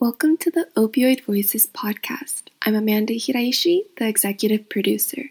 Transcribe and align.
Welcome 0.00 0.36
to 0.38 0.50
the 0.52 0.68
Opioid 0.76 1.24
Voices 1.24 1.66
podcast. 1.66 2.42
I'm 2.62 2.76
Amanda 2.76 3.14
Hiraishi, 3.14 3.86
the 3.96 4.06
executive 4.06 4.68
producer. 4.68 5.30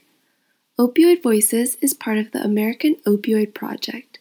Opioid 0.77 1.23
Voices 1.23 1.75
is 1.75 1.93
part 1.93 2.17
of 2.17 2.31
the 2.31 2.43
American 2.43 2.95
Opioid 3.05 3.53
Project, 3.53 4.19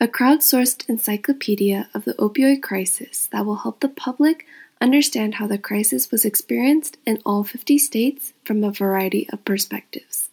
a 0.00 0.06
crowdsourced 0.06 0.88
encyclopedia 0.88 1.88
of 1.94 2.04
the 2.04 2.14
opioid 2.14 2.62
crisis 2.62 3.28
that 3.32 3.44
will 3.44 3.56
help 3.56 3.80
the 3.80 3.88
public 3.88 4.46
understand 4.80 5.34
how 5.34 5.48
the 5.48 5.58
crisis 5.58 6.12
was 6.12 6.24
experienced 6.24 6.96
in 7.04 7.20
all 7.26 7.42
50 7.42 7.76
states 7.76 8.34
from 8.44 8.62
a 8.62 8.70
variety 8.70 9.28
of 9.30 9.44
perspectives. 9.44 10.28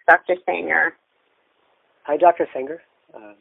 Dr. 0.07 0.35
Stanger. 0.43 0.97
Hi, 2.05 2.17
Dr. 2.17 2.47
Stanger. 2.51 2.83
Uh, 3.15 3.33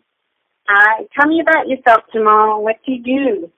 Hi. 0.67 1.03
Tell 1.19 1.29
me 1.29 1.41
about 1.41 1.67
yourself, 1.67 2.03
Jamal. 2.13 2.63
What 2.63 2.77
do 2.85 2.93
you 2.93 3.03
do? 3.03 3.51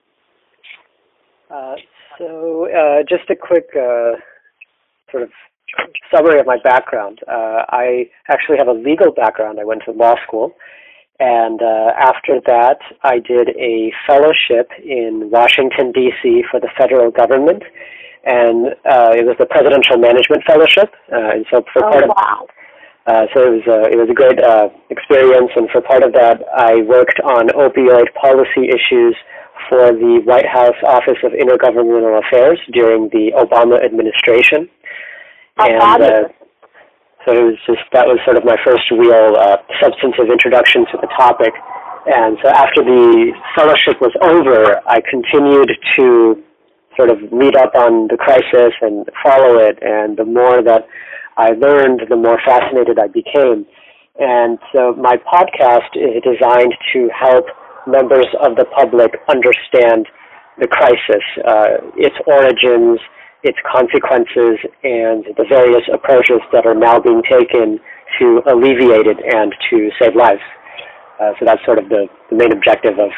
Uh, 1.50 1.76
so, 2.18 2.68
uh, 2.68 3.02
just 3.08 3.30
a 3.30 3.36
quick 3.36 3.68
uh, 3.76 4.18
sort 5.10 5.22
of 5.22 5.30
summary 6.12 6.40
of 6.40 6.46
my 6.46 6.58
background. 6.64 7.20
Uh, 7.28 7.62
I 7.68 8.10
actually 8.28 8.58
have 8.58 8.66
a 8.66 8.72
legal 8.72 9.12
background. 9.12 9.60
I 9.60 9.64
went 9.64 9.82
to 9.84 9.92
law 9.92 10.16
school. 10.26 10.56
And 11.18 11.62
uh, 11.62 11.92
after 11.98 12.40
that, 12.46 12.78
I 13.02 13.20
did 13.20 13.50
a 13.56 13.92
fellowship 14.06 14.70
in 14.84 15.30
Washington, 15.30 15.92
D.C. 15.92 16.42
for 16.50 16.60
the 16.60 16.68
federal 16.76 17.10
government. 17.10 17.62
And 18.24 18.74
it 19.14 19.24
was 19.24 19.36
the 19.38 19.46
Presidential 19.46 19.96
Management 19.98 20.42
Fellowship. 20.44 20.92
and 21.08 21.46
so 21.50 21.62
for 21.72 21.86
oh, 21.86 21.90
part 21.90 22.04
of 22.04 22.10
wow. 22.10 22.48
Uh, 23.06 23.26
so 23.32 23.38
it 23.46 23.62
was 23.62 23.66
uh, 23.70 23.86
it 23.86 23.94
was 23.94 24.10
a 24.10 24.14
great 24.14 24.42
uh, 24.42 24.68
experience, 24.90 25.50
and 25.54 25.70
for 25.70 25.80
part 25.80 26.02
of 26.02 26.12
that, 26.14 26.42
I 26.50 26.82
worked 26.82 27.20
on 27.22 27.48
opioid 27.54 28.10
policy 28.18 28.66
issues 28.66 29.14
for 29.68 29.94
the 29.94 30.22
White 30.26 30.46
House 30.46 30.74
Office 30.82 31.18
of 31.22 31.30
Intergovernmental 31.30 32.18
Affairs 32.26 32.58
during 32.72 33.08
the 33.10 33.30
Obama 33.38 33.78
administration. 33.78 34.68
and 35.58 36.02
uh, 36.02 36.28
so 37.24 37.34
it 37.34 37.42
was 37.42 37.58
just 37.66 37.82
that 37.92 38.06
was 38.06 38.18
sort 38.24 38.36
of 38.36 38.44
my 38.44 38.56
first 38.64 38.90
real 38.90 39.34
uh, 39.38 39.58
substantive 39.82 40.26
introduction 40.30 40.86
to 40.90 40.98
the 41.00 41.08
topic. 41.18 41.54
And 42.06 42.38
so 42.42 42.48
after 42.50 42.82
the 42.82 43.32
fellowship 43.54 44.00
was 44.00 44.14
over, 44.22 44.78
I 44.86 45.02
continued 45.10 45.70
to 45.98 46.42
sort 46.96 47.10
of 47.10 47.18
read 47.32 47.56
up 47.56 47.74
on 47.74 48.06
the 48.06 48.16
crisis 48.16 48.74
and 48.80 49.06
follow 49.22 49.58
it. 49.58 49.78
And 49.82 50.16
the 50.16 50.24
more 50.24 50.62
that 50.62 50.86
I 51.36 51.50
learned, 51.50 52.02
the 52.08 52.16
more 52.16 52.38
fascinated 52.44 52.98
I 52.98 53.08
became. 53.08 53.66
And 54.18 54.58
so 54.72 54.94
my 54.94 55.16
podcast 55.16 55.92
is 55.94 56.22
designed 56.24 56.74
to 56.94 57.08
help 57.12 57.46
members 57.86 58.26
of 58.40 58.56
the 58.56 58.64
public 58.64 59.12
understand 59.28 60.08
the 60.58 60.66
crisis, 60.66 61.22
uh, 61.46 61.84
its 61.96 62.16
origins, 62.26 62.98
its 63.42 63.58
consequences, 63.70 64.58
and 64.82 65.24
the 65.36 65.44
various 65.48 65.84
approaches 65.92 66.40
that 66.52 66.66
are 66.66 66.74
now 66.74 66.98
being 66.98 67.22
taken 67.28 67.78
to 68.18 68.40
alleviate 68.50 69.06
it 69.06 69.18
and 69.20 69.54
to 69.70 69.90
save 70.00 70.16
lives. 70.16 70.40
Uh, 71.20 71.32
so 71.38 71.44
that's 71.44 71.64
sort 71.64 71.78
of 71.78 71.88
the, 71.88 72.06
the 72.30 72.36
main 72.36 72.52
objective 72.52 72.98
of 72.98 73.10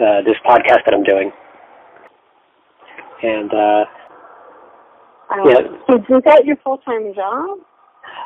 uh, 0.00 0.20
this 0.22 0.36
podcast 0.44 0.84
that 0.84 0.92
I'm 0.92 1.04
doing. 1.04 1.32
And 3.22 3.50
uh, 3.52 3.84
um, 5.30 5.40
yeah. 5.48 5.60
So 5.86 5.96
is 5.96 6.22
that 6.24 6.44
your 6.44 6.56
full-time 6.64 7.14
job? 7.14 7.58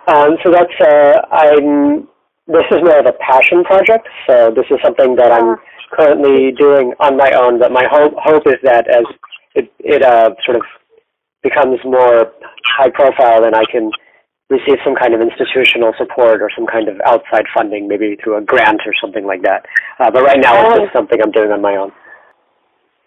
Um, 0.09 0.37
so 0.43 0.51
that's 0.51 0.75
uh, 0.81 1.21
I'm. 1.33 2.09
This 2.47 2.65
is 2.73 2.83
more 2.83 2.99
of 2.99 3.07
a 3.07 3.13
passion 3.21 3.63
project. 3.65 4.09
So 4.27 4.51
this 4.55 4.67
is 4.71 4.79
something 4.83 5.15
that 5.17 5.31
I'm 5.33 5.51
Uh. 5.51 5.57
currently 5.93 6.53
doing 6.53 6.95
on 7.01 7.17
my 7.17 7.31
own. 7.33 7.59
But 7.59 7.73
my 7.73 7.87
hope 7.91 8.15
hope 8.17 8.47
is 8.47 8.57
that 8.63 8.89
as 8.89 9.05
it 9.55 9.73
it 9.79 10.03
uh, 10.03 10.31
sort 10.45 10.57
of 10.57 10.63
becomes 11.43 11.79
more 11.85 12.33
high 12.77 12.91
profile, 12.91 13.43
then 13.43 13.55
I 13.55 13.65
can 13.71 13.91
receive 14.51 14.79
some 14.85 14.97
kind 14.97 15.15
of 15.15 15.21
institutional 15.21 15.93
support 15.97 16.43
or 16.43 16.51
some 16.57 16.67
kind 16.67 16.89
of 16.89 17.01
outside 17.07 17.45
funding, 17.55 17.87
maybe 17.87 18.17
through 18.23 18.37
a 18.37 18.41
grant 18.43 18.81
or 18.85 18.93
something 19.01 19.25
like 19.25 19.43
that. 19.43 19.65
Uh, 20.01 20.11
but 20.11 20.23
right 20.25 20.41
now, 20.41 20.53
it's 20.61 20.79
Oh. 20.79 20.83
just 20.83 20.93
something 20.93 21.23
I'm 21.23 21.31
doing 21.31 21.53
on 21.53 21.61
my 21.63 21.77
own. 21.77 21.93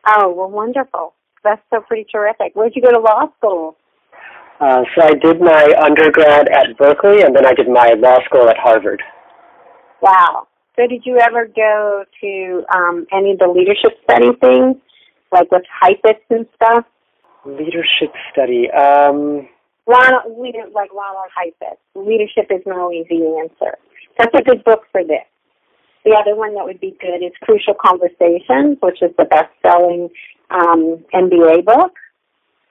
Oh, 0.08 0.30
well, 0.32 0.50
wonderful. 0.50 1.14
That's 1.44 1.62
so 1.70 1.82
pretty 1.82 2.06
terrific. 2.10 2.52
Where'd 2.56 2.74
you 2.76 2.82
go 2.82 2.92
to 2.92 3.00
law 3.00 3.28
school? 3.38 3.76
Uh, 4.64 4.84
so 4.96 5.04
I 5.04 5.14
did 5.16 5.42
my 5.42 5.76
undergrad 5.82 6.48
at 6.48 6.78
Berkeley, 6.78 7.22
and 7.22 7.36
then 7.36 7.46
I 7.46 7.54
did 7.54 7.68
my 7.68 7.96
law 7.98 8.24
school 8.24 8.48
at 8.48 8.56
Harvard. 8.58 9.04
Wow. 10.02 10.48
So 10.78 10.88
did 10.88 11.06
you 11.06 11.20
ever 11.20 11.48
go 11.48 12.06
to 12.22 12.64
um, 12.74 13.06
any 13.12 13.34
of 13.34 13.40
the 13.40 13.48
leadership 13.48 14.00
study 14.06 14.30
things, 14.40 14.78
like 15.34 15.52
with 15.52 15.64
Heifetz 15.68 16.24
and 16.30 16.46
stuff? 16.56 16.86
Leadership 17.46 18.14
study. 18.32 18.72
Um, 18.72 19.50
Ronald, 19.86 20.38
we 20.38 20.54
didn't 20.54 20.72
like 20.72 20.94
Ronald 20.94 21.28
Heifetz. 21.36 21.82
Leadership 21.94 22.48
is 22.50 22.62
no 22.66 22.90
easy 22.90 23.22
answer. 23.42 23.78
That's 24.18 24.34
a 24.34 24.44
good 24.44 24.64
book 24.64 24.84
for 24.94 25.04
this. 25.04 25.28
The 26.06 26.12
other 26.12 26.38
one 26.38 26.56
that 26.56 26.64
would 26.64 26.80
be 26.80 26.96
good 27.02 27.22
is 27.22 27.34
Crucial 27.42 27.74
Conversations, 27.74 28.78
which 28.80 29.02
is 29.02 29.12
the 29.18 29.26
best-selling 29.26 30.10
um, 30.52 31.04
MBA 31.14 31.66
book. 31.66 31.92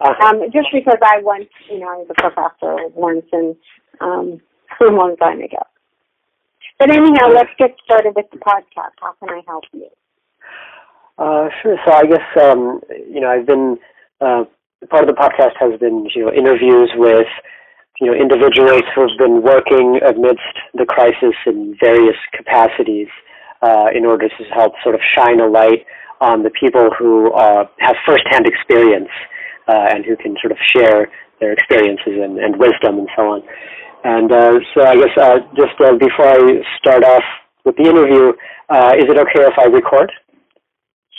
Um, 0.01 0.43
just 0.53 0.69
because 0.73 0.99
I 1.03 1.21
once, 1.23 1.49
you 1.71 1.79
know, 1.79 1.89
I 1.89 1.97
was 1.97 2.09
a 2.11 2.15
professor 2.15 2.89
once 2.95 3.27
and 3.33 3.55
um, 4.01 4.41
a 4.81 4.91
long 4.91 5.17
time 5.17 5.41
ago. 5.41 5.63
But 6.79 6.91
anyhow, 6.91 7.29
let's 7.29 7.51
get 7.59 7.77
started 7.85 8.15
with 8.17 8.27
the 8.33 8.39
podcast. 8.39 8.99
How 9.01 9.13
can 9.21 9.29
I 9.31 9.43
help 9.47 9.65
you? 9.73 9.89
uh, 11.19 11.49
sure. 11.63 11.77
So 11.85 11.93
I 11.93 12.05
guess 12.05 12.27
um, 12.41 12.81
you 13.09 13.21
know 13.21 13.29
I've 13.29 13.47
been 13.47 13.79
uh, 14.21 14.45
part 14.91 15.09
of 15.09 15.15
the 15.15 15.21
podcast 15.21 15.55
has 15.61 15.79
been 15.79 16.09
you 16.15 16.25
know 16.25 16.33
interviews 16.33 16.91
with 16.97 17.29
you 18.01 18.07
know 18.07 18.15
individuals 18.15 18.83
who 18.95 19.03
have 19.03 19.19
been 19.19 19.43
working 19.43 20.01
amidst 20.07 20.57
the 20.75 20.87
crisis 20.87 21.35
in 21.47 21.77
various 21.81 22.17
capacities 22.35 23.09
uh, 23.63 23.87
in 23.95 24.05
order 24.07 24.29
to 24.29 24.45
help 24.53 24.73
sort 24.83 24.95
of 24.95 25.01
shine 25.17 25.41
a 25.41 25.47
light 25.47 25.85
on 26.21 26.43
the 26.43 26.51
people 26.51 26.91
who 26.99 27.33
uh, 27.33 27.65
have 27.79 27.97
firsthand 28.07 28.47
experience 28.47 29.11
uh, 29.69 29.87
and 29.91 30.05
who 30.05 30.17
can 30.17 30.37
sort 30.41 30.53
of 30.53 30.59
share 30.75 31.09
their 31.41 31.53
experiences 31.53 32.15
and, 32.23 32.39
and 32.39 32.57
wisdom 32.57 32.99
and 32.99 33.09
so 33.17 33.23
on. 33.23 33.43
And 34.05 34.33
uh, 34.33 34.59
so 34.75 34.87
I 34.87 34.97
guess 34.97 35.15
uh, 35.21 35.39
just 35.57 35.79
uh, 35.81 35.95
before 35.99 36.27
I 36.27 36.39
start 36.79 37.05
off 37.05 37.23
with 37.65 37.77
the 37.77 37.85
interview, 37.85 38.33
uh, 38.69 38.95
is 38.99 39.05
it 39.05 39.19
okay 39.19 39.47
if 39.47 39.59
I 39.59 39.67
record? 39.67 40.11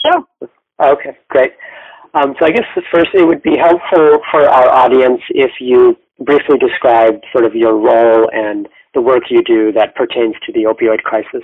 Sure. 0.04 0.50
Okay, 0.82 1.18
great. 1.30 1.52
Um, 2.14 2.36
so 2.40 2.46
I 2.46 2.52
guess 2.52 2.66
first 2.92 3.10
it 3.14 3.26
would 3.26 3.42
be 3.42 3.58
helpful 3.58 4.20
for 4.32 4.48
our 4.48 4.70
audience 4.70 5.22
if 5.30 5.52
you 5.60 5.96
briefly 6.20 6.58
describe 6.60 7.22
sort 7.32 7.46
of 7.46 7.56
your 7.56 7.78
role 7.78 8.30
and 8.32 8.68
the 8.94 9.02
work 9.02 9.24
you 9.30 9.42
do 9.44 9.72
that 9.72 9.96
pertains 9.96 10.36
to 10.46 10.54
the 10.54 10.64
opioid 10.64 11.02
crisis. 11.02 11.42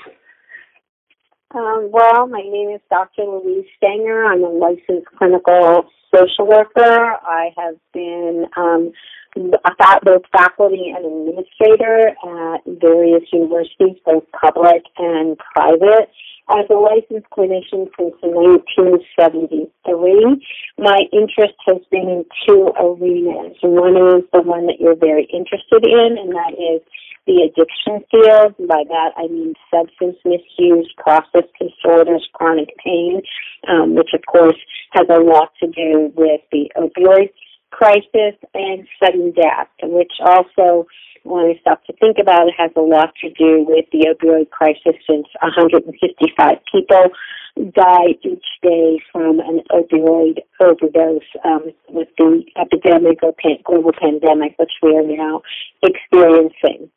Um, 1.52 1.90
well, 1.92 2.28
my 2.28 2.42
name 2.42 2.70
is 2.70 2.80
Dr. 2.92 3.24
Louise 3.24 3.66
Stanger. 3.78 4.24
I'm 4.24 4.44
a 4.44 4.50
licensed 4.50 5.08
clinical 5.18 5.90
social 6.14 6.46
worker. 6.46 7.18
I 7.26 7.50
have 7.58 7.74
been 7.92 8.46
um, 8.56 8.92
a 9.36 9.72
both 10.06 10.22
faculty 10.32 10.94
and 10.96 11.04
administrator 11.06 12.10
at 12.10 12.64
various 12.80 13.24
universities, 13.34 13.98
both 14.06 14.26
public 14.32 14.84
and 15.00 15.40
private. 15.40 16.12
As 16.52 16.70
a 16.70 16.76
licensed 16.76 17.28
clinician 17.34 17.90
since 17.98 18.14
1973, 18.22 20.46
my 20.78 21.00
interest 21.12 21.56
has 21.66 21.82
been 21.90 22.10
in 22.10 22.26
two 22.48 22.72
arenas. 22.78 23.58
One 23.64 23.98
is 23.98 24.24
the 24.34 24.44
one 24.44 24.68
that 24.68 24.80
you're 24.80 24.96
very 24.96 25.26
interested 25.34 25.84
in, 25.84 26.16
and 26.18 26.30
that 26.30 26.54
is 26.54 26.84
the 27.30 27.46
addiction 27.46 28.02
field. 28.10 28.58
By 28.68 28.84
that 28.90 29.14
I 29.16 29.28
mean 29.28 29.54
substance 29.70 30.18
misuse, 30.26 30.92
process 30.98 31.46
disorders, 31.62 32.28
chronic 32.34 32.74
pain, 32.84 33.22
um, 33.70 33.94
which 33.94 34.10
of 34.14 34.22
course 34.26 34.58
has 34.94 35.06
a 35.10 35.22
lot 35.22 35.54
to 35.62 35.68
do 35.68 36.12
with 36.18 36.42
the 36.52 36.72
opioid 36.76 37.30
crisis 37.70 38.34
and 38.56 38.88
sudden 39.02 39.32
death, 39.32 39.70
which 39.84 40.12
also 40.26 40.88
when 41.24 41.46
I 41.46 41.60
stop 41.62 41.84
to 41.86 41.94
think 41.94 42.18
about 42.20 42.48
it, 42.48 42.54
has 42.58 42.72
a 42.76 42.82
lot 42.82 43.14
to 43.22 43.30
do 43.32 43.66
with 43.68 43.86
the 43.92 44.08
opioid 44.14 44.50
crisis 44.50 44.96
since 45.08 45.28
155 45.42 46.58
people 46.72 47.12
die 47.74 48.16
each 48.24 48.46
day 48.62 49.00
from 49.12 49.40
an 49.40 49.62
opioid 49.72 50.40
overdose 50.62 51.22
um, 51.44 51.72
with 51.90 52.08
the 52.18 52.44
epidemic 52.58 53.20
or 53.24 53.34
pan- 53.34 53.60
global 53.66 53.92
pandemic, 54.00 54.56
which 54.58 54.72
we 54.82 54.96
are 54.96 55.04
now 55.04 55.42
experiencing. 55.84 56.90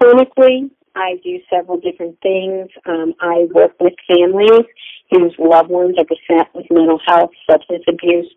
Clinically, 0.00 0.70
I 0.94 1.16
do 1.22 1.38
several 1.50 1.78
different 1.78 2.20
things. 2.22 2.68
Um, 2.86 3.14
I 3.20 3.46
work 3.52 3.72
with 3.80 3.94
families 4.08 4.66
whose 5.10 5.34
loved 5.38 5.70
ones 5.70 5.96
are 5.98 6.04
beset 6.04 6.48
with 6.54 6.66
mental 6.70 7.00
health, 7.06 7.30
substance 7.48 7.84
abuse, 7.88 8.32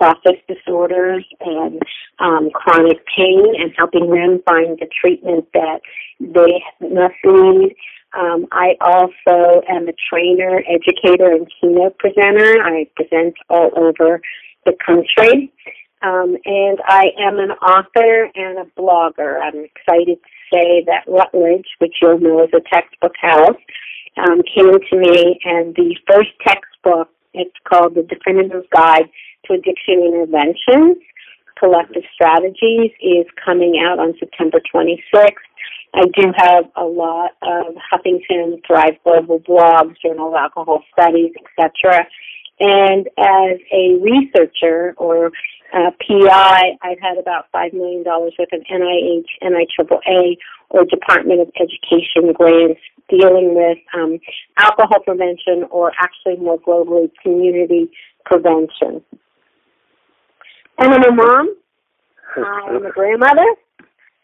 process 0.00 0.40
disorders, 0.48 1.24
and 1.40 1.80
um, 2.20 2.48
chronic 2.54 2.98
pain, 3.14 3.44
and 3.58 3.70
helping 3.76 4.08
them 4.08 4.40
find 4.46 4.78
the 4.78 4.88
treatment 4.98 5.46
that 5.52 5.80
they 6.18 6.62
must 6.80 7.14
need. 7.24 7.76
Um, 8.18 8.46
I 8.50 8.74
also 8.80 9.62
am 9.68 9.88
a 9.88 9.92
trainer, 10.08 10.64
educator, 10.66 11.30
and 11.30 11.46
keynote 11.60 11.98
presenter. 11.98 12.62
I 12.64 12.88
present 12.96 13.34
all 13.50 13.70
over 13.76 14.20
the 14.64 14.72
country. 14.84 15.52
Um, 16.02 16.36
and 16.46 16.78
I 16.86 17.08
am 17.20 17.38
an 17.38 17.50
author 17.50 18.30
and 18.34 18.58
a 18.58 18.80
blogger. 18.80 19.38
I'm 19.42 19.64
excited 19.64 20.16
to 20.16 20.30
say 20.52 20.82
that 20.86 21.04
Routledge, 21.06 21.66
which 21.78 21.96
you'll 22.00 22.18
know 22.18 22.42
is 22.42 22.50
a 22.54 22.74
textbook 22.74 23.12
house, 23.20 23.60
um, 24.16 24.40
came 24.54 24.72
to 24.72 24.96
me, 24.96 25.38
and 25.44 25.74
the 25.74 25.94
first 26.10 26.30
textbook, 26.44 27.10
it's 27.34 27.54
called 27.68 27.94
The 27.94 28.02
Definitive 28.02 28.64
Guide 28.74 29.10
to 29.50 29.58
Addiction 29.58 30.02
Interventions, 30.04 30.98
Collective 31.58 32.02
Strategies, 32.14 32.90
is 33.00 33.26
coming 33.44 33.82
out 33.84 33.98
on 33.98 34.14
September 34.18 34.60
26th. 34.74 35.34
I 35.92 36.04
do 36.14 36.32
have 36.36 36.64
a 36.76 36.84
lot 36.84 37.32
of 37.42 37.74
Huffington 37.92 38.64
Thrive 38.66 38.96
Global 39.04 39.40
blogs, 39.40 39.96
Journal 40.00 40.28
of 40.28 40.34
Alcohol 40.34 40.84
Studies, 40.92 41.32
etc. 41.58 42.06
And 42.60 43.08
as 43.18 43.58
a 43.72 43.98
researcher 44.00 44.94
or 44.98 45.32
PI, 45.72 46.62
I've 46.82 47.00
had 47.00 47.18
about 47.18 47.46
$5 47.52 47.72
million 47.72 48.04
worth 48.04 48.34
of 48.38 48.60
NIH, 48.70 49.26
NIAAA, 49.42 50.36
or 50.68 50.84
Department 50.84 51.40
of 51.40 51.50
Education 51.56 52.32
grants 52.32 52.80
dealing 53.08 53.56
with 53.56 53.78
um, 53.94 54.20
alcohol 54.56 55.00
prevention 55.04 55.64
or 55.70 55.90
actually 55.98 56.36
more 56.36 56.60
globally 56.60 57.10
community 57.22 57.90
prevention. 58.24 59.02
And 60.80 60.94
I'm 60.94 61.04
a 61.04 61.12
mom. 61.12 61.56
I'm 62.36 62.86
a 62.86 62.90
grandmother. 62.90 63.46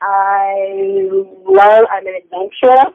I 0.01 1.07
love, 1.47 1.85
I'm 1.91 2.07
an 2.07 2.15
adventurer. 2.25 2.93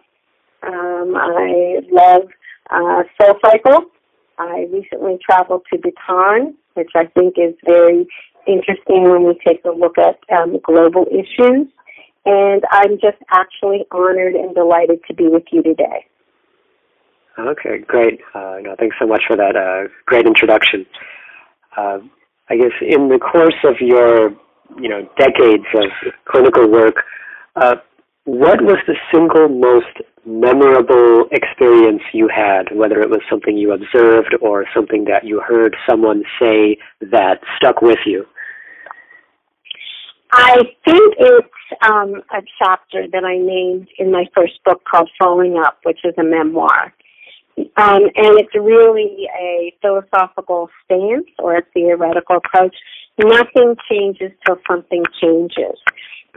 Um, 0.63 1.15
I 1.15 1.79
love 1.91 2.23
uh, 2.71 3.03
Soul 3.19 3.35
Cycle. 3.45 3.85
I 4.39 4.67
recently 4.71 5.19
traveled 5.23 5.61
to 5.71 5.77
Bhutan, 5.77 6.55
which 6.73 6.89
I 6.95 7.05
think 7.05 7.35
is 7.37 7.53
very 7.63 8.07
interesting 8.47 9.03
when 9.03 9.25
we 9.25 9.39
take 9.45 9.63
a 9.65 9.69
look 9.69 9.97
at 9.99 10.19
um, 10.35 10.57
global 10.63 11.05
issues. 11.11 11.67
And 12.25 12.63
I'm 12.71 12.93
just 12.99 13.17
actually 13.29 13.85
honored 13.91 14.33
and 14.33 14.55
delighted 14.55 15.01
to 15.07 15.13
be 15.13 15.27
with 15.27 15.43
you 15.51 15.61
today. 15.61 16.05
Okay, 17.37 17.79
great. 17.87 18.21
Uh, 18.33 18.57
no, 18.61 18.75
thanks 18.77 18.95
so 18.99 19.05
much 19.05 19.23
for 19.27 19.35
that 19.37 19.55
uh, 19.55 19.87
great 20.05 20.25
introduction. 20.25 20.85
Uh, 21.77 21.99
I 22.49 22.57
guess 22.57 22.71
in 22.81 23.09
the 23.09 23.19
course 23.19 23.55
of 23.63 23.75
your, 23.79 24.31
you 24.79 24.89
know, 24.89 25.07
decades 25.17 25.65
of 25.75 26.13
clinical 26.25 26.69
work, 26.69 26.95
uh, 27.55 27.75
what 28.25 28.61
was 28.61 28.77
the 28.87 28.95
single 29.11 29.49
most 29.49 29.87
memorable 30.25 31.27
experience 31.31 32.01
you 32.13 32.27
had, 32.27 32.75
whether 32.75 33.01
it 33.01 33.09
was 33.09 33.21
something 33.29 33.57
you 33.57 33.71
observed 33.73 34.35
or 34.41 34.65
something 34.75 35.05
that 35.05 35.25
you 35.25 35.41
heard 35.41 35.75
someone 35.89 36.23
say 36.39 36.77
that 37.01 37.39
stuck 37.57 37.81
with 37.81 37.99
you? 38.05 38.25
I 40.33 40.55
think 40.85 41.15
it's 41.19 41.47
um, 41.81 42.21
a 42.31 42.41
chapter 42.63 43.05
that 43.11 43.23
I 43.23 43.37
named 43.37 43.87
in 43.97 44.11
my 44.11 44.25
first 44.35 44.63
book 44.63 44.81
called 44.89 45.09
Falling 45.19 45.57
Up, 45.57 45.79
which 45.83 45.99
is 46.05 46.13
a 46.17 46.23
memoir. 46.23 46.93
Um, 47.57 48.03
and 48.15 48.39
it's 48.39 48.55
really 48.55 49.27
a 49.39 49.73
philosophical 49.81 50.69
stance 50.85 51.27
or 51.39 51.57
a 51.57 51.61
theoretical 51.73 52.37
approach. 52.37 52.75
Nothing 53.17 53.75
changes 53.89 54.31
till 54.45 54.57
something 54.69 55.03
changes. 55.21 55.77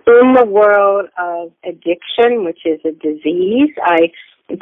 In 0.07 0.35
the 0.35 0.45
world 0.45 1.09
of 1.19 1.53
addiction, 1.65 2.45
which 2.45 2.61
is 2.67 2.81
a 2.85 2.93
disease, 2.93 3.71
I 3.83 4.11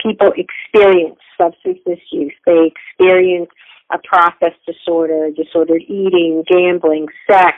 people 0.02 0.32
experience 0.36 1.18
substance 1.36 1.78
misuse. 1.86 2.32
They 2.46 2.70
experience 2.70 3.50
a 3.92 3.98
process 3.98 4.52
disorder, 4.66 5.30
disordered 5.30 5.82
eating, 5.82 6.44
gambling, 6.48 7.08
sex, 7.28 7.56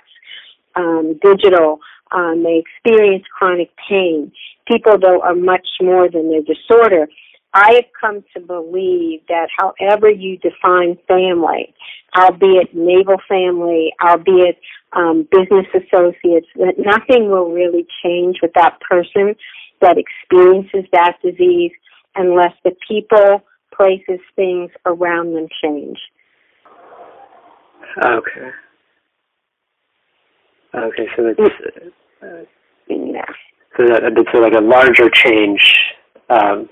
um, 0.77 1.19
digital. 1.23 1.81
Um, 2.13 2.43
they 2.43 2.63
experience 2.65 3.25
chronic 3.37 3.71
pain. 3.89 4.33
People, 4.67 4.99
though, 4.99 5.21
are 5.21 5.35
much 5.35 5.67
more 5.81 6.09
than 6.09 6.31
their 6.31 6.43
disorder. 6.43 7.09
I 7.55 7.75
have 7.75 7.85
come 7.99 8.25
to 8.35 8.41
believe 8.41 9.21
that 9.29 9.49
however 9.57 10.11
you 10.11 10.39
define 10.39 10.99
family, 11.07 11.73
albeit 12.19 12.75
naval 12.75 13.17
family, 13.29 13.93
albeit 14.03 14.59
um, 14.93 15.29
business 15.31 15.67
associates, 15.73 16.49
that 16.57 16.75
nothing 16.79 17.31
will 17.31 17.53
really 17.53 17.87
change 18.03 18.39
with 18.43 18.51
that 18.55 18.79
person 18.81 19.37
that 19.81 19.97
experiences 19.99 20.85
that 20.93 21.17
disease 21.23 21.71
unless 22.17 22.53
the 22.65 22.73
people, 22.87 23.43
places, 23.77 24.21
things 24.35 24.71
around 24.85 25.35
them 25.35 25.47
change. 25.63 25.99
Okay. 28.05 28.51
Okay, 30.75 31.07
so 31.17 31.35
it's 31.39 31.55
uh, 32.21 32.27
yeah. 32.89 33.23
So 33.77 33.87
that 33.87 34.03
it's 34.05 34.31
like 34.35 34.55
a 34.55 34.61
larger 34.61 35.09
change 35.09 35.61
um, 36.31 36.69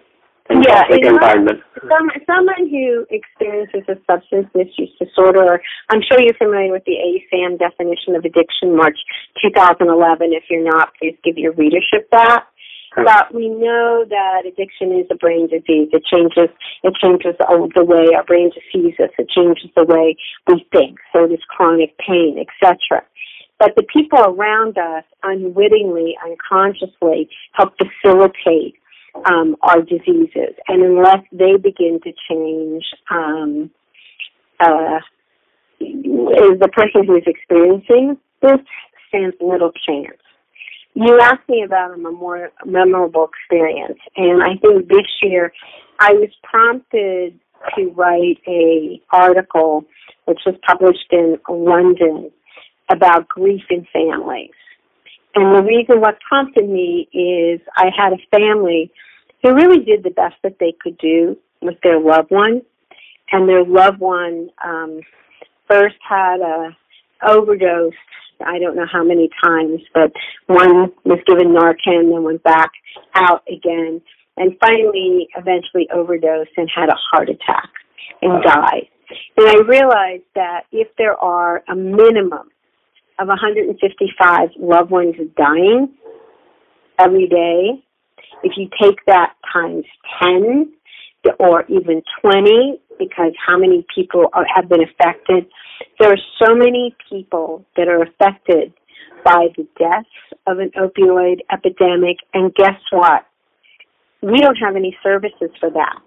yeah, 0.50 0.83
like 0.91 1.05
environment. 1.05 1.61
Some, 1.89 2.11
someone 2.27 2.69
who 2.69 3.06
experiences 3.11 3.83
a 3.89 3.97
substance 4.11 4.49
misuse 4.55 4.91
disorder, 4.99 5.44
or 5.44 5.61
I'm 5.91 6.03
sure 6.03 6.21
you're 6.21 6.35
familiar 6.35 6.73
with 6.73 6.85
the 6.85 6.99
ASAM 6.99 7.59
definition 7.59 8.17
of 8.17 8.25
addiction, 8.25 8.77
March 8.77 8.99
2011. 9.43 10.33
If 10.33 10.44
you're 10.50 10.65
not, 10.65 10.93
please 10.99 11.17
give 11.25 11.39
your 11.39 11.53
readership 11.53 12.09
that. 12.12 12.47
But 12.94 13.35
we 13.35 13.49
know 13.49 14.05
that 14.09 14.43
addiction 14.47 14.93
is 14.93 15.06
a 15.11 15.15
brain 15.15 15.49
disease. 15.49 15.89
It 15.93 16.05
changes, 16.05 16.55
it 16.82 16.94
changes 17.01 17.34
the 17.39 17.84
way 17.84 18.15
our 18.15 18.25
brain 18.25 18.51
sees 18.70 18.94
us. 19.01 19.08
It 19.19 19.31
changes 19.31 19.70
the 19.75 19.84
way 19.84 20.17
we 20.46 20.67
think. 20.72 20.99
So 21.13 21.27
does 21.27 21.43
chronic 21.49 21.96
pain, 21.96 22.37
etc. 22.37 23.03
But 23.58 23.72
the 23.77 23.84
people 23.84 24.19
around 24.19 24.77
us 24.77 25.05
unwittingly, 25.22 26.19
unconsciously 26.22 27.31
help 27.53 27.72
facilitate 27.79 28.75
um, 29.25 29.57
are 29.63 29.83
diseases. 29.83 30.55
And 30.69 30.83
unless 30.83 31.25
they 31.33 31.57
begin 31.57 32.01
to 32.05 32.13
change, 32.29 32.85
um, 33.11 33.71
uh, 34.61 35.01
is 35.81 36.61
the 36.61 36.69
person 36.73 37.07
who 37.07 37.17
is 37.17 37.25
experiencing 37.27 38.17
this 38.41 38.59
stands 39.09 39.37
little 39.41 39.73
chance. 39.87 40.19
You 40.95 41.19
asked 41.21 41.49
me 41.49 41.63
about 41.65 41.95
a 41.95 41.97
more 41.97 42.51
memorable 42.67 43.29
experience, 43.29 43.99
and 44.17 44.43
I 44.43 44.57
think 44.61 44.89
this 44.89 45.07
year 45.23 45.53
I 45.99 46.13
was 46.13 46.29
prompted 46.43 47.39
to 47.77 47.91
write 47.91 48.39
a 48.47 49.01
article 49.11 49.85
which 50.27 50.41
was 50.45 50.57
published 50.67 51.07
in 51.11 51.39
London 51.49 52.31
about 52.91 53.29
grief 53.29 53.63
in 53.71 53.87
families. 53.93 54.51
And 55.34 55.56
the 55.56 55.62
reason 55.62 56.01
what 56.01 56.19
prompted 56.20 56.69
me 56.69 57.08
is 57.12 57.60
I 57.77 57.91
had 57.96 58.12
a 58.12 58.36
family 58.36 58.91
who 59.43 59.55
really 59.55 59.84
did 59.84 60.05
the 60.05 60.10
best 60.10 60.36
that 60.43 60.56
they 60.60 60.74
could 60.81 60.98
do 60.98 61.36
with 61.60 61.77
their 61.82 61.98
loved 61.98 62.31
one, 62.31 62.62
and 63.31 63.48
their 63.48 63.65
loved 63.65 63.98
one 63.98 64.51
um, 64.65 65.01
first 65.69 65.96
had 66.06 66.41
a 66.41 66.77
overdose. 67.27 67.93
I 68.44 68.58
don't 68.58 68.77
know 68.77 68.86
how 68.91 69.05
many 69.05 69.31
times, 69.43 69.81
but 69.94 70.12
one 70.46 70.93
was 71.05 71.20
given 71.27 71.55
Narcan, 71.55 72.10
then 72.12 72.24
went 72.24 72.43
back 72.43 72.70
out 73.15 73.43
again, 73.48 74.03
and 74.36 74.56
finally, 74.60 75.29
eventually 75.36 75.89
overdosed 75.94 76.51
and 76.56 76.69
had 76.74 76.89
a 76.89 76.96
heart 77.10 77.29
attack 77.29 77.70
and 78.20 78.43
died. 78.43 78.89
And 79.36 79.48
I 79.48 79.60
realized 79.67 80.24
that 80.34 80.62
if 80.72 80.89
there 80.96 81.17
are 81.22 81.62
a 81.69 81.77
minimum 81.77 82.51
of 83.19 83.29
155 83.29 84.51
loved 84.59 84.91
ones 84.91 85.15
dying 85.37 85.95
every 86.99 87.27
day, 87.27 87.83
if 88.43 88.53
you 88.57 88.69
take 88.81 88.99
that 89.07 89.35
times 89.53 89.85
10 90.23 90.73
or 91.39 91.65
even 91.69 92.03
20, 92.21 92.81
because 92.99 93.33
how 93.45 93.59
many 93.59 93.87
people 93.95 94.27
are, 94.33 94.45
have 94.55 94.69
been 94.69 94.83
affected, 94.83 95.47
there 95.99 96.11
are 96.11 96.19
so 96.45 96.55
many 96.55 96.95
people 97.09 97.65
that 97.77 97.89
are 97.89 98.03
affected 98.03 98.73
by 99.25 99.47
the 99.57 99.67
deaths 99.79 100.09
of 100.47 100.59
an 100.59 100.71
opioid 100.77 101.39
epidemic. 101.53 102.17
And 102.35 102.55
guess 102.55 102.79
what? 102.91 103.27
We 104.23 104.39
don't 104.39 104.57
have 104.57 104.77
any 104.77 104.97
services 105.03 105.51
for 105.61 105.71
that, 105.71 105.99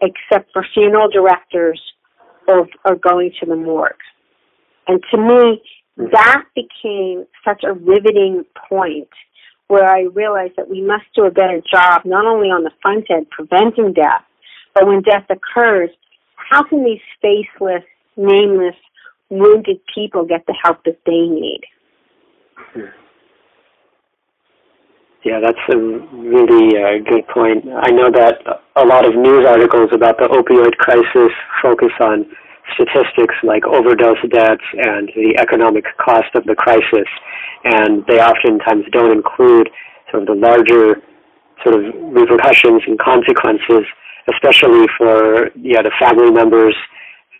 except 0.00 0.52
for 0.52 0.64
funeral 0.74 1.08
directors 1.10 1.80
or, 2.48 2.66
or 2.84 2.96
going 2.96 3.32
to 3.40 3.46
the 3.46 3.56
morgue. 3.56 3.94
And 4.88 5.00
to 5.12 5.18
me, 5.18 5.62
that 5.96 6.44
became 6.54 7.26
such 7.44 7.64
a 7.64 7.72
riveting 7.74 8.44
point 8.68 9.08
where 9.68 9.88
I 9.88 10.02
realized 10.02 10.54
that 10.56 10.68
we 10.68 10.82
must 10.82 11.04
do 11.14 11.24
a 11.24 11.30
better 11.30 11.62
job 11.72 12.02
not 12.04 12.26
only 12.26 12.48
on 12.48 12.64
the 12.64 12.70
front 12.80 13.06
end 13.10 13.28
preventing 13.30 13.92
death, 13.92 14.22
but 14.74 14.86
when 14.86 15.02
death 15.02 15.24
occurs, 15.30 15.90
how 16.36 16.62
can 16.62 16.84
these 16.84 17.00
faceless, 17.20 17.84
nameless, 18.16 18.76
wounded 19.30 19.80
people 19.94 20.24
get 20.24 20.44
the 20.46 20.54
help 20.62 20.84
that 20.84 20.98
they 21.06 21.12
need? 21.12 21.60
Yeah, 25.24 25.38
that's 25.40 25.58
a 25.72 25.78
really 25.78 26.76
uh, 26.76 26.98
good 27.08 27.26
point. 27.28 27.64
I 27.64 27.90
know 27.90 28.10
that 28.10 28.42
a 28.76 28.84
lot 28.84 29.06
of 29.06 29.14
news 29.14 29.46
articles 29.46 29.90
about 29.92 30.18
the 30.18 30.24
opioid 30.24 30.76
crisis 30.78 31.32
focus 31.62 31.92
on 32.00 32.26
statistics 32.74 33.34
like 33.42 33.64
overdose 33.66 34.22
deaths 34.30 34.64
and 34.72 35.08
the 35.14 35.36
economic 35.38 35.84
cost 35.98 36.28
of 36.34 36.44
the 36.44 36.54
crisis, 36.54 37.08
and 37.64 38.04
they 38.06 38.20
oftentimes 38.20 38.84
don't 38.92 39.12
include 39.12 39.68
sort 40.10 40.22
of 40.22 40.28
the 40.28 40.38
larger 40.40 41.00
sort 41.62 41.76
of 41.76 41.82
repercussions 42.12 42.82
and 42.86 42.98
consequences, 42.98 43.84
especially 44.32 44.86
for 44.98 45.50
yeah 45.56 45.82
the 45.82 45.92
family 45.98 46.30
members 46.30 46.74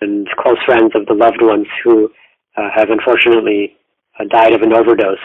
and 0.00 0.28
close 0.38 0.58
friends 0.66 0.92
of 0.94 1.06
the 1.06 1.14
loved 1.14 1.40
ones 1.40 1.66
who 1.84 2.08
uh, 2.56 2.68
have 2.74 2.90
unfortunately 2.90 3.76
uh, 4.18 4.24
died 4.30 4.52
of 4.52 4.62
an 4.62 4.72
overdose. 4.72 5.22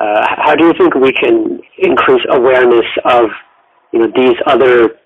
Uh, 0.00 0.26
how 0.38 0.54
do 0.54 0.66
you 0.66 0.72
think 0.78 0.94
we 0.94 1.12
can 1.12 1.60
increase 1.78 2.24
awareness 2.30 2.86
of 3.04 3.24
you 3.92 4.00
know 4.00 4.10
these 4.14 4.36
other 4.46 4.96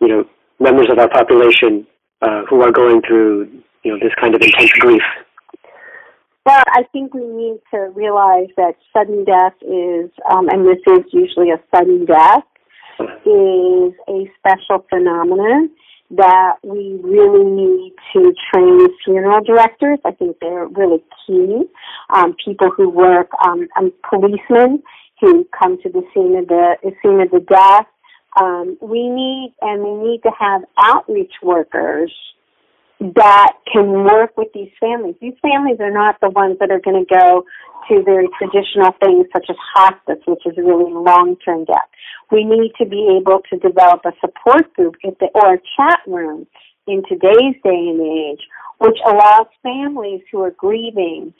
you 0.00 0.08
know 0.08 0.24
members 0.58 0.88
of 0.90 0.98
our 0.98 1.08
population 1.08 1.86
uh, 2.22 2.42
who 2.48 2.62
are 2.62 2.72
going 2.72 3.02
through 3.06 3.50
you 3.82 3.92
know 3.92 3.98
this 3.98 4.12
kind 4.20 4.34
of 4.34 4.42
intense 4.42 4.72
grief? 4.72 5.02
Well, 6.44 6.62
I 6.68 6.84
think 6.92 7.12
we 7.12 7.26
need 7.26 7.58
to 7.72 7.90
realize 7.94 8.48
that 8.56 8.76
sudden 8.92 9.24
death 9.24 9.54
is, 9.62 10.10
um, 10.30 10.48
and 10.48 10.64
this 10.64 10.78
is 10.86 11.04
usually 11.12 11.50
a 11.50 11.60
sudden 11.74 12.04
death, 12.04 12.44
is 13.00 13.92
a 14.08 14.30
special 14.38 14.86
phenomenon 14.88 15.70
that 16.10 16.56
we 16.62 17.00
really 17.02 17.44
need 17.44 17.94
to 18.12 18.32
train 18.52 18.86
funeral 19.04 19.42
directors. 19.42 19.98
I 20.04 20.12
think 20.12 20.36
they're 20.40 20.68
really 20.68 21.02
key. 21.26 21.64
Um, 22.14 22.36
people 22.44 22.70
who 22.70 22.90
work, 22.90 23.28
um, 23.44 23.66
um, 23.76 23.92
policemen 24.08 24.82
who 25.20 25.46
come 25.58 25.78
to 25.82 25.88
the 25.88 26.02
scene 26.14 26.36
of 26.36 26.46
the 26.46 26.76
scene 27.02 27.20
of 27.20 27.30
the 27.30 27.40
death. 27.40 27.86
Um, 28.40 28.76
we 28.80 29.08
need 29.08 29.54
and 29.60 29.82
we 29.82 30.10
need 30.10 30.22
to 30.22 30.30
have 30.38 30.62
outreach 30.78 31.32
workers 31.42 32.12
that 33.00 33.52
can 33.70 34.04
work 34.04 34.36
with 34.36 34.48
these 34.54 34.70
families. 34.80 35.16
These 35.20 35.36
families 35.42 35.76
are 35.80 35.90
not 35.90 36.16
the 36.20 36.30
ones 36.30 36.56
that 36.60 36.70
are 36.70 36.80
going 36.80 37.04
to 37.04 37.14
go 37.14 37.44
to 37.88 38.02
very 38.02 38.28
traditional 38.38 38.92
things 39.04 39.26
such 39.32 39.46
as 39.50 39.56
hospice, 39.74 40.22
which 40.26 40.42
is 40.46 40.56
really 40.56 40.92
long-term 40.92 41.66
death. 41.66 41.88
We 42.30 42.44
need 42.44 42.72
to 42.78 42.86
be 42.86 43.18
able 43.20 43.42
to 43.50 43.58
develop 43.58 44.00
a 44.04 44.12
support 44.20 44.72
group 44.74 44.96
or 45.34 45.54
a 45.54 45.58
chat 45.76 46.00
room 46.06 46.46
in 46.86 47.02
today's 47.08 47.54
day 47.62 47.88
and 47.92 48.00
age, 48.00 48.40
which 48.78 48.98
allows 49.06 49.46
families 49.62 50.22
who 50.32 50.42
are 50.42 50.52
grieving 50.52 51.34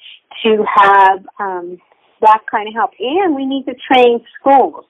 to 0.45 0.65
have 0.77 1.27
um, 1.41 1.79
that 2.21 2.41
kind 2.51 2.69
of 2.69 2.75
help. 2.75 2.91
And 3.01 3.35
we 3.35 3.47
need 3.47 3.65
to 3.65 3.75
train 3.91 4.21
schools. 4.39 4.85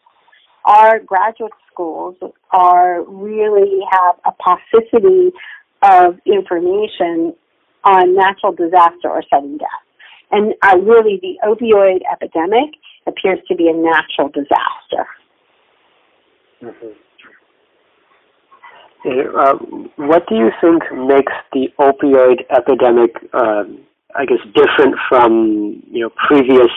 Our 0.66 0.98
graduate 0.98 1.52
schools 1.72 2.16
are 2.50 3.02
really 3.04 3.80
have 3.90 4.16
a 4.26 4.32
paucity 4.32 5.32
of 5.82 6.18
information 6.26 7.34
on 7.84 8.16
natural 8.16 8.52
disaster 8.52 9.08
or 9.08 9.22
sudden 9.32 9.58
death. 9.58 9.68
And 10.32 10.54
uh, 10.62 10.76
really, 10.78 11.20
the 11.22 11.38
opioid 11.46 12.00
epidemic 12.12 12.74
appears 13.06 13.38
to 13.46 13.54
be 13.54 13.68
a 13.68 13.72
natural 13.72 14.28
disaster. 14.28 15.06
Mm-hmm. 16.60 16.88
Uh, 19.06 19.52
what 20.04 20.26
do 20.28 20.34
you 20.34 20.50
think 20.60 20.82
makes 20.92 21.32
the 21.52 21.68
opioid 21.78 22.40
epidemic, 22.50 23.14
uh, 23.32 23.62
I 24.16 24.24
guess, 24.24 24.40
different 24.52 24.96
from 25.08 25.80
you 25.88 26.00
know 26.00 26.10
previous 26.26 26.72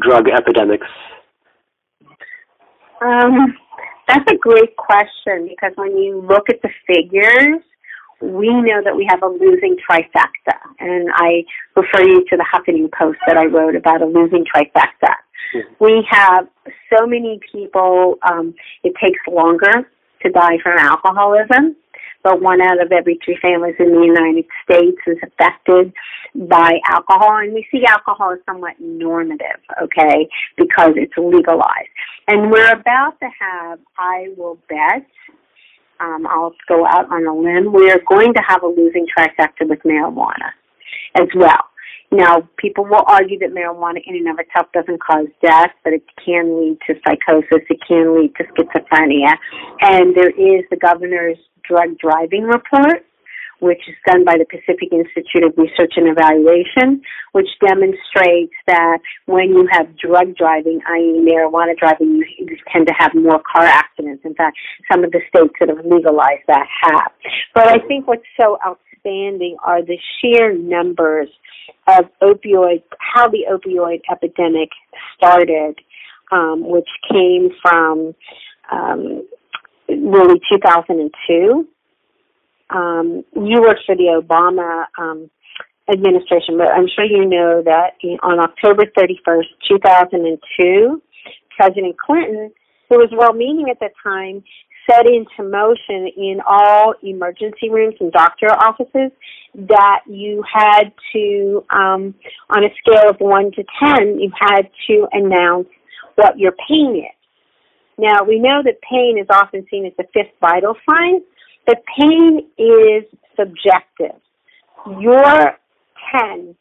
drug 0.00 0.26
epidemics? 0.28 0.88
Um, 3.00 3.56
that's 4.08 4.30
a 4.30 4.36
great 4.36 4.76
question 4.76 5.48
because 5.48 5.72
when 5.76 5.96
you 5.96 6.20
look 6.20 6.48
at 6.50 6.60
the 6.62 6.70
figures, 6.86 7.62
we 8.20 8.48
know 8.48 8.82
that 8.84 8.94
we 8.94 9.06
have 9.08 9.22
a 9.22 9.26
losing 9.26 9.76
trifecta. 9.76 10.56
And 10.78 11.08
I 11.14 11.44
refer 11.74 12.02
you 12.02 12.24
to 12.28 12.36
the 12.36 12.44
Huffington 12.52 12.90
Post 12.92 13.18
that 13.26 13.36
I 13.36 13.46
wrote 13.46 13.76
about 13.76 14.02
a 14.02 14.06
losing 14.06 14.44
trifecta. 14.44 15.14
Mm-hmm. 15.54 15.84
We 15.84 16.06
have 16.10 16.46
so 16.94 17.06
many 17.06 17.40
people, 17.50 18.18
um, 18.28 18.54
it 18.84 18.92
takes 19.02 19.20
longer 19.28 19.88
to 20.22 20.30
die 20.30 20.58
from 20.62 20.78
alcoholism, 20.78 21.76
but 22.22 22.40
one 22.40 22.60
out 22.60 22.82
of 22.82 22.92
every 22.92 23.18
three 23.24 23.38
families 23.40 23.76
in 23.78 23.92
the 23.92 24.00
United 24.00 24.44
States 24.64 24.98
is 25.06 25.16
affected 25.22 25.92
by 26.34 26.78
alcohol. 26.88 27.38
And 27.38 27.54
we 27.54 27.66
see 27.70 27.84
alcohol 27.86 28.32
as 28.32 28.38
somewhat 28.46 28.74
normative, 28.78 29.60
okay, 29.82 30.28
because 30.56 30.92
it's 30.96 31.14
legalized. 31.16 31.88
And 32.28 32.50
we're 32.50 32.72
about 32.72 33.18
to 33.20 33.28
have, 33.40 33.78
I 33.98 34.28
will 34.36 34.58
bet, 34.68 35.06
um, 36.00 36.26
I'll 36.26 36.54
go 36.68 36.86
out 36.86 37.10
on 37.10 37.26
a 37.26 37.34
limb. 37.34 37.72
We 37.72 37.90
are 37.90 38.00
going 38.08 38.32
to 38.34 38.42
have 38.46 38.62
a 38.62 38.66
losing 38.66 39.06
trifecta 39.06 39.68
with 39.68 39.80
marijuana 39.80 40.50
as 41.14 41.28
well. 41.34 41.64
Now, 42.12 42.48
people 42.56 42.84
will 42.84 43.04
argue 43.06 43.38
that 43.38 43.50
marijuana 43.50 44.02
in 44.04 44.16
and 44.16 44.28
of 44.28 44.38
itself 44.38 44.66
doesn't 44.72 45.00
cause 45.00 45.28
death, 45.42 45.70
but 45.84 45.92
it 45.92 46.02
can 46.24 46.60
lead 46.60 46.78
to 46.88 46.94
psychosis, 47.06 47.64
it 47.68 47.78
can 47.86 48.16
lead 48.18 48.34
to 48.36 48.44
schizophrenia. 48.44 49.34
And 49.80 50.14
there 50.16 50.30
is 50.30 50.64
the 50.70 50.76
governor's 50.76 51.38
drug 51.62 51.96
driving 51.98 52.44
report 52.44 53.06
which 53.60 53.80
is 53.88 53.94
done 54.06 54.24
by 54.24 54.36
the 54.36 54.44
Pacific 54.44 54.88
Institute 54.92 55.44
of 55.44 55.52
Research 55.56 55.94
and 55.96 56.08
Evaluation, 56.08 57.02
which 57.32 57.48
demonstrates 57.64 58.54
that 58.66 58.98
when 59.26 59.50
you 59.50 59.68
have 59.70 59.86
drug 59.96 60.34
driving, 60.36 60.80
i.e. 60.88 61.20
marijuana 61.20 61.76
driving, 61.78 62.16
you, 62.16 62.24
you 62.38 62.56
tend 62.72 62.86
to 62.86 62.94
have 62.98 63.14
more 63.14 63.40
car 63.50 63.64
accidents. 63.64 64.22
In 64.24 64.34
fact, 64.34 64.56
some 64.90 65.04
of 65.04 65.12
the 65.12 65.20
states 65.28 65.54
that 65.60 65.68
have 65.68 65.84
legalized 65.84 66.44
that 66.48 66.66
have. 66.82 67.12
But 67.54 67.68
I 67.68 67.78
think 67.86 68.06
what's 68.06 68.24
so 68.38 68.58
outstanding 68.66 69.56
are 69.64 69.82
the 69.82 69.98
sheer 70.20 70.56
numbers 70.56 71.28
of 71.86 72.06
opioid, 72.22 72.82
how 72.98 73.28
the 73.28 73.44
opioid 73.50 74.00
epidemic 74.10 74.70
started, 75.16 75.76
um, 76.32 76.68
which 76.68 76.88
came 77.10 77.50
from 77.62 78.14
um, 78.70 79.26
really 79.88 80.40
2002 80.50 81.66
um, 82.74 83.24
you 83.34 83.60
worked 83.60 83.82
for 83.86 83.96
the 83.96 84.22
Obama 84.22 84.86
um, 84.98 85.30
administration, 85.90 86.56
but 86.56 86.68
I'm 86.68 86.86
sure 86.94 87.04
you 87.04 87.26
know 87.26 87.62
that 87.64 87.94
on 88.22 88.38
October 88.38 88.84
31st, 88.96 89.46
2002, 89.68 91.02
President 91.56 91.96
Clinton, 91.98 92.52
who 92.88 92.98
was 92.98 93.08
well-meaning 93.12 93.68
at 93.70 93.78
the 93.80 93.88
time, 94.02 94.42
set 94.88 95.06
into 95.06 95.48
motion 95.48 96.08
in 96.16 96.40
all 96.46 96.94
emergency 97.02 97.68
rooms 97.70 97.94
and 98.00 98.10
doctor 98.12 98.46
offices 98.46 99.12
that 99.54 100.00
you 100.06 100.42
had 100.50 100.92
to, 101.12 101.64
um, 101.70 102.14
on 102.50 102.64
a 102.64 102.68
scale 102.78 103.10
of 103.10 103.16
1 103.18 103.52
to 103.52 103.64
10, 103.96 104.18
you 104.18 104.30
had 104.38 104.68
to 104.86 105.06
announce 105.12 105.68
what 106.16 106.38
your 106.38 106.52
pain 106.68 106.96
is. 106.96 107.16
Now, 107.98 108.24
we 108.26 108.38
know 108.38 108.62
that 108.64 108.80
pain 108.88 109.18
is 109.18 109.26
often 109.30 109.66
seen 109.70 109.84
as 109.86 109.92
the 109.98 110.04
fifth 110.14 110.32
vital 110.40 110.74
sign, 110.88 111.20
the 111.66 111.76
pain 111.98 112.48
is 112.58 113.04
subjective. 113.38 114.20
Your 115.00 115.58
10 116.16 116.54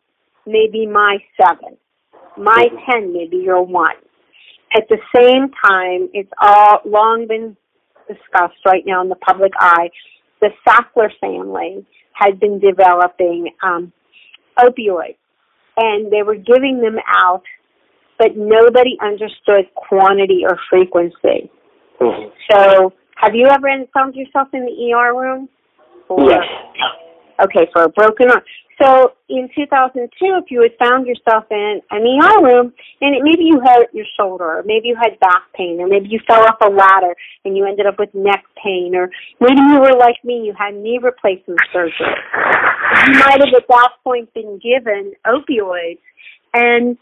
may 0.46 0.68
be 0.72 0.86
my 0.86 1.18
7. 1.42 1.78
My 2.38 2.68
10 2.92 3.14
may 3.14 3.28
be 3.28 3.38
your 3.38 3.64
1. 3.64 3.92
At 4.76 4.84
the 4.90 4.98
same 5.16 5.50
time, 5.66 6.10
it's 6.14 6.32
all 6.42 6.80
long 6.86 7.26
been 7.28 7.58
discussed 8.08 8.60
right 8.66 8.84
now 8.86 9.02
in 9.02 9.10
the 9.10 9.16
public 9.16 9.52
eye. 9.60 9.90
The 10.42 10.50
Sackler 10.68 11.10
family 11.20 11.86
had 12.14 12.40
been 12.40 12.60
developing 12.60 13.54
um, 13.64 13.92
opioids, 14.58 15.18
and 15.78 16.12
they 16.12 16.24
were 16.24 16.36
giving 16.36 16.82
them 16.82 16.98
out, 17.08 17.44
but 18.18 18.36
nobody 18.36 18.98
understood 19.02 19.66
quantity 19.76 20.42
or 20.44 20.60
frequency. 20.70 21.50
Mm-hmm. 22.00 22.30
So 22.52 22.94
have 23.22 23.36
you 23.36 23.48
ever 23.48 23.68
found 23.94 24.16
yourself 24.16 24.48
in 24.54 24.66
the 24.66 24.94
ER 24.94 25.14
room? 25.14 25.50
For, 26.08 26.30
yes. 26.30 26.44
Okay, 27.44 27.70
for 27.74 27.84
a 27.84 27.90
broken 27.90 28.30
arm. 28.30 28.42
So 28.82 29.12
in 29.28 29.50
2002, 29.54 30.08
if 30.22 30.46
you 30.50 30.62
had 30.62 30.72
found 30.80 31.06
yourself 31.06 31.44
in 31.52 31.82
an 31.92 32.02
ER 32.02 32.44
room 32.44 32.74
and 33.02 33.16
it, 33.16 33.22
maybe 33.24 33.44
you 33.44 33.60
hurt 33.60 33.94
your 33.94 34.06
shoulder, 34.18 34.60
or 34.60 34.64
maybe 34.66 34.88
you 34.88 34.96
had 34.96 35.20
back 35.20 35.44
pain, 35.54 35.82
or 35.82 35.88
maybe 35.88 36.08
you 36.08 36.20
fell 36.26 36.44
off 36.46 36.56
a 36.62 36.70
ladder 36.70 37.14
and 37.44 37.58
you 37.58 37.66
ended 37.66 37.86
up 37.86 38.00
with 38.00 38.10
neck 38.14 38.46
pain, 38.64 38.96
or 38.96 39.10
maybe 39.42 39.60
you 39.60 39.80
were 39.80 39.98
like 39.98 40.16
me, 40.24 40.44
you 40.46 40.54
had 40.58 40.76
knee 40.76 41.00
replacement 41.02 41.60
surgery. 41.74 42.08
You 43.08 43.20
might 43.20 43.40
have 43.44 43.54
at 43.54 43.68
that 43.68 43.90
point 44.04 44.34
been 44.34 44.60
given 44.64 45.14
opioids 45.28 46.00
and 46.54 46.98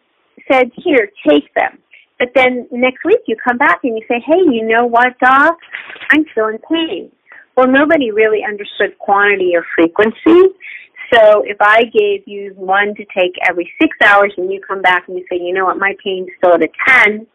said, 0.52 0.72
here, 0.76 1.10
take 1.28 1.54
them. 1.54 1.78
But 2.20 2.30
then 2.36 2.68
next 2.72 3.04
week 3.06 3.20
you 3.28 3.36
come 3.36 3.58
back 3.58 3.80
and 3.84 3.98
you 3.98 4.04
say, 4.08 4.22
hey, 4.26 4.40
you 4.52 4.68
know 4.68 4.86
what, 4.86 5.18
doc? 5.20 5.58
I'm 6.10 6.26
still 6.32 6.48
in 6.48 6.58
pain. 6.70 7.12
Well, 7.56 7.68
nobody 7.68 8.12
really 8.12 8.42
understood 8.48 8.98
quantity 9.00 9.52
or 9.56 9.66
frequency. 9.76 10.54
So 11.14 11.44
if 11.46 11.58
I 11.62 11.84
gave 11.84 12.28
you 12.28 12.54
one 12.56 12.94
to 12.96 13.06
take 13.18 13.34
every 13.50 13.72
six 13.82 13.96
hours 14.04 14.34
and 14.38 14.52
you 14.52 14.62
come 14.68 14.82
back 14.82 15.08
and 15.08 15.18
you 15.18 15.26
say, 15.30 15.38
you 15.40 15.54
know 15.54 15.66
what, 15.66 15.78
my 15.78 15.96
pain's 16.04 16.30
still 16.38 16.54
at 16.54 16.62
a 16.62 16.68
10, 16.88 17.28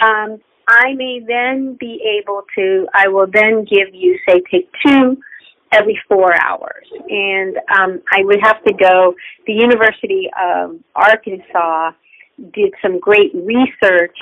um, 0.00 0.38
I 0.68 0.94
may 0.94 1.20
then 1.26 1.76
be 1.78 2.00
able 2.20 2.42
to, 2.56 2.86
I 2.92 3.08
will 3.08 3.28
then 3.32 3.64
give 3.64 3.94
you, 3.94 4.18
say, 4.28 4.42
take 4.50 4.68
two 4.84 5.16
every 5.72 5.98
four 6.08 6.34
hours. 6.42 6.86
And 7.08 7.56
um, 7.78 8.02
I 8.10 8.24
would 8.24 8.40
have 8.42 8.62
to 8.64 8.72
go, 8.72 9.14
the 9.46 9.52
University 9.52 10.28
of 10.40 10.76
Arkansas 10.94 11.92
did 12.52 12.72
some 12.82 12.98
great 12.98 13.32
research 13.34 14.16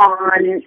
on 0.00 0.62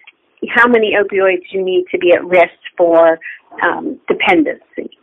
how 0.49 0.67
many 0.67 0.93
opioids 0.95 1.43
you 1.51 1.63
need 1.63 1.85
to 1.91 1.97
be 1.97 2.13
at 2.13 2.23
risk 2.25 2.59
for 2.77 3.19
um, 3.63 3.99
dependency. 4.07 4.97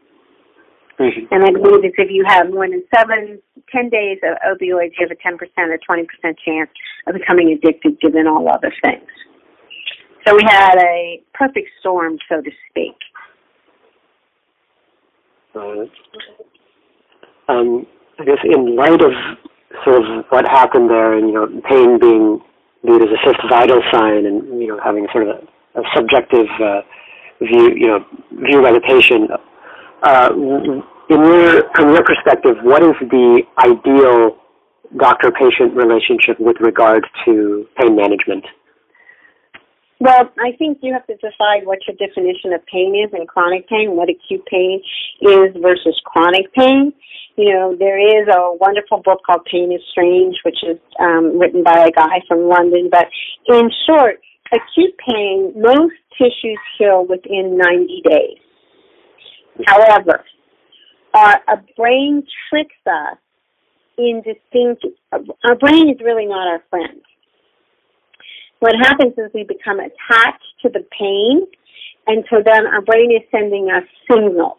Mm-hmm. 0.99 1.27
And 1.31 1.45
I 1.45 1.51
believe 1.51 1.85
it's 1.85 1.95
if 1.99 2.11
you 2.11 2.25
have 2.27 2.49
more 2.51 2.67
than 2.69 2.83
seven, 2.95 3.41
ten 3.71 3.91
days 3.91 4.19
of 4.25 4.39
opioids, 4.49 4.93
you 4.99 5.07
have 5.07 5.11
a 5.11 5.29
10% 5.29 5.39
or 5.39 5.79
20% 5.79 6.07
chance 6.45 6.71
of 7.07 7.15
becoming 7.15 7.53
addicted 7.53 8.01
given 8.01 8.27
all 8.27 8.49
other 8.49 8.73
things. 8.83 9.07
So 10.27 10.35
we 10.35 10.43
had 10.49 10.77
a 10.79 11.23
perfect 11.35 11.69
storm, 11.81 12.19
so 12.29 12.41
to 12.41 12.51
speak. 12.71 12.97
Uh, 15.55 15.85
um, 17.49 17.87
I 18.19 18.25
guess 18.25 18.39
in 18.43 18.75
light 18.75 19.03
of 19.03 19.13
sort 19.85 20.03
of 20.03 20.25
what 20.31 20.47
happened 20.47 20.91
there 20.91 21.15
and, 21.15 21.29
you 21.29 21.35
know, 21.35 21.47
pain 21.69 21.99
being 21.99 22.41
viewed 22.85 23.03
as 23.03 23.09
a 23.09 23.27
fifth 23.27 23.43
vital 23.49 23.83
sign 23.93 24.27
and, 24.27 24.61
you 24.61 24.69
know, 24.69 24.81
having 24.83 25.07
sort 25.13 25.29
of 25.29 25.37
a, 25.37 25.81
a 25.81 25.83
subjective 25.95 26.47
uh, 26.63 26.81
view, 27.41 27.75
you 27.75 27.87
know, 27.89 28.05
view 28.33 28.63
by 28.63 28.73
the 28.73 28.81
patient, 28.81 29.31
uh, 30.03 30.31
in 31.09 31.19
your, 31.21 31.71
from 31.75 31.91
your 31.91 32.05
perspective, 32.05 32.57
what 32.63 32.83
is 32.83 32.95
the 33.01 33.43
ideal 33.59 34.37
doctor-patient 34.97 35.75
relationship 35.75 36.39
with 36.41 36.57
regard 36.61 37.07
to 37.25 37.67
pain 37.79 37.97
management? 37.97 38.45
Well, 39.99 40.29
I 40.39 40.53
think 40.59 40.79
you 40.83 40.93
have 40.93 41.07
to 41.07 41.15
decide 41.15 41.65
what 41.65 41.79
your 41.89 41.97
definition 41.97 42.53
of 42.53 42.61
pain 42.67 42.95
is 42.95 43.13
and 43.15 43.27
chronic 43.27 43.69
pain, 43.69 43.97
what 43.97 44.09
acute 44.11 44.45
pain 44.47 44.83
is 45.23 45.57
versus 45.61 45.99
chronic 46.05 46.53
pain. 46.53 46.93
You 47.37 47.53
know, 47.53 47.77
there 47.79 47.99
is 47.99 48.29
a 48.29 48.55
wonderful 48.61 49.03
book 49.03 49.21
called 49.27 49.47
Pain 49.51 49.73
is 49.73 49.81
Strange, 49.91 50.37
which 50.45 50.59
is 50.63 50.79
um, 51.01 51.39
written 51.39 51.63
by 51.63 51.87
a 51.87 51.91
guy 51.91 52.21
from 52.29 52.49
London. 52.49 52.89
But 52.91 53.09
in 53.49 53.71
short, 53.87 54.21
acute 54.53 54.95
pain, 55.07 55.53
most 55.57 55.95
tissues 56.17 56.59
heal 56.79 57.07
within 57.09 57.59
90 57.59 58.03
days. 58.09 58.39
However, 59.67 60.25
our, 61.15 61.41
our 61.49 61.65
brain 61.77 62.23
tricks 62.49 62.75
us 62.87 63.19
into 63.99 64.35
thinking, 64.53 64.95
our 65.13 65.57
brain 65.57 65.91
is 65.91 66.01
really 66.05 66.27
not 66.27 66.49
our 66.49 66.63
friend. 66.69 67.01
What 68.61 68.75
happens 68.81 69.13
is 69.19 69.31
we 69.35 69.45
become 69.45 69.79
attached 69.81 70.45
to 70.63 70.69
the 70.71 70.85
pain, 70.99 71.47
and 72.07 72.25
so 72.31 72.37
then 72.45 72.67
our 72.67 72.81
brain 72.83 73.11
is 73.13 73.23
sending 73.31 73.69
us 73.71 73.85
signals. 74.11 74.59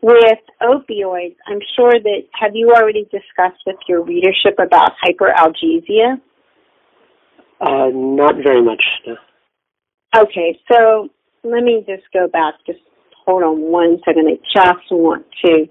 With 0.00 0.38
opioids, 0.62 1.34
I'm 1.48 1.58
sure 1.74 1.92
that, 1.92 2.22
have 2.40 2.52
you 2.54 2.70
already 2.70 3.04
discussed 3.04 3.62
with 3.66 3.76
your 3.88 4.04
readership 4.04 4.58
about 4.58 4.92
hyperalgesia? 5.04 6.20
Uh, 7.60 7.88
not 7.92 8.36
very 8.36 8.62
much. 8.62 8.82
No. 9.06 9.16
Okay, 10.16 10.58
so 10.70 11.08
let 11.42 11.64
me 11.64 11.84
just 11.86 12.04
go 12.12 12.28
back. 12.28 12.54
Just 12.66 12.78
hold 13.26 13.42
on 13.42 13.60
one 13.60 13.98
second. 14.04 14.28
I 14.28 14.36
just 14.54 14.90
want 14.92 15.26
to 15.44 15.66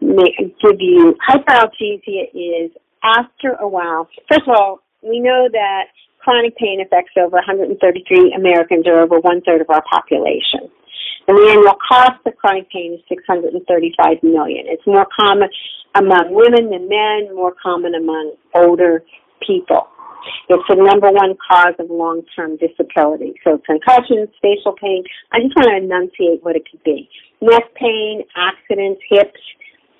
make, 0.00 0.36
give 0.38 0.78
you 0.78 1.16
hyperalgesia 1.28 2.30
is 2.34 2.70
after 3.02 3.54
a 3.60 3.66
while. 3.66 4.08
First 4.30 4.42
of 4.48 4.54
all, 4.54 4.78
we 5.02 5.18
know 5.18 5.48
that 5.50 5.86
chronic 6.22 6.56
pain 6.56 6.80
affects 6.80 7.12
over 7.18 7.36
133 7.36 8.34
Americans 8.38 8.86
or 8.86 9.00
over 9.00 9.18
one 9.20 9.42
third 9.42 9.60
of 9.60 9.70
our 9.70 9.82
population. 9.90 10.70
And 11.28 11.38
the 11.38 11.50
annual 11.50 11.78
cost 11.86 12.18
of 12.26 12.36
chronic 12.36 12.70
pain 12.70 12.94
is 12.94 13.00
635 13.08 14.22
million. 14.22 14.66
It's 14.66 14.86
more 14.86 15.06
common 15.18 15.48
among 15.94 16.30
women 16.30 16.70
than 16.70 16.88
men, 16.88 17.34
more 17.34 17.54
common 17.62 17.94
among 17.94 18.34
older 18.54 19.04
people. 19.46 19.86
It's 20.48 20.62
the 20.68 20.76
number 20.76 21.10
one 21.10 21.34
cause 21.50 21.74
of 21.78 21.90
long-term 21.90 22.58
disability. 22.58 23.34
So 23.44 23.60
concussions, 23.66 24.30
facial 24.40 24.74
pain. 24.80 25.02
I 25.32 25.38
just 25.42 25.54
want 25.56 25.68
to 25.70 25.76
enunciate 25.76 26.42
what 26.42 26.56
it 26.56 26.62
could 26.70 26.82
be. 26.84 27.08
Neck 27.40 27.74
pain, 27.74 28.22
accidents, 28.36 29.00
hips, 29.10 29.40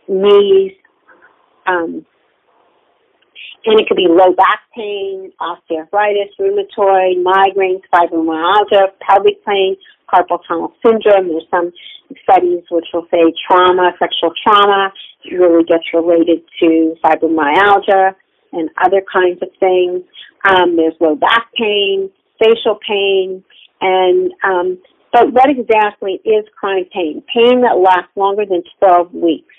knees, 0.08 0.72
um, 1.66 2.06
and 3.64 3.80
it 3.80 3.86
could 3.86 3.96
be 3.96 4.08
low 4.08 4.32
back 4.32 4.60
pain, 4.74 5.32
osteoarthritis, 5.40 6.34
rheumatoid, 6.38 7.22
migraines, 7.22 7.82
fibromyalgia, 7.92 8.88
pelvic 9.00 9.44
pain, 9.44 9.76
carpal 10.12 10.38
tunnel 10.46 10.72
syndrome. 10.84 11.28
There's 11.28 11.46
some 11.50 11.72
studies 12.22 12.64
which 12.70 12.86
will 12.92 13.06
say 13.10 13.32
trauma, 13.48 13.92
sexual 13.98 14.32
trauma 14.42 14.92
really 15.30 15.64
gets 15.64 15.84
related 15.94 16.42
to 16.60 16.94
fibromyalgia 17.04 18.14
and 18.52 18.68
other 18.84 19.02
kinds 19.12 19.40
of 19.42 19.48
things. 19.60 20.02
Um, 20.48 20.76
there's 20.76 20.94
low 21.00 21.14
back 21.14 21.48
pain, 21.56 22.10
facial 22.42 22.78
pain, 22.86 23.44
and 23.80 24.32
um, 24.44 24.78
but 25.12 25.32
what 25.32 25.50
exactly 25.50 26.20
is 26.24 26.44
chronic 26.58 26.90
pain? 26.90 27.22
Pain 27.32 27.60
that 27.62 27.78
lasts 27.78 28.16
longer 28.16 28.44
than 28.46 28.62
12 28.80 29.12
weeks. 29.14 29.54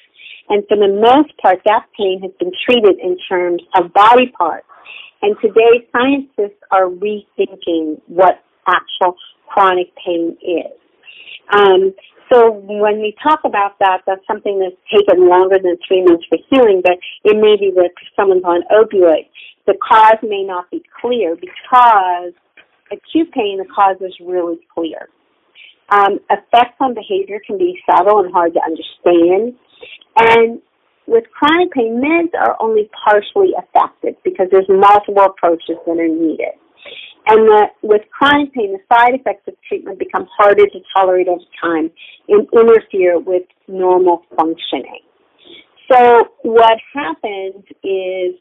And 0.50 0.64
for 0.68 0.78
the 0.78 0.88
most 0.88 1.36
part, 1.38 1.60
that 1.66 1.86
pain 1.98 2.22
has 2.22 2.32
been 2.40 2.52
treated 2.66 3.00
in 3.00 3.18
terms 3.30 3.62
of 3.76 3.94
body 3.94 4.32
parts. 4.38 4.68
And 5.22 5.36
today, 5.42 5.88
scientists 5.92 6.60
are 6.72 6.88
rethinking 6.88 8.02
what 8.08 8.44
actual 8.68 9.16
chronic 9.48 9.88
pain 10.06 10.38
is. 10.42 10.74
Um, 11.54 11.94
so 12.32 12.52
when 12.52 13.00
we 13.00 13.16
talk 13.22 13.42
about 13.46 13.78
that, 13.80 14.02
that's 14.08 14.26
something 14.28 14.60
that's 14.60 14.76
taken 14.92 15.28
longer 15.30 15.58
than 15.62 15.78
three 15.88 16.04
months 16.04 16.26
for 16.28 16.38
healing, 16.50 16.82
but 16.84 16.98
it 17.24 17.36
may 17.36 17.56
be 17.58 17.72
that 17.76 17.92
someone's 18.16 18.44
on 18.44 18.64
opioids. 18.72 19.30
The 19.68 19.76
cause 19.80 20.18
may 20.24 20.44
not 20.44 20.70
be 20.72 20.84
clear 21.00 21.36
because 21.36 22.34
acute 22.92 23.32
pain, 23.32 23.60
the 23.60 23.68
cause 23.74 23.98
is 24.02 24.14
really 24.26 24.60
clear. 24.74 25.08
Um, 25.90 26.20
effects 26.30 26.78
on 26.80 26.94
behavior 26.94 27.40
can 27.46 27.58
be 27.58 27.80
subtle 27.90 28.20
and 28.20 28.34
hard 28.34 28.54
to 28.54 28.62
understand. 28.66 29.54
And 30.18 30.62
with 31.08 31.26
chronic 31.32 31.72
pain, 31.72 32.02
meds 32.02 32.34
are 32.40 32.56
only 32.62 32.90
partially 33.06 33.52
effective 33.58 34.16
because 34.24 34.48
there's 34.52 34.70
multiple 34.70 35.24
approaches 35.24 35.78
that 35.86 35.98
are 36.00 36.08
needed. 36.08 36.56
And 37.28 37.48
the, 37.48 37.68
with 37.82 38.02
chronic 38.12 38.54
pain, 38.54 38.74
the 38.74 38.96
side 38.96 39.16
effects 39.16 39.48
of 39.48 39.54
treatment 39.68 40.00
become 40.00 40.28
harder 40.38 40.66
to 40.66 40.80
tolerate 40.96 41.28
over 41.28 41.44
time 41.62 41.90
and 42.28 42.48
interfere 42.54 43.20
with 43.20 43.44
normal 43.68 44.24
functioning. 44.36 45.00
So 45.92 46.30
what 46.44 46.78
happens 46.94 47.64
is 47.84 48.36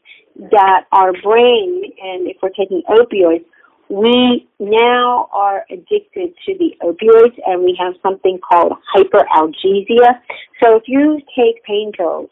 that 0.51 0.85
our 0.91 1.11
brain, 1.21 1.83
and 2.01 2.27
if 2.27 2.37
we're 2.41 2.49
taking 2.49 2.81
opioids, 2.89 3.45
we 3.93 4.49
now 4.59 5.29
are 5.31 5.65
addicted 5.69 6.33
to 6.45 6.57
the 6.57 6.73
opioids 6.81 7.37
and 7.45 7.63
we 7.63 7.77
have 7.79 7.93
something 8.01 8.39
called 8.39 8.73
hyperalgesia. 8.95 10.17
So 10.63 10.77
if 10.77 10.83
you 10.87 11.21
take 11.37 11.63
pain 11.63 11.91
pills, 11.95 12.29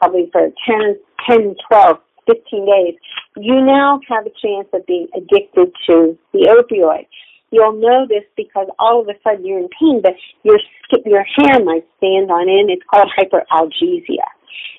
probably 0.00 0.30
for 0.32 0.48
10, 0.66 0.96
10, 1.30 1.54
12, 1.68 1.96
15 2.26 2.66
days, 2.66 2.94
you 3.36 3.64
now 3.64 4.00
have 4.08 4.26
a 4.26 4.34
chance 4.42 4.66
of 4.72 4.84
being 4.86 5.06
addicted 5.16 5.70
to 5.86 6.18
the 6.32 6.50
opioid. 6.50 7.06
You'll 7.52 7.80
know 7.80 8.04
this 8.08 8.24
because 8.36 8.66
all 8.80 9.00
of 9.00 9.06
a 9.06 9.14
sudden 9.22 9.46
you're 9.46 9.60
in 9.60 9.68
pain, 9.78 10.00
but 10.02 10.14
your 10.42 10.58
your 11.06 11.24
hand 11.38 11.64
might 11.64 11.86
stand 11.98 12.32
on 12.32 12.48
it. 12.48 12.66
It's 12.66 12.82
called 12.90 13.12
hyperalgesia. 13.16 14.26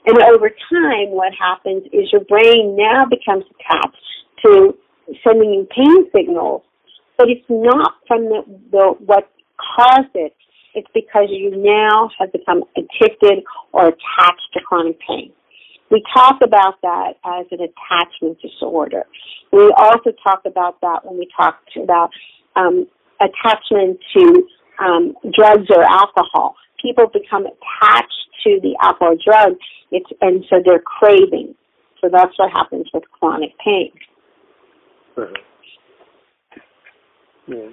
And 0.07 0.17
over 0.23 0.49
time, 0.49 1.15
what 1.15 1.31
happens 1.39 1.83
is 1.93 2.11
your 2.11 2.25
brain 2.25 2.75
now 2.75 3.05
becomes 3.05 3.45
attached 3.47 3.95
to 4.45 4.75
sending 5.23 5.53
you 5.53 5.67
pain 5.75 6.09
signals, 6.15 6.63
but 7.17 7.29
it's 7.29 7.45
not 7.49 7.93
from 8.07 8.25
the, 8.25 8.41
the 8.71 8.95
what 9.05 9.29
caused 9.77 10.15
it. 10.15 10.33
It's 10.73 10.87
because 10.93 11.27
you 11.29 11.51
now 11.55 12.09
have 12.19 12.31
become 12.33 12.63
addicted 12.75 13.43
or 13.71 13.87
attached 13.87 14.47
to 14.53 14.59
chronic 14.61 14.99
pain. 15.07 15.31
We 15.89 16.03
talk 16.13 16.37
about 16.43 16.81
that 16.81 17.13
as 17.23 17.45
an 17.51 17.59
attachment 17.61 18.39
disorder. 18.41 19.05
We 19.53 19.73
also 19.77 20.11
talk 20.23 20.41
about 20.45 20.81
that 20.81 21.05
when 21.05 21.17
we 21.17 21.29
talk 21.37 21.59
about 21.81 22.09
um, 22.55 22.87
attachment 23.21 23.99
to 24.17 24.47
um, 24.83 25.15
drugs 25.33 25.67
or 25.69 25.83
alcohol. 25.83 26.55
People 26.81 27.05
become 27.07 27.45
attached 27.45 28.25
to 28.43 28.59
the 28.61 28.75
alcohol 28.81 29.15
drug, 29.25 29.53
it's, 29.91 30.09
and 30.21 30.43
so 30.49 30.57
they're 30.63 30.79
craving. 30.79 31.55
So 32.01 32.09
that's 32.11 32.37
what 32.37 32.51
happens 32.51 32.87
with 32.93 33.03
chronic 33.19 33.51
pain. 33.63 33.91
Yeah. 37.47 37.69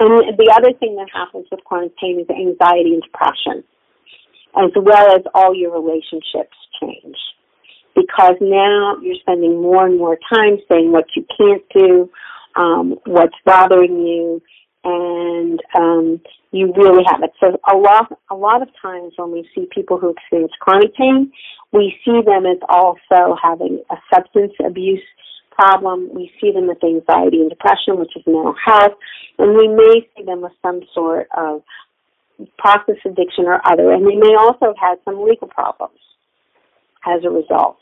And 0.00 0.36
the 0.36 0.52
other 0.56 0.76
thing 0.78 0.96
that 0.96 1.08
happens 1.12 1.46
with 1.50 1.62
chronic 1.64 1.96
pain 1.96 2.18
is 2.18 2.26
anxiety 2.28 2.94
and 2.94 3.02
depression, 3.02 3.62
as 4.56 4.70
well 4.74 5.14
as 5.14 5.22
all 5.34 5.54
your 5.54 5.70
relationships 5.72 6.56
change. 6.80 7.16
Because 7.94 8.34
now 8.40 8.96
you're 9.00 9.20
spending 9.20 9.62
more 9.62 9.86
and 9.86 9.98
more 9.98 10.18
time 10.32 10.58
saying 10.68 10.90
what 10.90 11.04
you 11.14 11.24
can't 11.38 11.62
do, 11.72 12.10
um, 12.56 12.96
what's 13.06 13.36
bothering 13.44 14.00
you, 14.04 14.42
and 14.84 15.60
um, 15.74 16.20
you 16.50 16.72
really 16.76 17.04
have 17.08 17.22
it. 17.22 17.32
So 17.40 17.58
a 17.70 17.76
lot, 17.76 18.12
a 18.30 18.34
lot 18.34 18.62
of 18.62 18.68
times 18.80 19.12
when 19.16 19.32
we 19.32 19.48
see 19.54 19.66
people 19.70 19.98
who 19.98 20.10
experience 20.10 20.52
chronic 20.60 20.94
pain, 20.94 21.32
we 21.72 21.94
see 22.04 22.20
them 22.24 22.46
as 22.46 22.58
also 22.68 23.36
having 23.42 23.82
a 23.90 23.96
substance 24.12 24.52
abuse 24.64 25.02
problem. 25.50 26.08
We 26.12 26.30
see 26.40 26.50
them 26.52 26.66
with 26.66 26.82
anxiety 26.82 27.40
and 27.40 27.50
depression, 27.50 27.98
which 27.98 28.12
is 28.16 28.22
mental 28.26 28.54
health, 28.64 28.92
and 29.38 29.56
we 29.56 29.68
may 29.68 30.08
see 30.16 30.24
them 30.24 30.42
with 30.42 30.52
some 30.62 30.80
sort 30.94 31.28
of 31.36 31.62
process 32.58 32.96
addiction 33.04 33.44
or 33.46 33.60
other, 33.64 33.92
and 33.92 34.06
they 34.06 34.16
may 34.16 34.34
also 34.38 34.66
have 34.66 34.78
had 34.80 34.98
some 35.04 35.22
legal 35.24 35.48
problems 35.48 35.98
as 37.06 37.22
a 37.24 37.30
result. 37.30 37.78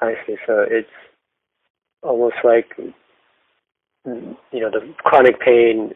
I 0.00 0.14
see. 0.26 0.36
So 0.46 0.64
it's 0.68 0.88
almost 2.02 2.36
like 2.44 2.76
you 4.06 4.60
know 4.60 4.70
the 4.70 4.94
chronic 4.98 5.40
pain 5.40 5.92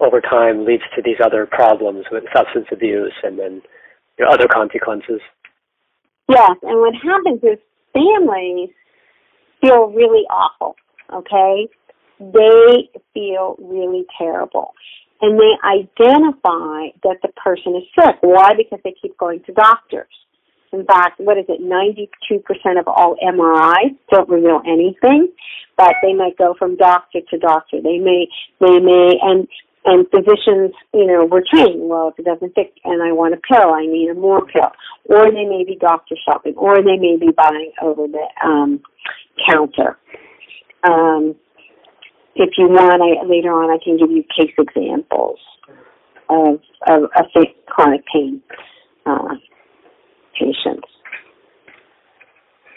over 0.00 0.20
time 0.20 0.64
leads 0.64 0.82
to 0.94 1.02
these 1.02 1.16
other 1.22 1.46
problems 1.46 2.04
with 2.10 2.24
substance 2.34 2.66
abuse 2.72 3.14
and 3.22 3.38
then 3.38 3.62
you 4.18 4.24
know, 4.24 4.30
other 4.30 4.46
consequences. 4.48 5.20
Yes, 6.28 6.56
and 6.62 6.78
what 6.78 6.94
happens 6.94 7.40
is 7.42 7.58
families 7.92 8.70
feel 9.60 9.86
really 9.88 10.24
awful, 10.30 10.76
okay? 11.12 11.68
They 12.20 12.90
feel 13.14 13.56
really 13.58 14.04
terrible. 14.18 14.74
And 15.20 15.38
they 15.38 15.54
identify 15.64 16.94
that 17.02 17.16
the 17.22 17.28
person 17.36 17.74
is 17.76 17.82
sick. 17.98 18.16
Why? 18.20 18.52
Because 18.56 18.78
they 18.84 18.94
keep 19.00 19.16
going 19.18 19.42
to 19.46 19.52
doctors. 19.52 20.06
In 20.72 20.84
fact, 20.84 21.20
what 21.20 21.38
is 21.38 21.46
it? 21.48 21.60
92% 21.62 22.78
of 22.78 22.88
all 22.88 23.16
MRIs 23.22 23.96
don't 24.10 24.28
reveal 24.28 24.60
anything, 24.66 25.28
but 25.76 25.94
they 26.02 26.12
might 26.12 26.36
go 26.36 26.54
from 26.58 26.76
doctor 26.76 27.20
to 27.30 27.38
doctor. 27.38 27.80
They 27.82 27.98
may, 27.98 28.28
they 28.60 28.78
may, 28.78 29.18
and 29.22 29.48
and 29.84 30.06
physicians, 30.10 30.72
you 30.92 31.06
know, 31.06 31.24
were 31.24 31.42
trained. 31.50 31.88
Well, 31.88 32.08
if 32.08 32.18
it 32.18 32.26
doesn't 32.26 32.54
fit 32.54 32.74
and 32.84 33.02
I 33.02 33.12
want 33.12 33.32
a 33.32 33.38
pill, 33.38 33.72
I 33.72 33.86
need 33.86 34.10
a 34.10 34.14
more 34.14 34.44
pill. 34.44 34.70
Or 35.04 35.30
they 35.30 35.44
may 35.44 35.64
be 35.64 35.78
doctor 35.80 36.14
shopping, 36.28 36.54
or 36.56 36.76
they 36.76 36.96
may 36.98 37.16
be 37.18 37.30
buying 37.34 37.72
over 37.80 38.06
the 38.06 38.26
um, 38.44 38.82
counter. 39.48 39.98
Um, 40.84 41.34
if 42.34 42.50
you 42.58 42.68
want, 42.68 43.00
I, 43.00 43.26
later 43.26 43.50
on, 43.50 43.70
I 43.70 43.82
can 43.82 43.96
give 43.96 44.10
you 44.10 44.24
case 44.24 44.52
examples 44.58 45.38
of 46.28 46.60
of, 46.86 47.04
of 47.04 47.46
chronic 47.66 48.02
pain 48.12 48.42
uh, 49.06 49.34
patients. 50.38 50.88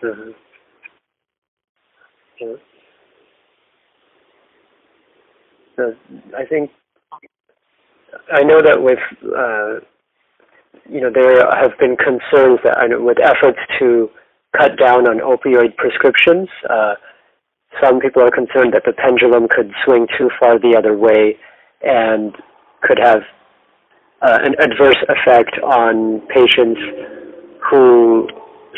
Mm-hmm. 0.04 0.32
Yeah. 2.39 2.56
So 5.76 5.95
I 6.38 6.45
think 6.45 6.71
I 8.34 8.43
know 8.43 8.62
that 8.62 8.82
with 8.82 9.00
uh, 9.24 9.80
you 10.89 11.02
know 11.02 11.12
there 11.13 11.45
have 11.62 11.78
been 11.80 11.95
concerns 11.95 12.60
that 12.63 12.78
with 13.02 13.17
efforts 13.21 13.60
to 13.80 14.10
cut 14.58 14.78
down 14.78 15.08
on 15.08 15.19
opioid 15.19 15.76
prescriptions. 15.78 16.50
Uh, 16.69 16.95
some 17.82 18.00
people 18.00 18.21
are 18.21 18.32
concerned 18.32 18.74
that 18.74 18.84
the 18.86 18.93
pendulum 18.93 19.47
could 19.50 19.71
swing 19.86 20.08
too 20.17 20.30
far 20.39 20.60
the 20.60 20.76
other 20.78 20.97
way 20.97 21.38
and 21.84 22.36
could 22.82 23.00
have 23.02 23.21
uh, 24.21 24.39
an 24.43 24.56
adverse 24.60 25.02
effect 25.08 25.58
on 25.63 26.21
patients 26.28 26.80
who, 27.72 28.28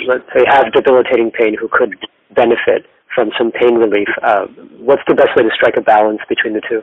let's 0.08 0.24
say, 0.36 0.46
have 0.48 0.72
debilitating 0.72 1.32
pain 1.32 1.58
who 1.60 1.68
could 1.68 1.98
benefit 2.36 2.86
from 3.14 3.32
some 3.38 3.52
pain 3.52 3.76
relief. 3.76 4.08
Uh, 4.22 4.46
what's 4.80 5.02
the 5.08 5.16
best 5.16 5.30
way 5.36 5.44
to 5.44 5.50
strike 5.54 5.76
a 5.78 5.82
balance 5.82 6.20
between 6.30 6.54
the 6.54 6.62
two? 6.70 6.82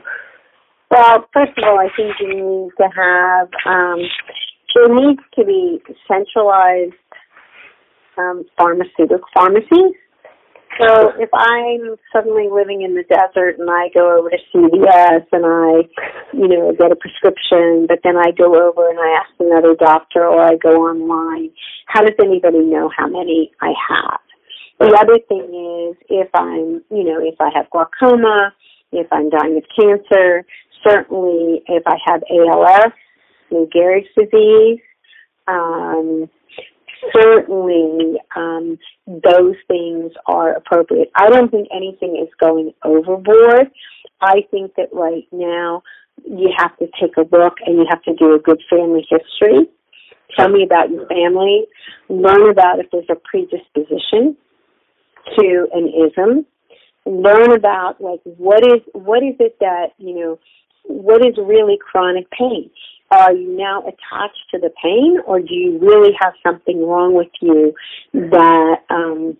Well, 0.89 1.25
first 1.33 1.57
of 1.57 1.63
all, 1.63 1.79
I 1.79 1.87
think 1.95 2.15
you 2.19 2.27
need 2.35 2.71
to 2.77 2.87
have, 2.93 3.47
um, 3.65 3.99
there 4.75 4.93
needs 4.93 5.21
to 5.35 5.45
be 5.45 5.81
centralized 6.07 6.93
um, 8.17 8.43
pharmaceutical 8.57 9.19
pharmacies. 9.33 9.95
So 10.79 11.11
if 11.19 11.29
I'm 11.33 11.95
suddenly 12.13 12.47
living 12.51 12.81
in 12.81 12.95
the 12.95 13.03
desert 13.03 13.59
and 13.59 13.69
I 13.69 13.89
go 13.93 14.17
over 14.17 14.29
to 14.29 14.37
CVS 14.53 15.25
and 15.31 15.45
I, 15.45 15.87
you 16.33 16.47
know, 16.47 16.71
get 16.79 16.91
a 16.91 16.95
prescription, 16.95 17.87
but 17.87 17.99
then 18.03 18.15
I 18.17 18.31
go 18.31 18.55
over 18.55 18.89
and 18.89 18.99
I 18.99 19.19
ask 19.19 19.29
another 19.39 19.75
doctor 19.75 20.25
or 20.25 20.41
I 20.41 20.55
go 20.55 20.87
online, 20.87 21.51
how 21.87 22.01
does 22.01 22.15
anybody 22.23 22.59
know 22.59 22.89
how 22.95 23.07
many 23.07 23.51
I 23.61 23.73
have? 23.89 24.19
The 24.79 24.97
other 24.99 25.19
thing 25.27 25.45
is 25.91 25.97
if 26.09 26.29
I'm, 26.33 26.81
you 26.89 27.03
know, 27.03 27.19
if 27.21 27.35
I 27.39 27.49
have 27.53 27.69
glaucoma, 27.69 28.53
if 28.91 29.07
I'm 29.11 29.29
dying 29.29 29.57
of 29.57 29.63
cancer, 29.77 30.45
certainly 30.87 31.61
if 31.67 31.83
I 31.85 31.97
have 32.07 32.23
ALS, 32.31 32.93
Lou 33.51 33.67
Gehrig's 33.67 34.07
disease, 34.17 34.79
um, 35.47 36.29
certainly 37.13 38.17
um, 38.35 38.77
those 39.07 39.55
things 39.67 40.11
are 40.25 40.53
appropriate. 40.53 41.09
I 41.15 41.29
don't 41.29 41.49
think 41.49 41.67
anything 41.75 42.17
is 42.21 42.29
going 42.39 42.73
overboard. 42.83 43.71
I 44.21 44.41
think 44.51 44.75
that 44.75 44.89
right 44.93 45.27
now 45.31 45.83
you 46.25 46.49
have 46.57 46.77
to 46.77 46.87
take 46.99 47.17
a 47.17 47.21
look 47.21 47.55
and 47.65 47.77
you 47.77 47.85
have 47.89 48.03
to 48.03 48.13
do 48.13 48.35
a 48.35 48.39
good 48.39 48.61
family 48.69 49.05
history. 49.09 49.67
Tell 50.37 50.49
me 50.49 50.63
about 50.63 50.89
your 50.89 51.07
family. 51.07 51.65
Learn 52.09 52.49
about 52.49 52.79
if 52.79 52.87
there's 52.91 53.05
a 53.09 53.15
predisposition 53.15 54.37
to 55.37 55.67
an 55.73 55.91
ism. 56.07 56.45
Learn 57.05 57.53
about 57.53 57.99
like 57.99 58.21
what 58.23 58.63
is 58.63 58.81
what 58.93 59.23
is 59.23 59.35
it 59.39 59.57
that 59.59 59.87
you 59.97 60.15
know 60.15 60.39
what 60.83 61.25
is 61.25 61.35
really 61.37 61.77
chronic 61.79 62.29
pain? 62.31 62.69
Are 63.11 63.33
you 63.33 63.57
now 63.57 63.81
attached 63.81 64.43
to 64.51 64.59
the 64.59 64.71
pain, 64.81 65.19
or 65.25 65.39
do 65.39 65.53
you 65.53 65.77
really 65.79 66.13
have 66.21 66.33
something 66.45 66.87
wrong 66.87 67.13
with 67.13 67.27
you 67.41 67.73
that 68.13 68.77
um, 68.89 69.37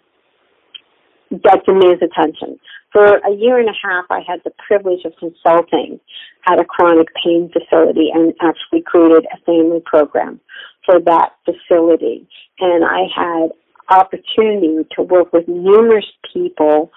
that 1.31 1.61
demands 1.65 2.03
attention? 2.03 2.59
For 2.91 3.05
a 3.05 3.31
year 3.31 3.57
and 3.57 3.69
a 3.69 3.77
half, 3.81 4.05
I 4.09 4.19
had 4.27 4.41
the 4.43 4.51
privilege 4.67 5.05
of 5.05 5.13
consulting 5.17 6.01
at 6.47 6.59
a 6.59 6.65
chronic 6.65 7.07
pain 7.23 7.49
facility 7.53 8.09
and 8.13 8.33
actually 8.41 8.81
created 8.85 9.25
a 9.33 9.37
family 9.45 9.81
program 9.85 10.41
for 10.85 10.99
that 10.99 11.31
facility. 11.45 12.27
And 12.59 12.83
I 12.83 13.03
had 13.15 13.51
opportunity 13.89 14.85
to 14.95 15.03
work 15.03 15.31
with 15.31 15.47
numerous 15.47 16.05
people 16.33 16.91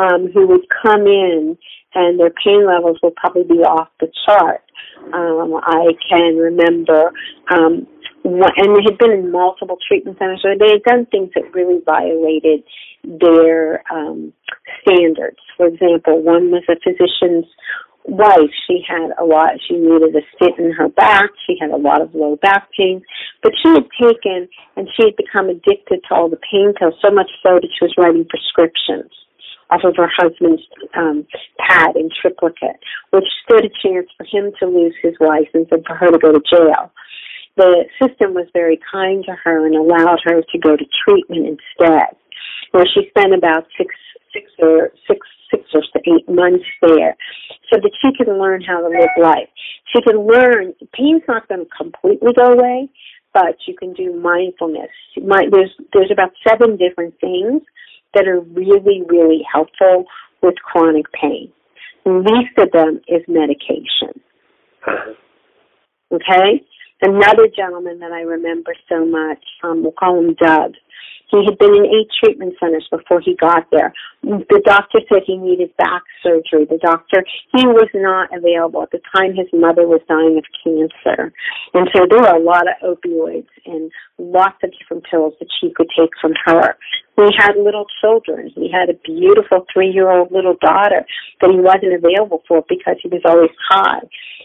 um, 0.00 0.30
who 0.32 0.46
would 0.46 0.66
come 0.82 1.06
in 1.06 1.58
and 1.94 2.18
their 2.18 2.32
pain 2.42 2.66
levels 2.66 2.98
would 3.02 3.14
probably 3.16 3.44
be 3.44 3.62
off 3.62 3.88
the 4.00 4.10
chart. 4.26 4.62
Um, 5.12 5.60
I 5.62 5.92
can 6.08 6.36
remember, 6.36 7.12
um, 7.50 7.86
and 8.24 8.76
they 8.76 8.84
had 8.84 8.98
been 8.98 9.12
in 9.12 9.32
multiple 9.32 9.78
treatment 9.86 10.18
centers, 10.18 10.40
so 10.42 10.50
they 10.58 10.72
had 10.72 10.82
done 10.84 11.06
things 11.06 11.30
that 11.34 11.52
really 11.52 11.80
violated 11.84 12.62
their 13.04 13.82
um, 13.92 14.32
standards. 14.82 15.38
For 15.56 15.66
example, 15.66 16.22
one 16.22 16.50
was 16.50 16.62
a 16.68 16.76
physician's 16.80 17.46
wife. 18.04 18.50
She 18.66 18.82
had 18.86 19.10
a 19.18 19.24
lot, 19.24 19.58
she 19.66 19.76
needed 19.76 20.14
a 20.14 20.20
stent 20.36 20.58
in 20.58 20.72
her 20.72 20.88
back. 20.88 21.30
She 21.46 21.56
had 21.60 21.70
a 21.70 21.76
lot 21.76 22.00
of 22.00 22.14
low 22.14 22.36
back 22.36 22.68
pain. 22.76 23.02
But 23.42 23.52
she 23.62 23.68
had 23.68 23.86
taken 24.00 24.48
and 24.76 24.88
she 24.96 25.04
had 25.06 25.16
become 25.16 25.48
addicted 25.48 26.00
to 26.08 26.14
all 26.14 26.28
the 26.28 26.40
pain 26.50 26.72
pills, 26.78 26.94
so 27.02 27.10
much 27.10 27.30
so 27.42 27.54
that 27.54 27.68
she 27.78 27.84
was 27.84 27.94
writing 27.98 28.26
prescriptions 28.28 29.10
off 29.70 29.82
of 29.84 29.94
her 29.96 30.10
husband's 30.10 30.62
um, 30.96 31.26
pad 31.58 31.94
in 31.96 32.10
triplicate, 32.20 32.78
which 33.10 33.24
stood 33.44 33.64
a 33.64 33.72
chance 33.82 34.08
for 34.16 34.26
him 34.26 34.52
to 34.58 34.66
lose 34.66 34.94
his 35.02 35.14
license 35.20 35.68
and 35.70 35.84
for 35.86 35.94
her 35.94 36.10
to 36.10 36.18
go 36.18 36.32
to 36.32 36.42
jail. 36.50 36.92
The 37.56 37.84
system 38.02 38.34
was 38.34 38.46
very 38.52 38.78
kind 38.90 39.24
to 39.24 39.34
her 39.44 39.66
and 39.66 39.74
allowed 39.74 40.20
her 40.24 40.42
to 40.42 40.58
go 40.58 40.76
to 40.76 40.84
treatment 41.06 41.58
instead, 41.58 42.16
where 42.72 42.86
she 42.86 43.08
spent 43.10 43.34
about 43.34 43.66
six 43.76 43.94
six 44.32 44.50
or 44.60 44.90
six 45.06 45.26
six 45.50 45.64
or 45.74 45.82
eight 46.06 46.28
months 46.28 46.64
there, 46.80 47.16
so 47.70 47.80
that 47.82 47.90
she 48.00 48.10
could 48.16 48.32
learn 48.32 48.62
how 48.62 48.80
to 48.80 48.88
live 48.88 49.10
life. 49.20 49.48
she 49.92 50.00
can 50.02 50.26
learn. 50.26 50.72
Pain's 50.94 51.22
not 51.26 51.48
going 51.48 51.66
to 51.66 51.70
completely 51.76 52.32
go 52.32 52.52
away, 52.52 52.88
but 53.34 53.56
you 53.66 53.74
can 53.76 53.92
do 53.94 54.14
mindfulness. 54.14 54.90
There's 55.16 55.74
there's 55.92 56.10
about 56.12 56.30
seven 56.46 56.76
different 56.76 57.14
things 57.20 57.62
that 58.14 58.26
are 58.26 58.40
really 58.40 59.02
really 59.08 59.42
helpful 59.52 60.04
with 60.42 60.54
chronic 60.56 61.06
pain. 61.12 61.52
The 62.04 62.12
least 62.12 62.58
of 62.58 62.72
them 62.72 63.00
is 63.08 63.22
medication. 63.28 64.20
Okay? 66.12 66.64
Another 67.02 67.48
gentleman 67.54 67.98
that 68.00 68.12
I 68.12 68.20
remember 68.20 68.74
so 68.88 69.06
much, 69.06 69.42
um, 69.62 69.82
we'll 69.82 69.92
call 69.92 70.18
him 70.18 70.34
Doug. 70.34 70.72
He 71.30 71.44
had 71.44 71.58
been 71.58 71.74
in 71.74 71.86
eight 71.86 72.10
treatment 72.22 72.54
centers 72.58 72.86
before 72.90 73.20
he 73.20 73.36
got 73.36 73.66
there. 73.70 73.92
The 74.22 74.60
doctor 74.64 75.00
said 75.08 75.22
he 75.24 75.36
needed 75.36 75.70
back 75.76 76.02
surgery. 76.22 76.66
The 76.68 76.80
doctor, 76.82 77.24
he 77.54 77.66
was 77.66 77.88
not 77.94 78.36
available. 78.36 78.82
At 78.82 78.90
the 78.90 79.00
time, 79.16 79.34
his 79.36 79.46
mother 79.52 79.86
was 79.86 80.00
dying 80.08 80.38
of 80.38 80.44
cancer. 80.62 81.32
And 81.72 81.88
so 81.94 82.04
there 82.10 82.18
were 82.20 82.36
a 82.36 82.42
lot 82.42 82.66
of 82.66 82.98
opioids 82.98 83.46
and 83.64 83.92
lots 84.18 84.56
of 84.64 84.72
different 84.76 85.04
pills 85.08 85.34
that 85.38 85.48
she 85.60 85.72
could 85.72 85.88
take 85.96 86.10
from 86.20 86.32
her. 86.44 86.76
He 87.26 87.34
had 87.36 87.56
little 87.56 87.86
children. 88.00 88.50
He 88.54 88.70
had 88.70 88.88
a 88.88 88.94
beautiful 89.04 89.66
three-year-old 89.72 90.32
little 90.32 90.56
daughter 90.60 91.04
that 91.40 91.50
he 91.50 91.58
wasn't 91.58 91.94
available 91.94 92.42
for 92.46 92.64
because 92.68 92.96
he 93.02 93.08
was 93.08 93.22
always 93.24 93.50
high. 93.68 94.00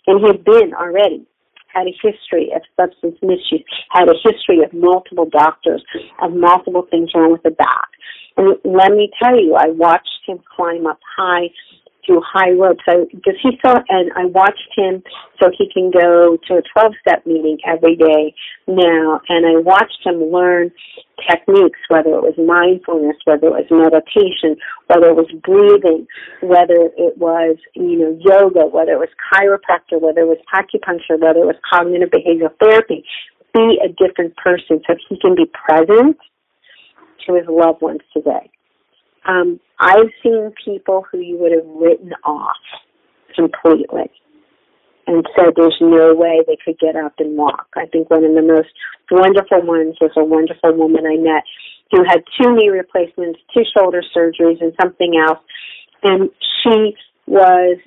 And 0.07 0.19
he 0.19 0.27
had 0.27 0.43
been 0.43 0.73
already 0.73 1.25
had 1.73 1.88
a 1.88 1.95
history 2.01 2.51
of 2.55 2.61
substance 2.79 3.17
misuse, 3.21 3.63
had 3.91 4.07
a 4.07 4.15
history 4.23 4.63
of 4.63 4.71
multiple 4.73 5.27
doctors, 5.29 5.83
of 6.21 6.33
multiple 6.33 6.88
things 6.89 7.11
wrong 7.13 7.31
with 7.31 7.43
the 7.43 7.51
back. 7.51 7.89
And 8.38 8.55
let 8.63 8.91
me 8.91 9.11
tell 9.21 9.38
you, 9.38 9.55
I 9.55 9.67
watched 9.69 10.23
him 10.25 10.39
climb 10.55 10.88
up 10.88 10.99
high 11.17 11.49
through 12.06 12.22
high 12.22 12.52
ropes. 12.52 12.84
Because 12.86 13.39
he 13.41 13.58
saw, 13.65 13.76
and 13.89 14.12
I 14.15 14.26
watched 14.26 14.70
him 14.76 15.04
so 15.41 15.50
he 15.58 15.70
can 15.72 15.91
go 15.91 16.38
to 16.48 16.54
a 16.56 16.63
12 16.74 16.94
step 17.02 17.26
meeting 17.26 17.58
every 17.65 17.96
day 17.96 18.34
now. 18.68 19.22
And 19.30 19.46
I 19.46 19.60
watched 19.62 20.06
him 20.06 20.32
learn 20.32 20.72
techniques, 21.30 21.80
whether 21.89 22.10
it 22.10 22.24
was 22.24 22.38
mindfulness, 22.38 23.18
whether 23.26 23.48
it 23.48 23.58
was 23.58 23.70
meditation, 23.72 24.58
whether 24.88 25.10
it 25.10 25.15
was 25.15 25.32
breathing, 25.44 26.08
whether 26.41 26.91
it 26.98 27.18
was, 27.18 27.58
you 27.74 28.00
know, 28.00 28.18
yoga, 28.20 28.68
whether 28.68 28.94
it 28.94 29.04
was 29.04 29.13
chiropractor, 29.32 30.00
whether 30.02 30.22
it 30.22 30.32
was 30.32 30.41
acupuncture, 30.54 31.20
whether 31.20 31.39
it 31.39 31.50
was 31.50 31.60
cognitive 31.70 32.10
behavioral 32.10 32.54
therapy. 32.60 33.04
Be 33.54 33.80
a 33.84 33.88
different 33.88 34.36
person 34.36 34.82
so 34.86 34.96
he 35.08 35.18
can 35.20 35.34
be 35.34 35.46
present 35.46 36.18
to 37.26 37.36
his 37.36 37.46
loved 37.48 37.82
ones 37.82 38.02
today. 38.13 38.52
Um, 39.26 39.60
I've 39.79 40.11
seen 40.23 40.53
people 40.63 41.05
who 41.11 41.19
you 41.19 41.38
would 41.39 41.51
have 41.51 41.65
written 41.65 42.13
off 42.23 42.55
completely 43.35 44.09
and 45.07 45.25
said 45.35 45.53
there's 45.55 45.77
no 45.81 46.15
way 46.15 46.41
they 46.47 46.57
could 46.63 46.79
get 46.79 46.95
up 46.95 47.13
and 47.19 47.38
walk. 47.38 47.67
I 47.75 47.85
think 47.85 48.09
one 48.09 48.23
of 48.23 48.33
the 48.33 48.41
most 48.41 48.69
wonderful 49.11 49.61
ones 49.65 49.95
was 50.01 50.11
a 50.17 50.23
wonderful 50.23 50.73
woman 50.75 51.05
I 51.05 51.17
met 51.17 51.43
who 51.91 52.03
had 52.03 52.23
two 52.41 52.55
knee 52.55 52.69
replacements, 52.69 53.39
two 53.53 53.63
shoulder 53.77 54.01
surgeries, 54.15 54.61
and 54.61 54.73
something 54.81 55.13
else. 55.27 55.39
And 56.03 56.29
she 56.63 56.95
was 57.27 57.77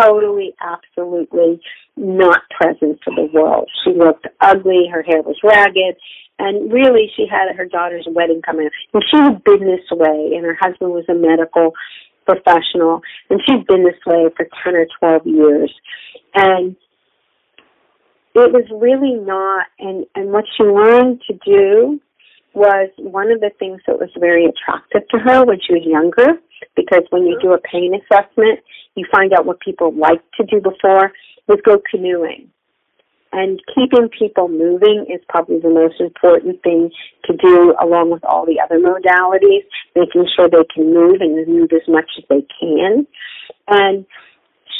totally, 0.00 0.54
absolutely 0.60 1.60
not 1.96 2.42
present 2.50 2.98
for 3.04 3.14
the 3.14 3.28
world. 3.32 3.68
She 3.84 3.92
looked 3.92 4.26
ugly, 4.40 4.88
her 4.92 5.02
hair 5.02 5.22
was 5.22 5.36
ragged, 5.42 5.96
and 6.38 6.72
really 6.72 7.10
she 7.16 7.26
had 7.30 7.54
her 7.56 7.66
daughter's 7.66 8.06
wedding 8.10 8.42
coming 8.44 8.66
up. 8.66 8.72
And 8.92 9.02
she 9.10 9.16
had 9.16 9.44
been 9.44 9.60
this 9.60 9.86
way, 9.90 10.32
and 10.34 10.44
her 10.44 10.56
husband 10.60 10.92
was 10.92 11.04
a 11.08 11.14
medical 11.14 11.72
professional, 12.26 13.00
and 13.30 13.40
she'd 13.46 13.66
been 13.66 13.84
this 13.84 14.00
way 14.06 14.26
for 14.36 14.46
10 14.64 14.74
or 14.74 14.86
12 14.98 15.26
years. 15.26 15.72
And 16.34 16.76
it 18.34 18.52
was 18.52 18.64
really 18.72 19.14
not, 19.14 19.66
and, 19.78 20.06
and 20.14 20.32
what 20.32 20.44
she 20.56 20.64
learned 20.64 21.22
to 21.28 21.34
do 21.44 22.00
was 22.54 22.90
one 22.98 23.30
of 23.30 23.40
the 23.40 23.50
things 23.58 23.80
that 23.86 23.98
was 23.98 24.10
very 24.18 24.46
attractive 24.46 25.06
to 25.10 25.18
her 25.18 25.44
when 25.44 25.58
she 25.64 25.74
was 25.74 25.82
younger, 25.84 26.38
because 26.76 27.02
when 27.10 27.26
you 27.26 27.38
do 27.40 27.52
a 27.52 27.58
pain 27.58 27.94
assessment, 27.94 28.60
you 28.94 29.04
find 29.12 29.32
out 29.32 29.46
what 29.46 29.60
people 29.60 29.92
liked 29.94 30.24
to 30.36 30.46
do 30.46 30.60
before, 30.60 31.12
was 31.46 31.58
go 31.64 31.80
canoeing. 31.90 32.48
And 33.34 33.60
keeping 33.74 34.08
people 34.16 34.46
moving 34.46 35.06
is 35.12 35.20
probably 35.28 35.58
the 35.58 35.68
most 35.68 35.98
important 35.98 36.62
thing 36.62 36.92
to 37.24 37.36
do 37.36 37.74
along 37.82 38.10
with 38.10 38.24
all 38.24 38.46
the 38.46 38.62
other 38.62 38.78
modalities, 38.78 39.66
making 39.96 40.30
sure 40.36 40.48
they 40.48 40.62
can 40.72 40.94
move 40.94 41.18
and 41.18 41.34
move 41.48 41.70
as 41.74 41.82
much 41.88 42.06
as 42.16 42.22
they 42.30 42.46
can. 42.60 43.08
And 43.66 44.06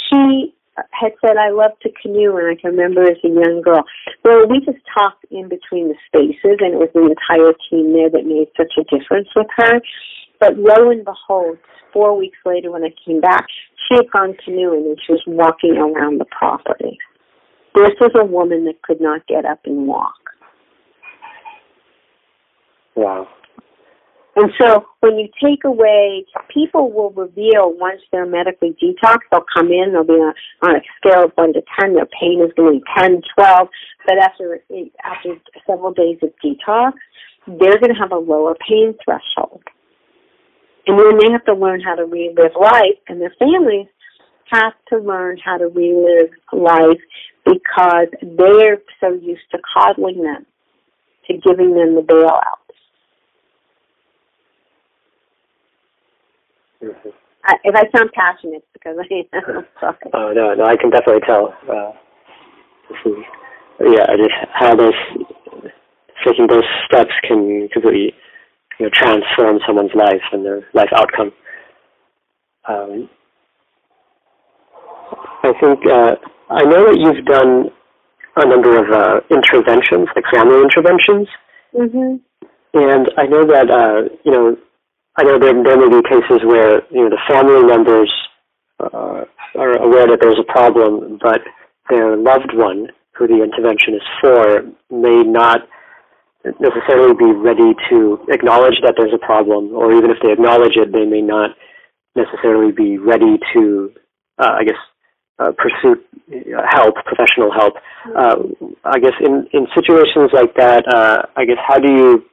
she 0.07 0.55
had 0.95 1.19
said, 1.19 1.37
I 1.37 1.51
love 1.51 1.73
to 1.83 1.91
canoe, 2.01 2.37
and 2.37 2.47
I 2.47 2.55
can 2.55 2.79
remember 2.79 3.03
as 3.03 3.19
a 3.25 3.29
young 3.29 3.61
girl. 3.61 3.83
Well, 4.25 4.47
we 4.49 4.61
just 4.61 4.79
talked 4.97 5.27
in 5.33 5.49
between 5.49 5.89
the 5.89 5.99
spaces, 6.07 6.63
and 6.63 6.75
it 6.75 6.79
was 6.79 6.95
the 6.95 7.11
entire 7.11 7.59
team 7.71 7.93
there 7.93 8.11
that 8.11 8.23
made 8.23 8.55
such 8.57 8.79
a 8.79 8.85
difference 8.87 9.29
with 9.35 9.49
her. 9.57 9.81
But 10.39 10.59
lo 10.59 10.91
and 10.91 11.05
behold, 11.05 11.59
four 11.93 12.17
weeks 12.17 12.39
later 12.47 12.71
when 12.71 12.85
I 12.85 12.95
came 13.05 13.21
back, 13.21 13.47
she 13.89 13.97
had 13.97 14.11
gone 14.13 14.37
canoeing 14.45 14.87
and 14.87 14.99
she 15.05 15.13
was 15.13 15.23
walking 15.27 15.77
around 15.77 16.21
the 16.21 16.27
property. 16.27 16.99
This 17.75 17.91
was 18.01 18.13
a 18.15 18.25
woman 18.25 18.65
that 18.67 18.83
could 18.83 19.01
not 19.01 19.27
get 19.27 19.45
up 19.45 19.61
and 19.65 19.87
walk. 19.87 20.15
Wow. 22.95 23.29
And 24.37 24.51
so 24.61 24.85
when 25.01 25.17
you 25.17 25.29
take 25.43 25.65
away, 25.65 26.25
people 26.53 26.93
will 26.93 27.11
reveal 27.11 27.73
once 27.79 28.01
they're 28.11 28.27
medically 28.27 28.77
detoxed, 28.83 29.27
they'll 29.31 29.45
come 29.55 29.69
in, 29.69 29.93
they'll 29.93 30.05
be 30.05 30.15
on, 30.15 30.35
on 30.63 30.77
a 30.77 30.81
scale 30.99 31.25
of 31.25 31.33
1 31.37 31.53
to 31.53 31.63
10, 31.81 31.95
their 31.95 32.09
pain 32.21 32.41
is 32.45 32.53
going 32.57 32.81
to 32.81 32.85
be 32.85 33.01
10, 33.01 33.23
12, 33.37 33.69
but 34.07 34.19
after, 34.19 34.61
after 35.05 35.37
several 35.67 35.93
days 35.93 36.19
of 36.23 36.31
detox, 36.45 36.93
they're 37.47 37.79
going 37.79 37.95
to 37.95 38.01
have 38.01 38.11
a 38.11 38.19
lower 38.19 38.57
pain 38.69 38.95
threshold. 39.05 39.63
And 40.87 40.99
then 40.99 41.19
they 41.19 41.31
have 41.31 41.45
to 41.45 41.55
learn 41.55 41.81
how 41.81 41.95
to 41.95 42.05
relive 42.05 42.53
life, 42.61 42.99
and 43.09 43.21
their 43.21 43.35
families 43.39 43.87
have 44.51 44.75
to 44.89 44.99
learn 44.99 45.39
how 45.43 45.59
to 45.59 45.67
relive 45.67 46.31
life 46.53 47.01
because 47.45 48.09
they're 48.23 48.79
so 49.01 49.13
used 49.13 49.51
to 49.51 49.59
coddling 49.75 50.23
them, 50.23 50.47
to 51.27 51.35
giving 51.39 51.75
them 51.75 51.95
the 51.95 52.03
bailouts. 52.03 52.41
Mm-hmm. 56.83 57.09
I, 57.47 57.55
if 57.65 57.75
I 57.75 57.97
sound 57.97 58.11
passionate, 58.15 58.65
because 58.73 58.97
I 58.99 59.37
am. 59.37 59.67
Sorry. 59.81 59.97
Oh 60.15 60.33
no, 60.33 60.55
no, 60.55 60.65
I 60.65 60.77
can 60.77 60.91
definitely 60.91 61.23
tell. 61.27 61.55
Uh, 61.69 61.93
is, 63.07 63.25
yeah, 63.81 64.07
just 64.17 64.31
how 64.53 64.75
those 64.75 64.95
taking 66.27 66.47
those 66.47 66.65
steps 66.87 67.13
can 67.23 67.69
completely 67.73 68.15
you 68.79 68.87
know, 68.87 68.91
transform 68.93 69.59
someone's 69.67 69.95
life 69.95 70.23
and 70.33 70.45
their 70.45 70.67
life 70.73 70.89
outcome. 70.97 71.33
Um, 72.69 73.11
I 75.43 75.53
think 75.61 75.81
uh, 75.87 76.17
I 76.51 76.63
know 76.65 76.87
that 76.87 76.99
you've 76.99 77.25
done 77.25 77.71
a 78.37 78.47
number 78.47 78.79
of 78.79 78.91
uh, 78.91 79.21
interventions, 79.31 80.09
like 80.15 80.25
family 80.33 80.61
interventions. 80.63 81.29
Mm-hmm. 81.75 82.17
And 82.75 83.11
I 83.17 83.27
know 83.27 83.47
that 83.47 83.71
uh, 83.71 84.09
you 84.25 84.33
know, 84.33 84.57
I 85.17 85.23
know 85.23 85.39
there 85.39 85.55
there 85.63 85.79
may 85.79 85.89
be 85.89 86.03
cases 86.09 86.45
where 86.45 86.83
you 86.91 87.05
know 87.05 87.11
the 87.11 87.23
family 87.29 87.63
members 87.65 88.11
uh, 88.81 89.25
are 89.57 89.79
aware 89.79 90.07
that 90.09 90.19
there's 90.21 90.39
a 90.39 90.53
problem, 90.53 91.19
but 91.23 91.41
their 91.89 92.17
loved 92.17 92.53
one, 92.55 92.89
who 93.17 93.29
the 93.29 93.43
intervention 93.43 93.95
is 93.95 94.03
for, 94.21 94.63
may 94.91 95.23
not 95.23 95.69
necessarily 96.61 97.15
be 97.15 97.31
ready 97.33 97.75
to 97.89 98.19
acknowledge 98.29 98.81
that 98.83 98.95
there's 98.99 99.15
a 99.15 99.25
problem, 99.25 99.73
or 99.75 99.93
even 99.93 100.11
if 100.11 100.19
they 100.23 100.33
acknowledge 100.33 100.77
it, 100.77 100.93
they 100.93 101.07
may 101.07 101.23
not 101.23 101.51
necessarily 102.17 102.73
be 102.73 102.99
ready 102.99 103.39
to, 103.53 103.93
uh, 104.39 104.57
I 104.59 104.65
guess, 104.65 104.77
uh, 105.39 105.53
pursue 105.57 106.01
uh, 106.33 106.63
help, 106.71 106.95
professional 107.05 107.53
help. 107.53 107.75
Uh, 108.17 108.37
I 108.85 108.99
guess 108.99 109.15
in, 109.21 109.47
in 109.53 109.67
situations 109.75 110.31
like 110.33 110.55
that, 110.57 110.85
uh, 110.93 111.23
I 111.37 111.45
guess 111.45 111.59
how 111.67 111.79
do 111.79 111.91
you 111.91 112.25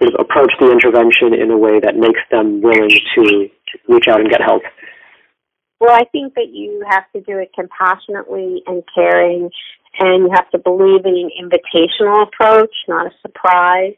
sort 0.00 0.14
of 0.14 0.20
approach 0.20 0.52
the 0.58 0.70
intervention 0.70 1.34
in 1.34 1.50
a 1.50 1.58
way 1.58 1.78
that 1.80 1.96
makes 1.96 2.20
them 2.30 2.60
willing 2.62 2.90
to 3.14 3.48
reach 3.88 4.08
out 4.08 4.20
and 4.20 4.30
get 4.30 4.40
help? 4.40 4.62
Well, 5.80 5.94
I 5.94 6.04
think 6.12 6.34
that 6.34 6.48
you 6.52 6.84
have 6.90 7.04
to 7.14 7.20
do 7.20 7.38
it 7.38 7.52
compassionately 7.54 8.62
and 8.66 8.82
caring, 8.94 9.50
and 9.98 10.24
you 10.24 10.30
have 10.34 10.50
to 10.50 10.58
believe 10.58 11.06
in 11.06 11.16
an 11.16 11.30
invitational 11.40 12.26
approach, 12.26 12.74
not 12.86 13.06
a 13.06 13.10
surprise. 13.22 13.94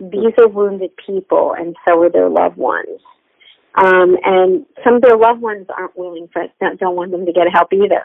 These 0.00 0.32
are 0.38 0.48
wounded 0.48 0.90
people, 1.06 1.54
and 1.56 1.76
so 1.86 2.02
are 2.02 2.10
their 2.10 2.28
loved 2.28 2.56
ones. 2.56 3.00
Um, 3.76 4.16
and 4.24 4.66
some 4.84 4.94
of 4.94 5.02
their 5.02 5.16
loved 5.16 5.40
ones 5.40 5.66
aren't 5.76 5.96
willing 5.96 6.28
for 6.32 6.44
don't 6.78 6.96
want 6.96 7.12
them 7.12 7.26
to 7.26 7.32
get 7.32 7.46
help 7.52 7.72
either. 7.72 8.04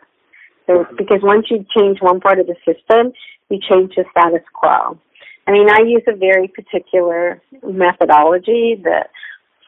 So, 0.67 0.85
because 0.97 1.19
once 1.21 1.47
you 1.49 1.65
change 1.75 1.99
one 2.01 2.19
part 2.19 2.39
of 2.39 2.47
the 2.47 2.55
system, 2.65 3.13
you 3.49 3.59
change 3.69 3.93
the 3.95 4.05
status 4.11 4.41
quo. 4.53 4.99
I 5.47 5.51
mean, 5.51 5.69
I 5.69 5.81
use 5.81 6.03
a 6.07 6.15
very 6.15 6.47
particular 6.47 7.41
methodology 7.63 8.81
that 8.83 9.11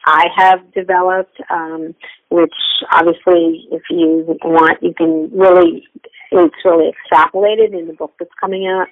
I 0.04 0.26
have 0.36 0.72
developed, 0.72 1.40
um, 1.50 1.94
which 2.30 2.54
obviously, 2.90 3.68
if 3.70 3.82
you 3.90 4.38
want, 4.44 4.82
you 4.82 4.94
can 4.94 5.30
really 5.32 5.86
it's 6.30 6.54
really 6.64 6.90
extrapolated 6.92 7.78
in 7.78 7.86
the 7.86 7.94
book 7.94 8.12
that's 8.18 8.30
coming 8.40 8.66
out 8.66 8.88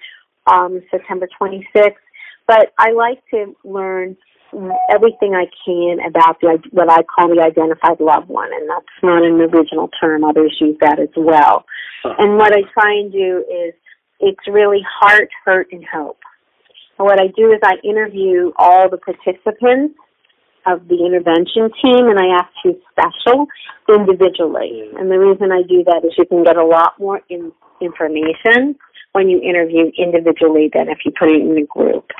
um, 0.47 0.83
September 0.90 1.29
26th. 1.40 1.92
But 2.47 2.73
I 2.79 2.92
like 2.92 3.23
to 3.31 3.55
learn 3.64 4.16
everything 4.90 5.35
I 5.35 5.47
can 5.64 5.99
about 6.07 6.40
the 6.40 6.59
what 6.71 6.90
I 6.90 7.03
call 7.03 7.29
the 7.29 7.42
identified 7.42 8.01
loved 8.01 8.29
one, 8.29 8.51
and 8.53 8.69
that's 8.69 8.87
not 9.03 9.25
an 9.25 9.40
original 9.40 9.90
term. 10.01 10.25
Others 10.25 10.57
use 10.61 10.77
that 10.81 10.99
as 10.99 11.12
well. 11.16 11.64
Uh-huh. 12.05 12.14
And 12.19 12.37
what 12.38 12.53
I 12.53 12.62
try 12.73 12.92
and 12.92 13.12
do 13.12 13.45
is 13.51 13.75
it's 14.21 14.47
really 14.49 14.81
heart, 14.88 15.29
hurt, 15.45 15.69
and 15.73 15.85
hope. 15.85 16.19
And 16.99 17.07
what 17.07 17.21
I 17.21 17.27
do 17.37 17.53
is 17.53 17.61
I 17.62 17.77
interview 17.85 18.53
all 18.57 18.88
the 18.88 18.97
participants 18.97 19.95
of 20.66 20.88
the 20.88 21.07
intervention 21.07 21.71
team 21.81 22.09
and 22.09 22.19
I 22.19 22.40
ask 22.40 22.51
you 22.64 22.81
special 22.90 23.47
individually. 23.88 24.90
And 24.99 25.11
the 25.11 25.19
reason 25.19 25.53
I 25.53 25.62
do 25.62 25.85
that 25.85 26.03
is 26.05 26.12
you 26.19 26.27
can 26.27 26.42
get 26.42 26.57
a 26.57 26.64
lot 26.64 26.99
more 26.99 27.21
in, 27.31 27.53
information 27.81 28.75
when 29.12 29.29
you 29.29 29.40
interview 29.40 29.92
individually 29.97 30.71
than 30.75 30.88
if 30.88 30.99
you 31.05 31.12
put 31.16 31.31
it 31.31 31.40
in 31.40 31.57
a 31.57 31.66
group. 31.66 32.11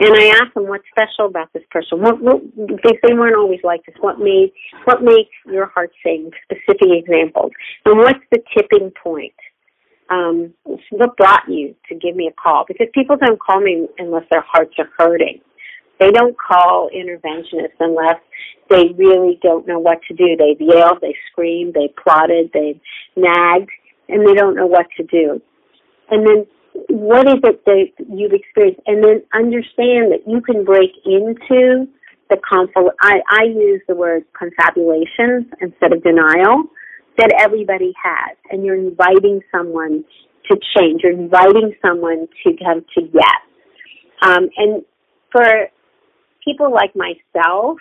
And 0.00 0.14
I 0.14 0.28
ask 0.28 0.54
them 0.54 0.66
what's 0.66 0.84
special 0.90 1.26
about 1.26 1.52
this 1.52 1.62
person. 1.70 2.00
What, 2.00 2.20
what 2.22 2.40
they, 2.56 2.98
they 3.02 3.14
weren't 3.14 3.36
always 3.36 3.60
like 3.62 3.84
this. 3.86 3.94
What 4.00 4.18
made 4.18 4.52
what 4.84 5.02
makes 5.02 5.30
your 5.46 5.66
heart 5.66 5.90
sing? 6.02 6.30
Specific 6.44 6.88
examples. 6.88 7.52
And 7.84 7.98
what's 7.98 8.24
the 8.30 8.40
tipping 8.56 8.92
point? 9.02 9.34
Um, 10.08 10.54
what 10.90 11.16
brought 11.16 11.42
you 11.48 11.74
to 11.88 11.94
give 11.94 12.16
me 12.16 12.28
a 12.28 12.40
call? 12.40 12.64
Because 12.66 12.88
people 12.94 13.16
don't 13.16 13.38
call 13.40 13.60
me 13.60 13.88
unless 13.98 14.24
their 14.30 14.44
hearts 14.50 14.74
are 14.78 14.88
hurting. 14.98 15.40
They 16.00 16.10
don't 16.10 16.34
call 16.36 16.88
interventionists 16.96 17.78
unless 17.78 18.18
they 18.70 18.88
really 18.96 19.38
don't 19.42 19.68
know 19.68 19.78
what 19.78 19.98
to 20.08 20.14
do. 20.14 20.34
They've 20.36 20.66
yelled, 20.66 20.98
they 21.02 21.14
screamed, 21.30 21.74
they 21.74 21.92
plotted, 22.02 22.50
they've 22.54 22.80
nagged, 23.16 23.70
and 24.08 24.26
they 24.26 24.32
don't 24.32 24.56
know 24.56 24.66
what 24.66 24.86
to 24.96 25.04
do. 25.04 25.40
And 26.10 26.26
then 26.26 26.46
what 26.88 27.26
is 27.26 27.40
it 27.44 27.64
that 27.64 27.86
you've 28.08 28.32
experienced? 28.32 28.80
And 28.86 29.02
then 29.02 29.22
understand 29.34 30.12
that 30.12 30.22
you 30.26 30.40
can 30.40 30.64
break 30.64 30.90
into 31.04 31.86
the 32.30 32.36
confl- 32.50 32.94
I, 33.00 33.20
I 33.28 33.44
use 33.44 33.80
the 33.88 33.94
word 33.94 34.24
confabulation 34.38 35.50
instead 35.60 35.92
of 35.92 36.02
denial 36.02 36.64
that 37.18 37.32
everybody 37.38 37.92
has. 38.02 38.36
And 38.50 38.64
you're 38.64 38.76
inviting 38.76 39.40
someone 39.54 40.04
to 40.50 40.56
change. 40.76 41.02
You're 41.02 41.12
inviting 41.12 41.74
someone 41.84 42.28
to 42.44 42.52
come 42.64 42.84
to 42.94 43.00
yes. 43.12 43.40
Um, 44.22 44.48
and 44.56 44.82
for 45.32 45.44
people 46.44 46.72
like 46.72 46.94
myself, 46.94 47.78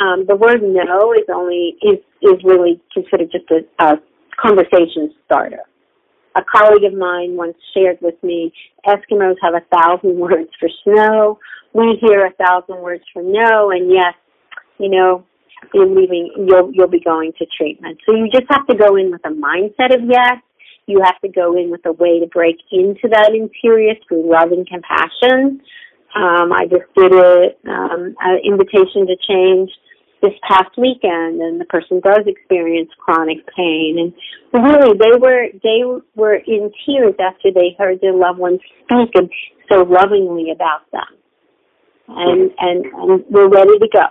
um, 0.00 0.24
the 0.26 0.36
word 0.36 0.62
no 0.62 1.12
is 1.12 1.26
only 1.32 1.76
is 1.82 1.98
is 2.22 2.42
really 2.44 2.80
considered 2.92 3.30
just 3.32 3.50
a, 3.50 3.84
a 3.84 3.96
conversation 4.40 5.12
starter. 5.24 5.62
A 6.36 6.42
colleague 6.44 6.84
of 6.84 6.94
mine 6.94 7.36
once 7.36 7.56
shared 7.74 7.98
with 8.00 8.14
me, 8.22 8.52
Eskimos 8.86 9.36
have 9.42 9.54
a 9.54 9.64
thousand 9.74 10.16
words 10.18 10.50
for 10.58 10.68
snow. 10.84 11.38
We 11.72 11.98
hear 12.00 12.26
a 12.26 12.32
thousand 12.32 12.80
words 12.80 13.04
for 13.12 13.22
no, 13.22 13.70
and 13.70 13.90
yes, 13.90 14.14
you 14.78 14.88
know, 14.88 15.24
you're 15.74 15.86
leaving, 15.86 16.30
you'll 16.46 16.70
you'll 16.72 16.88
be 16.88 17.00
going 17.00 17.32
to 17.38 17.46
treatment. 17.56 17.98
So 18.06 18.14
you 18.14 18.28
just 18.32 18.46
have 18.50 18.66
to 18.68 18.76
go 18.76 18.96
in 18.96 19.10
with 19.10 19.20
a 19.24 19.30
mindset 19.30 19.94
of 19.94 20.08
yes. 20.08 20.38
You 20.86 21.02
have 21.04 21.20
to 21.20 21.28
go 21.28 21.56
in 21.56 21.70
with 21.70 21.84
a 21.84 21.92
way 21.92 22.20
to 22.20 22.26
break 22.26 22.56
into 22.72 23.08
that 23.12 23.32
interior 23.34 23.94
through 24.06 24.30
love 24.30 24.52
and 24.52 24.66
compassion. 24.66 25.60
Um, 26.14 26.52
I 26.52 26.64
just 26.64 26.88
did 26.96 27.12
it, 27.12 27.58
um, 27.68 28.16
an 28.20 28.40
invitation 28.42 29.06
to 29.06 29.16
change 29.28 29.70
this 30.22 30.32
past 30.48 30.76
weekend 30.76 31.40
and 31.40 31.60
the 31.60 31.64
person 31.66 32.00
does 32.00 32.24
experience 32.26 32.90
chronic 32.98 33.38
pain. 33.56 33.96
And 33.98 34.12
really 34.52 34.96
they 34.98 35.18
were 35.18 35.46
they 35.62 35.82
were 36.14 36.34
in 36.34 36.72
tears 36.84 37.14
after 37.20 37.50
they 37.54 37.76
heard 37.78 38.00
their 38.00 38.14
loved 38.14 38.38
ones 38.38 38.60
speak 38.84 39.10
and 39.14 39.30
so 39.70 39.82
lovingly 39.82 40.50
about 40.50 40.90
them. 40.92 41.14
And 42.08 42.50
and, 42.58 42.84
and 42.86 43.24
we're 43.30 43.48
ready 43.48 43.78
to 43.78 43.88
go. 43.92 44.06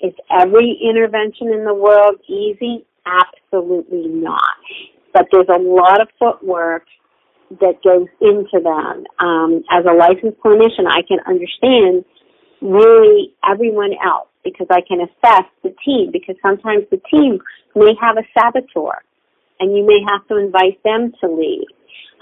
Is 0.00 0.14
every 0.30 0.80
intervention 0.82 1.48
in 1.52 1.64
the 1.64 1.74
world 1.74 2.16
easy? 2.26 2.86
Absolutely 3.04 4.08
not. 4.08 4.56
But 5.12 5.26
there's 5.30 5.48
a 5.48 5.60
lot 5.60 6.00
of 6.00 6.08
footwork 6.18 6.86
that 7.60 7.82
goes 7.82 8.06
into 8.20 8.62
them. 8.62 9.04
Um, 9.18 9.64
as 9.70 9.84
a 9.84 9.92
licensed 9.92 10.40
clinician, 10.40 10.86
I 10.88 11.02
can 11.02 11.18
understand 11.26 12.04
really 12.62 13.34
everyone 13.44 13.90
else 14.04 14.29
because 14.44 14.66
I 14.70 14.80
can 14.86 15.00
assess 15.00 15.46
the 15.62 15.74
team 15.84 16.10
because 16.12 16.36
sometimes 16.42 16.84
the 16.90 17.00
team 17.10 17.40
may 17.74 17.94
have 18.00 18.16
a 18.16 18.26
saboteur 18.38 19.02
and 19.58 19.76
you 19.76 19.86
may 19.86 20.00
have 20.10 20.26
to 20.28 20.36
invite 20.36 20.82
them 20.82 21.12
to 21.20 21.30
lead. 21.30 21.66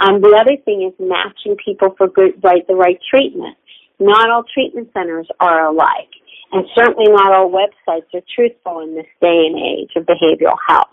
Um, 0.00 0.20
the 0.20 0.36
other 0.38 0.56
thing 0.64 0.82
is 0.82 0.94
matching 0.98 1.56
people 1.64 1.94
for 1.96 2.08
good, 2.08 2.42
right, 2.42 2.66
the 2.66 2.74
right 2.74 2.98
treatment. 3.10 3.56
Not 3.98 4.30
all 4.30 4.44
treatment 4.54 4.90
centers 4.94 5.28
are 5.40 5.66
alike 5.66 6.10
and 6.52 6.64
certainly 6.74 7.10
not 7.10 7.32
all 7.32 7.50
websites 7.50 8.08
are 8.14 8.22
truthful 8.34 8.80
in 8.80 8.94
this 8.94 9.06
day 9.20 9.46
and 9.46 9.58
age 9.58 9.90
of 9.96 10.04
behavioral 10.04 10.56
health. 10.66 10.88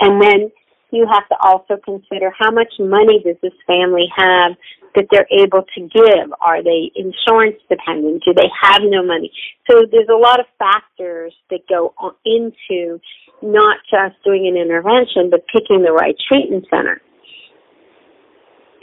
And 0.00 0.22
then 0.22 0.52
you 0.90 1.06
have 1.10 1.28
to 1.28 1.36
also 1.42 1.76
consider 1.84 2.32
how 2.38 2.50
much 2.50 2.72
money 2.78 3.20
does 3.24 3.36
this 3.42 3.52
family 3.66 4.06
have 4.16 4.52
that 4.94 5.06
they're 5.10 5.28
able 5.30 5.62
to 5.74 5.80
give? 5.80 6.32
Are 6.40 6.62
they 6.62 6.90
insurance 6.96 7.56
dependent? 7.68 8.24
Do 8.24 8.32
they 8.34 8.48
have 8.62 8.82
no 8.84 9.04
money? 9.04 9.30
So 9.70 9.82
there's 9.90 10.08
a 10.10 10.16
lot 10.16 10.40
of 10.40 10.46
factors 10.58 11.32
that 11.50 11.60
go 11.68 11.94
into 12.24 13.00
not 13.42 13.78
just 13.90 14.16
doing 14.24 14.48
an 14.48 14.56
intervention, 14.56 15.30
but 15.30 15.44
picking 15.52 15.82
the 15.82 15.92
right 15.92 16.16
treatment 16.28 16.66
center. 16.70 17.00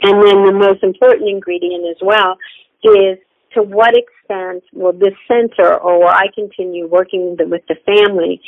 And 0.02 0.22
then 0.22 0.44
the 0.44 0.52
most 0.52 0.82
important 0.82 1.28
ingredient 1.28 1.84
as 1.90 1.96
well 2.02 2.36
is 2.84 3.18
to 3.54 3.62
what 3.62 3.94
extent 3.96 4.62
will 4.72 4.92
this 4.92 5.16
center 5.26 5.76
or 5.76 5.98
will 5.98 6.08
I 6.08 6.26
continue 6.34 6.86
working 6.86 7.36
with 7.38 7.62
the 7.68 7.76
family 7.86 8.40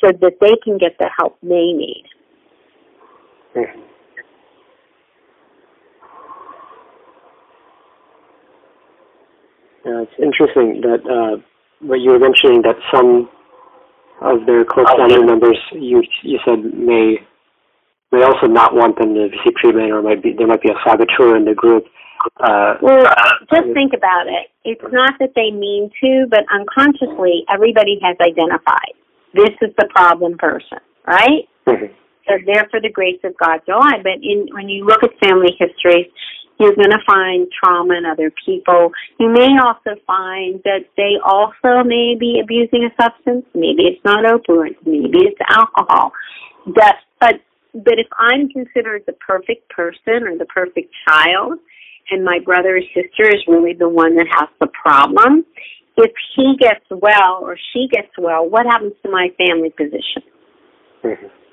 so 0.00 0.10
that 0.20 0.32
they 0.40 0.56
can 0.64 0.78
get 0.78 0.96
the 0.98 1.10
help 1.16 1.38
they 1.42 1.72
need? 1.72 2.04
Mm-hmm. 3.54 3.93
Yeah, 9.84 10.04
it's 10.04 10.16
interesting 10.18 10.80
that 10.82 11.02
uh, 11.04 11.40
what 11.80 12.00
you 12.00 12.10
were 12.10 12.18
mentioning 12.18 12.62
that 12.62 12.76
some 12.92 13.28
of 14.22 14.46
their 14.46 14.64
close 14.64 14.88
family 14.96 15.24
members 15.24 15.58
you 15.72 16.02
you 16.22 16.38
said 16.44 16.64
may 16.72 17.20
may 18.12 18.22
also 18.22 18.46
not 18.46 18.74
want 18.74 18.98
them 18.98 19.14
to 19.14 19.28
receive 19.28 19.54
treatment, 19.60 19.90
or 19.92 20.02
might 20.02 20.22
be 20.22 20.32
there 20.36 20.46
might 20.46 20.62
be 20.62 20.70
a 20.70 20.78
saboteur 20.86 21.36
in 21.36 21.44
the 21.44 21.54
group. 21.54 21.84
Uh, 22.40 22.74
well, 22.80 23.04
just 23.52 23.68
think 23.74 23.92
about 23.92 24.26
it. 24.26 24.48
It's 24.64 24.92
not 24.92 25.12
that 25.20 25.36
they 25.36 25.50
mean 25.50 25.90
to, 26.00 26.26
but 26.30 26.46
unconsciously, 26.48 27.44
everybody 27.52 28.00
has 28.00 28.16
identified 28.20 28.96
this 29.34 29.50
is 29.60 29.74
the 29.76 29.88
problem 29.92 30.38
person, 30.38 30.78
right? 31.06 31.44
Mm-hmm 31.66 31.92
they're 32.26 32.44
there 32.44 32.66
for 32.70 32.80
the 32.80 32.90
grace 32.90 33.20
of 33.24 33.36
God. 33.36 33.60
So 33.66 33.74
I, 33.76 34.00
but 34.02 34.20
in 34.22 34.48
when 34.52 34.68
you 34.68 34.84
look 34.84 35.02
at 35.02 35.10
family 35.20 35.52
histories, 35.58 36.08
you're 36.58 36.74
going 36.74 36.90
to 36.90 37.02
find 37.06 37.48
trauma 37.52 37.94
in 37.94 38.04
other 38.04 38.32
people. 38.44 38.90
You 39.18 39.30
may 39.32 39.50
also 39.58 40.00
find 40.06 40.60
that 40.64 40.86
they 40.96 41.18
also 41.24 41.82
may 41.84 42.14
be 42.18 42.40
abusing 42.42 42.88
a 42.88 43.02
substance. 43.02 43.44
Maybe 43.54 43.84
it's 43.84 44.04
not 44.04 44.24
opioids. 44.24 44.76
Maybe 44.86 45.26
it's 45.26 45.40
alcohol. 45.48 46.12
That, 46.74 46.98
but 47.20 47.40
but 47.74 47.98
if 47.98 48.06
I'm 48.16 48.48
considered 48.48 49.02
the 49.06 49.14
perfect 49.14 49.68
person 49.70 50.22
or 50.22 50.38
the 50.38 50.46
perfect 50.46 50.94
child, 51.08 51.58
and 52.10 52.24
my 52.24 52.38
brother 52.44 52.76
or 52.76 52.80
sister 52.94 53.28
is 53.28 53.42
really 53.48 53.72
the 53.72 53.88
one 53.88 54.14
that 54.16 54.26
has 54.30 54.48
the 54.60 54.68
problem, 54.68 55.44
if 55.96 56.12
he 56.36 56.56
gets 56.60 56.84
well 56.90 57.40
or 57.42 57.56
she 57.72 57.88
gets 57.90 58.12
well, 58.16 58.48
what 58.48 58.66
happens 58.66 58.92
to 59.02 59.10
my 59.10 59.28
family 59.38 59.70
position? 59.70 60.22
Mm-hmm. 61.02 61.43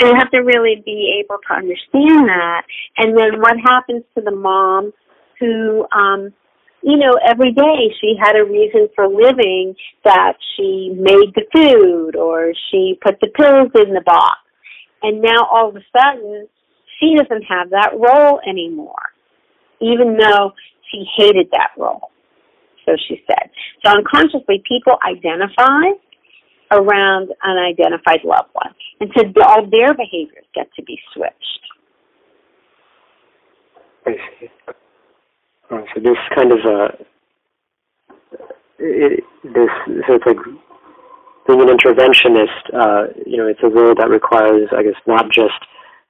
So 0.00 0.08
you 0.08 0.14
have 0.16 0.30
to 0.32 0.40
really 0.40 0.82
be 0.84 1.22
able 1.22 1.38
to 1.48 1.54
understand 1.54 2.28
that. 2.28 2.62
And 2.98 3.16
then 3.16 3.40
what 3.40 3.56
happens 3.64 4.02
to 4.16 4.22
the 4.22 4.34
mom 4.34 4.92
who, 5.38 5.86
um, 5.92 6.32
you 6.82 6.96
know, 6.96 7.12
every 7.24 7.52
day 7.52 7.94
she 8.00 8.14
had 8.20 8.36
a 8.36 8.44
reason 8.44 8.88
for 8.94 9.08
living 9.08 9.74
that 10.04 10.34
she 10.56 10.92
made 10.96 11.32
the 11.34 11.44
food 11.54 12.16
or 12.16 12.52
she 12.70 12.98
put 13.02 13.20
the 13.20 13.28
pills 13.28 13.70
in 13.74 13.94
the 13.94 14.02
box. 14.04 14.38
And 15.02 15.22
now 15.22 15.46
all 15.50 15.68
of 15.68 15.76
a 15.76 15.84
sudden 15.96 16.48
she 17.00 17.14
doesn't 17.16 17.44
have 17.44 17.70
that 17.70 17.92
role 17.94 18.40
anymore, 18.46 19.12
even 19.80 20.16
though 20.18 20.52
she 20.90 21.04
hated 21.16 21.48
that 21.52 21.70
role. 21.78 22.10
So 22.84 22.92
she 23.08 23.22
said. 23.26 23.50
So 23.84 23.92
unconsciously 23.92 24.62
people 24.68 24.98
identify 25.06 25.96
around 26.74 27.30
unidentified 27.42 28.20
loved 28.24 28.50
ones. 28.54 28.76
And 29.00 29.10
so 29.16 29.22
all 29.42 29.68
their 29.70 29.94
behaviors 29.94 30.44
get 30.54 30.68
to 30.76 30.82
be 30.82 30.98
switched. 31.14 31.60
I 34.06 34.12
see. 34.40 34.48
So 35.70 36.00
this 36.02 36.18
kind 36.34 36.52
of 36.52 36.58
a, 36.64 36.84
uh, 36.84 36.88
it, 38.78 39.24
this, 39.42 39.70
so 40.06 40.14
it's 40.14 40.26
like 40.26 40.36
being 41.46 41.60
an 41.60 41.68
interventionist, 41.68 42.74
uh, 42.74 43.12
you 43.26 43.36
know, 43.36 43.46
it's 43.46 43.60
a 43.62 43.68
role 43.68 43.94
that 43.94 44.10
requires, 44.10 44.68
I 44.76 44.82
guess, 44.82 45.00
not 45.06 45.30
just 45.32 45.54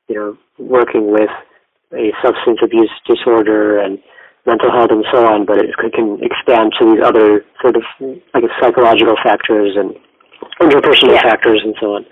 you 0.08 0.16
know, 0.16 0.36
working 0.58 1.12
with 1.12 1.30
a 1.92 2.10
substance 2.22 2.58
abuse 2.62 2.90
disorder 3.06 3.78
and 3.78 3.98
mental 4.46 4.70
health 4.70 4.90
and 4.90 5.04
so 5.12 5.26
on, 5.26 5.46
but 5.46 5.58
it 5.58 5.70
can 5.94 6.18
expand 6.20 6.72
to 6.78 6.84
these 6.94 7.02
other 7.02 7.44
sort 7.62 7.76
of, 7.76 7.82
I 8.34 8.40
guess, 8.40 8.50
psychological 8.60 9.16
factors 9.22 9.76
and 9.76 9.94
interpersonal 10.60 11.14
yeah. 11.14 11.22
factors 11.22 11.60
and 11.64 11.74
so 11.80 11.94
on. 11.94 12.06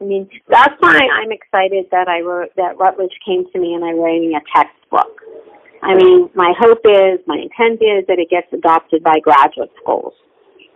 I 0.00 0.04
mean, 0.04 0.28
that's 0.48 0.74
why 0.80 0.98
I'm 0.98 1.32
excited 1.32 1.86
that 1.90 2.08
I 2.08 2.20
wrote 2.20 2.50
that 2.56 2.76
Routledge 2.78 3.16
came 3.24 3.44
to 3.52 3.58
me 3.58 3.74
and 3.74 3.84
I'm 3.84 3.98
writing 3.98 4.34
a 4.36 4.44
textbook. 4.54 5.20
I 5.82 5.94
mean, 5.94 6.28
my 6.34 6.52
hope 6.58 6.80
is, 6.84 7.20
my 7.26 7.36
intent 7.36 7.80
is 7.80 8.04
that 8.08 8.18
it 8.18 8.28
gets 8.28 8.52
adopted 8.52 9.02
by 9.02 9.20
graduate 9.22 9.70
schools 9.80 10.12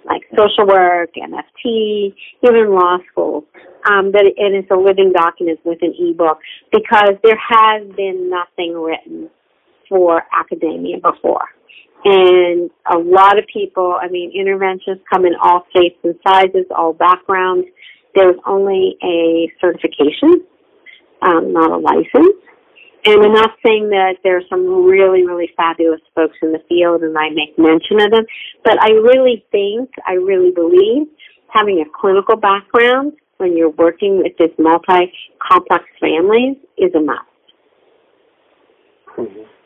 like 0.05 0.23
social 0.37 0.67
work, 0.67 1.11
MFT, 1.15 2.15
even 2.43 2.75
law 2.75 2.99
schools. 3.11 3.45
Um, 3.89 4.13
that 4.13 4.27
it 4.27 4.53
is 4.53 4.67
a 4.71 4.77
living 4.77 5.11
document 5.11 5.59
with 5.65 5.79
an 5.81 5.95
ebook 5.99 6.39
because 6.71 7.17
there 7.25 7.39
has 7.39 7.89
been 7.97 8.29
nothing 8.29 8.75
written 8.75 9.31
for 9.89 10.23
academia 10.39 10.99
before. 10.99 11.47
And 12.05 12.71
a 12.91 12.99
lot 12.99 13.39
of 13.39 13.45
people, 13.53 13.99
I 14.01 14.09
mean, 14.09 14.33
interventions 14.35 15.01
come 15.13 15.27
in 15.27 15.35
all 15.43 15.67
shapes 15.77 15.99
and 16.03 16.15
sizes, 16.27 16.65
all 16.75 16.93
backgrounds. 16.93 17.67
There's 18.15 18.37
only 18.47 18.97
a 19.03 19.53
certification, 19.61 20.47
um, 21.23 21.53
not 21.53 21.71
a 21.71 21.77
license. 21.77 22.37
And 23.05 23.23
I'm 23.25 23.33
not 23.33 23.51
saying 23.65 23.89
that 23.91 24.17
there's 24.23 24.45
some 24.51 24.85
really, 24.85 25.25
really 25.27 25.51
fabulous 25.57 26.01
folks 26.15 26.37
in 26.43 26.53
the 26.53 26.63
field 26.69 27.03
and 27.03 27.17
I 27.17 27.31
make 27.31 27.59
mention 27.59 28.01
of 28.01 28.11
them, 28.11 28.25
but 28.63 28.77
I 28.83 28.91
really 28.91 29.45
think, 29.51 29.91
I 30.07 30.15
really 30.15 30.51
believe 30.51 31.07
having 31.49 31.81
a 31.81 31.89
clinical 31.99 32.37
background 32.37 33.13
when 33.39 33.57
you're 33.57 33.71
working 33.71 34.19
with 34.19 34.37
this 34.39 34.51
multi-complex 34.59 35.85
families 35.99 36.57
is 36.77 36.95
a 36.95 37.01
must. 37.01 37.21
Mm-hmm. 39.17 39.60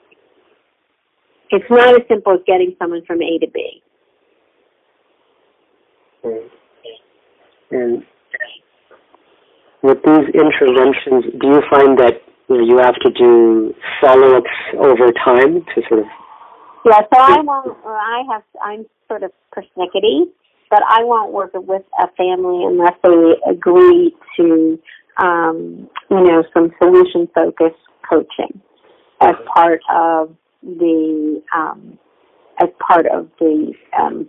It's 1.55 1.71
not 1.71 1.95
as 1.95 2.03
simple 2.09 2.33
as 2.33 2.41
getting 2.49 2.75
someone 2.81 3.05
from 3.07 3.23
A 3.23 3.39
to 3.39 3.47
B. 3.47 3.81
And 7.71 8.03
with 9.81 9.99
these 10.05 10.35
interventions, 10.35 11.31
do 11.41 11.47
you 11.47 11.63
find 11.71 11.97
that 12.01 12.15
you, 12.49 12.57
know, 12.57 12.65
you 12.65 12.79
have 12.79 12.97
to 12.97 13.11
do 13.11 13.73
follow-ups 14.01 14.51
over 14.79 15.13
time 15.25 15.65
to 15.75 15.83
sort 15.89 16.01
of? 16.01 16.07
Yeah, 16.87 17.01
so 17.13 17.21
I 17.21 17.41
won't. 17.41 17.79
I 17.87 18.23
have. 18.33 18.43
I'm 18.61 18.85
sort 19.07 19.23
of 19.23 19.31
persnickety, 19.57 20.25
but 20.71 20.83
I 20.89 21.05
won't 21.05 21.33
work 21.33 21.53
with 21.55 21.83
a 22.01 22.09
family 22.17 22.65
unless 22.65 22.95
they 23.05 23.35
agree 23.49 24.13
to, 24.39 24.79
um, 25.23 25.89
you 26.11 26.21
know, 26.21 26.43
some 26.53 26.73
solution-focused 26.83 27.77
coaching 28.11 28.61
as 29.21 29.35
part 29.55 29.81
of 29.95 30.37
the 30.65 31.43
um, 31.57 31.99
as 32.61 32.69
part 32.87 33.07
of 33.07 33.29
the 33.39 33.73
um, 33.99 34.29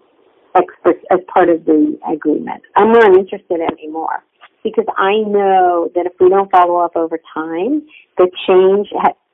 expert 0.55 0.97
as 1.11 1.19
part 1.33 1.49
of 1.49 1.65
the 1.65 1.97
agreement. 2.11 2.61
I'm 2.75 2.91
not 2.91 3.17
interested 3.17 3.59
anymore 3.71 4.23
because 4.63 4.85
I 4.97 5.17
know 5.27 5.89
that 5.95 6.05
if 6.05 6.13
we 6.19 6.29
don't 6.29 6.51
follow 6.51 6.77
up 6.77 6.95
over 6.95 7.19
time, 7.33 7.87
the 8.17 8.29
change 8.47 8.87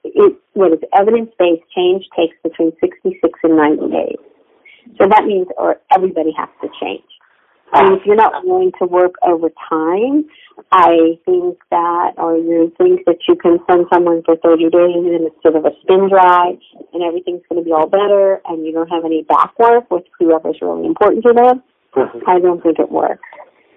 it 0.04 0.34
what 0.54 0.74
is 0.74 0.80
evidence 0.94 1.32
based 1.38 1.64
change 1.76 2.06
takes 2.18 2.36
between 2.44 2.72
66 2.82 3.40
and 3.44 3.56
90 3.58 3.90
days. 3.90 4.18
So 5.00 5.08
that 5.10 5.26
means 5.26 5.48
or 5.58 5.78
everybody 5.96 6.32
has 6.38 6.50
to 6.62 6.70
change. 6.82 7.04
And 7.74 7.96
if 7.96 8.06
you're 8.06 8.16
not 8.16 8.46
willing 8.46 8.72
to 8.80 8.86
work 8.86 9.16
over 9.24 9.50
time, 9.70 10.26
I 10.72 11.18
think 11.26 11.58
that, 11.72 12.14
or 12.18 12.38
you 12.38 12.72
think 12.78 13.06
that 13.06 13.20
you 13.28 13.36
can 13.36 13.60
send 13.70 13.86
someone 13.92 14.24
for 14.24 14.36
30 14.36 14.70
days 14.70 15.04
and 15.08 15.28
it's 15.28 15.42
sort 15.42 15.56
of 15.56 15.66
a 15.66 15.72
spin 15.82 16.10
dry 16.10 16.54
and 16.94 17.04
everything's 17.04 17.44
going 17.50 17.64
to 17.64 17.66
be 17.66 17.72
all 17.72 17.88
better 17.88 18.42
and 18.46 18.66
you 18.66 18.74
don't 18.74 18.90
have 18.90 19.06
any 19.06 19.24
back 19.24 19.58
work 19.58 19.90
with 19.90 20.04
whoever's 20.20 20.60
really 20.62 20.86
important 20.86 21.24
to 21.24 21.34
them, 21.34 21.64
mm-hmm. 21.96 22.30
I 22.30 22.40
don't 22.40 22.62
think 22.62 22.80
it 22.80 22.92
works. 22.92 23.24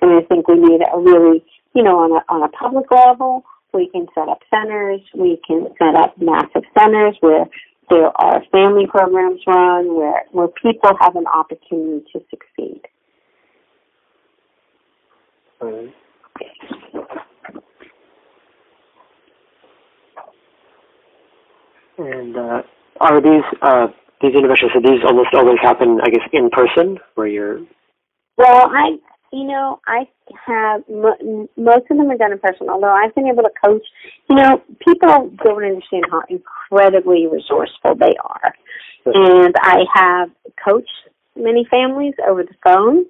And 0.03 0.13
I 0.13 0.23
think 0.27 0.49
we 0.49 0.57
need 0.57 0.83
a 0.83 0.99
really, 0.99 1.45
you 1.75 1.83
know, 1.83 1.99
on 1.99 2.13
a, 2.13 2.23
on 2.29 2.43
a 2.43 2.49
public 2.49 2.91
level, 2.91 3.45
we 3.73 3.89
can 3.91 4.07
set 4.15 4.29
up 4.29 4.41
centers, 4.51 5.01
we 5.15 5.41
can 5.47 5.69
set 5.79 5.95
up 5.95 6.15
massive 6.21 6.63
centers 6.79 7.17
where 7.21 7.47
there 7.91 8.11
are 8.21 8.43
family 8.51 8.87
programs 8.87 9.41
run, 9.47 9.95
where, 9.95 10.23
where 10.33 10.49
people 10.49 10.91
have 11.01 11.17
an 11.17 11.27
opportunity 11.27 12.05
to 12.13 12.21
succeed. 12.31 12.83
And 21.99 22.37
uh, 22.37 22.63
are 23.01 23.21
these 23.21 23.45
uh, 23.63 23.87
these 24.21 24.35
interventions? 24.35 24.73
So 24.75 24.81
these 24.81 25.01
almost 25.07 25.35
always 25.35 25.59
happen, 25.63 26.01
I 26.03 26.11
guess, 26.11 26.29
in 26.33 26.51
person, 26.51 26.99
where 27.15 27.27
you're. 27.27 27.59
Well, 28.37 28.69
I 28.71 28.97
you 29.33 29.45
know 29.45 29.81
I 29.87 30.09
have 30.47 30.83
most 30.89 31.91
of 31.91 31.97
them 31.97 32.11
are 32.11 32.17
done 32.17 32.33
in 32.33 32.39
person. 32.41 32.69
Although 32.69 32.93
I've 32.93 33.15
been 33.15 33.29
able 33.29 33.45
to 33.45 33.51
coach, 33.65 33.83
you 34.29 34.37
know, 34.37 34.61
people 34.81 35.31
don't 35.43 35.65
understand 35.65 36.05
how 36.11 36.23
incredibly 36.29 37.27
resourceful 37.27 37.95
they 37.95 38.15
are, 38.23 38.55
and 39.07 39.55
I 39.61 39.85
have 39.95 40.31
coached 40.69 40.91
many 41.37 41.67
families 41.71 42.15
over 42.29 42.43
the 42.43 42.55
phone 42.65 43.07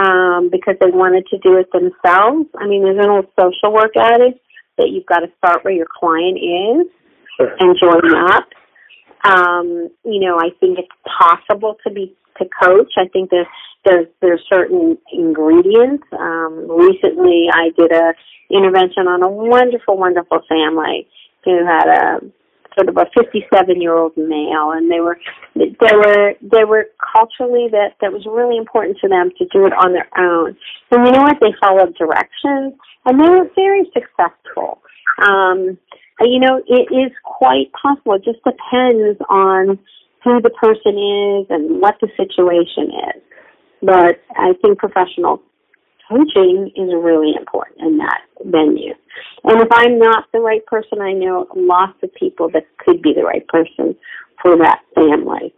um, 0.00 0.48
because 0.50 0.76
they 0.80 0.90
wanted 0.90 1.26
to 1.28 1.38
do 1.38 1.56
it 1.58 1.68
themselves. 1.72 2.48
I 2.58 2.66
mean, 2.66 2.84
there's 2.84 3.04
an 3.04 3.10
old 3.10 3.26
social 3.38 3.72
work 3.72 3.92
adage 3.96 4.40
that 4.78 4.88
you've 4.88 5.06
got 5.06 5.20
to 5.20 5.28
start 5.36 5.62
where 5.62 5.74
your 5.74 5.86
client 5.86 6.38
is 6.38 6.88
sure. 7.36 7.54
and 7.60 7.76
join 7.76 8.14
up. 8.32 8.48
Um, 9.22 9.90
you 10.04 10.20
know, 10.20 10.38
I 10.38 10.48
think 10.58 10.78
it's 10.78 10.88
possible 11.04 11.76
to 11.86 11.92
be 11.92 12.16
to 12.38 12.48
coach. 12.62 12.92
I 12.96 13.06
think 13.12 13.30
there's 13.30 13.46
there's 13.84 14.06
there's 14.22 14.40
certain 14.48 14.96
ingredients. 15.12 16.04
Um, 16.18 16.66
recently, 16.70 17.48
I 17.52 17.68
did 17.76 17.92
a 17.92 18.14
intervention 18.50 19.06
on 19.06 19.22
a 19.22 19.28
wonderful, 19.28 19.98
wonderful 19.98 20.40
family 20.48 21.06
who 21.44 21.64
had 21.64 21.88
a 21.88 22.20
sort 22.74 22.88
of 22.88 22.96
a 22.96 23.06
57 23.16 23.80
year 23.80 23.96
old 23.96 24.16
male 24.16 24.72
and 24.72 24.90
they 24.90 25.00
were 25.00 25.18
they 25.54 25.94
were 25.96 26.34
they 26.40 26.64
were 26.64 26.86
culturally 27.00 27.68
that 27.70 27.94
that 28.00 28.12
was 28.12 28.26
really 28.26 28.56
important 28.56 28.98
to 29.00 29.08
them 29.08 29.30
to 29.38 29.44
do 29.52 29.66
it 29.66 29.72
on 29.72 29.92
their 29.92 30.08
own. 30.18 30.56
And 30.90 31.06
you 31.06 31.12
know 31.12 31.22
what? 31.22 31.38
They 31.40 31.54
followed 31.60 31.94
directions 31.96 32.74
and 33.04 33.20
they 33.20 33.28
were 33.28 33.48
very 33.54 33.90
successful. 33.92 34.80
Um 35.22 35.78
you 36.20 36.38
know 36.38 36.62
it 36.66 36.88
is 36.92 37.12
quite 37.24 37.72
possible. 37.72 38.14
It 38.14 38.24
just 38.24 38.42
depends 38.44 39.20
on 39.28 39.78
who 40.22 40.40
the 40.40 40.50
person 40.50 40.98
is 40.98 41.46
and 41.48 41.80
what 41.80 41.96
the 42.00 42.08
situation 42.16 42.92
is. 43.14 43.22
But 43.82 44.20
i 44.36 44.52
think 44.62 44.78
professional 44.78 45.42
coaching 46.10 46.70
is 46.76 46.90
really 46.92 47.34
important 47.38 47.80
in 47.80 47.98
that 47.98 48.22
venue. 48.44 48.94
And 49.44 49.60
if 49.60 49.68
I'm 49.72 49.98
not 49.98 50.24
the 50.32 50.40
right 50.40 50.64
person, 50.66 51.00
I 51.00 51.12
know 51.12 51.46
lots 51.54 51.98
of 52.02 52.12
people 52.14 52.50
that 52.50 52.64
could 52.78 53.00
be 53.00 53.14
the 53.14 53.22
right 53.22 53.46
person 53.48 53.96
for 54.42 54.56
that 54.58 54.80
family. 54.94 55.54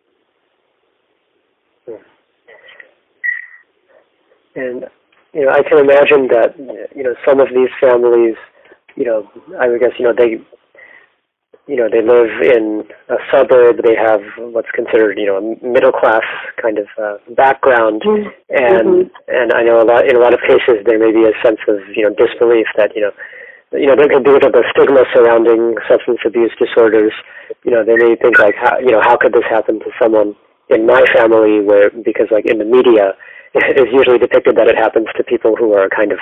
And 4.54 4.84
you 5.32 5.46
know, 5.46 5.50
I 5.50 5.62
can 5.62 5.78
imagine 5.78 6.28
that 6.28 6.54
you 6.94 7.02
know 7.02 7.14
some 7.26 7.40
of 7.40 7.48
these 7.48 7.70
families, 7.80 8.36
you 8.96 9.04
know, 9.04 9.30
I 9.58 9.68
would 9.68 9.80
guess 9.80 9.92
you 9.98 10.04
know 10.04 10.12
they 10.12 10.36
you 11.66 11.76
know 11.76 11.88
they 11.90 12.02
live 12.02 12.28
in 12.42 12.84
a 13.08 13.16
suburb 13.30 13.76
they 13.84 13.94
have 13.94 14.20
what's 14.38 14.70
considered 14.74 15.16
you 15.18 15.26
know 15.26 15.38
a 15.38 15.66
middle 15.66 15.92
class 15.92 16.24
kind 16.62 16.78
of 16.78 16.86
uh, 16.96 17.18
background 17.34 18.02
mm-hmm. 18.06 18.30
and 18.48 19.10
mm-hmm. 19.10 19.34
and 19.34 19.52
I 19.52 19.66
know 19.66 19.82
a 19.82 19.86
lot 19.86 20.06
in 20.06 20.14
a 20.14 20.22
lot 20.22 20.32
of 20.32 20.40
cases 20.46 20.86
there 20.86 20.98
may 21.02 21.10
be 21.10 21.26
a 21.26 21.34
sense 21.42 21.58
of 21.66 21.82
you 21.90 22.06
know 22.06 22.14
disbelief 22.14 22.70
that 22.78 22.94
you 22.94 23.02
know 23.02 23.12
you 23.74 23.90
know 23.90 23.98
there 23.98 24.08
could 24.08 24.22
be 24.22 24.38
the 24.38 24.64
stigma 24.70 25.02
surrounding 25.12 25.74
substance 25.90 26.22
abuse 26.24 26.54
disorders 26.56 27.12
you 27.66 27.74
know 27.74 27.82
they 27.84 27.98
may 27.98 28.14
think 28.16 28.38
like 28.38 28.54
how 28.54 28.78
you 28.78 28.94
know 28.94 29.02
how 29.02 29.18
could 29.18 29.34
this 29.34 29.46
happen 29.50 29.80
to 29.80 29.90
someone 30.00 30.38
in 30.70 30.86
my 30.86 31.02
family 31.12 31.60
where 31.60 31.90
because 31.90 32.30
like 32.30 32.46
in 32.46 32.58
the 32.62 32.68
media 32.68 33.12
it 33.54 33.76
is 33.76 33.90
usually 33.92 34.18
depicted 34.18 34.56
that 34.56 34.68
it 34.68 34.78
happens 34.78 35.06
to 35.16 35.24
people 35.24 35.56
who 35.56 35.74
are 35.74 35.90
kind 35.90 36.12
of 36.12 36.18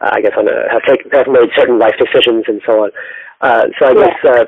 uh, 0.00 0.10
I 0.12 0.20
guess 0.20 0.32
on 0.36 0.48
a, 0.48 0.68
have 0.70 0.82
taken 0.84 1.10
have 1.12 1.28
made 1.28 1.50
certain 1.56 1.78
life 1.78 1.94
decisions 1.98 2.44
and 2.48 2.60
so 2.66 2.84
on. 2.84 2.90
Uh, 3.40 3.66
so 3.78 3.86
I 3.86 3.92
yeah. 3.92 4.06
guess 4.06 4.18
uh, 4.24 4.44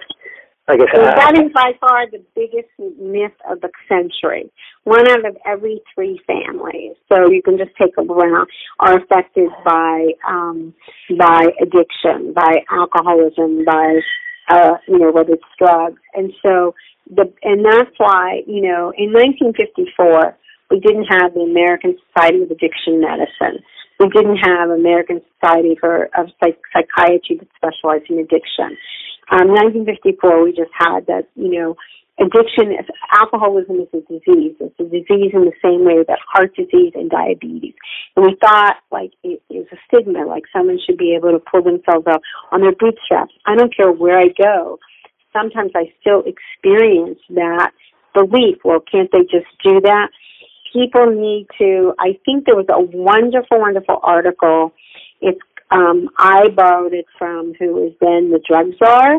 I 0.68 0.76
guess 0.76 0.86
well, 0.92 1.04
that 1.04 1.34
is 1.38 1.52
by 1.52 1.72
far 1.80 2.10
the 2.10 2.22
biggest 2.34 2.68
myth 2.98 3.32
of 3.48 3.60
the 3.60 3.70
century. 3.88 4.50
One 4.82 5.08
out 5.08 5.24
of 5.24 5.36
every 5.46 5.80
three 5.94 6.20
families, 6.26 6.96
so 7.08 7.30
you 7.30 7.40
can 7.40 7.56
just 7.56 7.70
take 7.80 7.96
a 7.96 8.02
around, 8.02 8.48
are 8.80 8.98
affected 8.98 9.48
by 9.64 10.08
um, 10.28 10.74
by 11.16 11.46
addiction, 11.62 12.32
by 12.34 12.64
alcoholism, 12.70 13.64
by 13.64 14.00
uh, 14.48 14.72
you 14.88 14.98
know 14.98 15.12
whether 15.12 15.34
it's 15.34 15.44
drugs, 15.56 16.00
and 16.14 16.32
so 16.42 16.74
the 17.14 17.32
and 17.42 17.64
that's 17.64 17.94
why 17.98 18.42
you 18.46 18.62
know 18.62 18.92
in 18.98 19.12
1954 19.12 20.36
we 20.70 20.80
didn't 20.80 21.06
have 21.06 21.34
the 21.34 21.40
American 21.40 21.96
Society 22.10 22.42
of 22.42 22.50
Addiction 22.50 23.00
Medicine. 23.00 23.62
we 24.00 24.08
didn't 24.08 24.38
have 24.38 24.70
American 24.70 25.20
Society 25.38 25.76
for 25.78 26.08
of 26.18 26.26
Psych- 26.42 26.58
Psychiatry 26.74 27.38
that 27.38 27.48
specialized 27.54 28.10
in 28.10 28.18
addiction. 28.18 28.76
Um, 29.30 29.48
1954, 29.48 30.44
we 30.44 30.52
just 30.52 30.70
had 30.72 31.06
that, 31.06 31.28
you 31.34 31.50
know, 31.50 31.76
addiction, 32.18 32.72
alcoholism 33.12 33.80
is 33.80 33.88
a 33.92 34.00
disease. 34.06 34.54
It's 34.60 34.78
a 34.80 34.84
disease 34.84 35.32
in 35.34 35.44
the 35.44 35.56
same 35.62 35.84
way 35.84 36.02
that 36.06 36.18
heart 36.32 36.54
disease 36.54 36.92
and 36.94 37.10
diabetes. 37.10 37.74
And 38.16 38.24
we 38.24 38.36
thought 38.40 38.76
like 38.90 39.12
it 39.22 39.42
is 39.50 39.66
a 39.72 39.76
stigma, 39.86 40.26
like 40.26 40.44
someone 40.52 40.78
should 40.84 40.96
be 40.96 41.14
able 41.16 41.32
to 41.32 41.38
pull 41.38 41.62
themselves 41.62 42.06
up 42.06 42.22
on 42.52 42.60
their 42.60 42.72
bootstraps. 42.72 43.34
I 43.44 43.56
don't 43.56 43.74
care 43.74 43.92
where 43.92 44.18
I 44.18 44.28
go. 44.40 44.78
Sometimes 45.32 45.72
I 45.74 45.92
still 46.00 46.22
experience 46.24 47.18
that 47.30 47.72
belief. 48.14 48.58
Well, 48.64 48.80
can't 48.80 49.10
they 49.12 49.22
just 49.22 49.50
do 49.62 49.80
that? 49.82 50.08
People 50.72 51.06
need 51.06 51.46
to, 51.58 51.94
I 51.98 52.18
think 52.24 52.46
there 52.46 52.56
was 52.56 52.66
a 52.70 52.80
wonderful, 52.80 53.60
wonderful 53.60 54.00
article. 54.02 54.72
It's, 55.20 55.40
um, 55.70 56.08
I 56.16 56.48
borrowed 56.48 56.94
it 56.94 57.06
from 57.18 57.54
who 57.58 57.72
was 57.74 57.92
then 58.00 58.30
the 58.30 58.40
drug 58.48 58.72
czar 58.78 59.18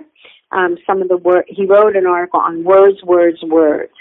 um, 0.52 0.78
some 0.86 1.02
of 1.02 1.10
the 1.10 1.18
word. 1.18 1.46
He 1.48 1.66
wrote 1.66 1.96
an 1.96 2.06
article 2.06 2.40
on 2.40 2.64
words, 2.64 3.02
words, 3.04 3.38
words, 3.44 3.92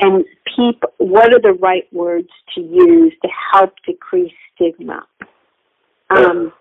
and 0.00 0.24
people. 0.56 0.90
What 0.98 1.32
are 1.32 1.40
the 1.40 1.58
right 1.60 1.92
words 1.92 2.28
to 2.54 2.60
use 2.60 3.14
to 3.22 3.28
help 3.52 3.74
decrease 3.86 4.32
stigma? 4.54 5.06
Um, 6.10 6.52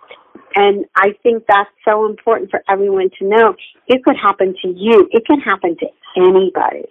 and 0.56 0.86
I 0.96 1.10
think 1.24 1.44
that's 1.48 1.70
so 1.86 2.06
important 2.06 2.50
for 2.50 2.64
everyone 2.70 3.10
to 3.20 3.28
know. 3.28 3.56
It 3.88 4.04
could 4.04 4.16
happen 4.22 4.56
to 4.64 4.70
you. 4.70 5.08
It 5.12 5.26
can 5.26 5.40
happen 5.40 5.78
to 5.80 5.88
anybody. 6.18 6.86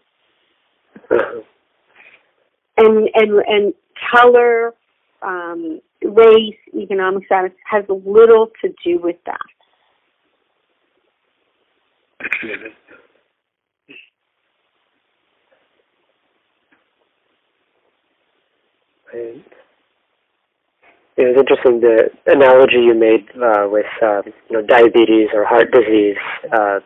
And 2.78 3.08
and 3.14 3.42
and 3.46 3.74
color, 4.12 4.74
um, 5.22 5.80
race, 6.10 6.58
economic 6.74 7.26
status 7.26 7.52
has 7.70 7.84
little 7.88 8.50
to 8.62 8.72
do 8.84 8.98
with 8.98 9.16
that. 9.26 9.40
It 21.16 21.24
was 21.24 21.36
interesting 21.38 21.80
the 21.80 22.10
analogy 22.26 22.76
you 22.76 22.94
made 22.94 23.24
uh, 23.40 23.66
with 23.70 23.86
um, 24.02 24.22
you 24.50 24.60
know 24.60 24.66
diabetes 24.66 25.28
or 25.32 25.44
heart 25.46 25.72
disease. 25.72 26.16
Uh, 26.52 26.80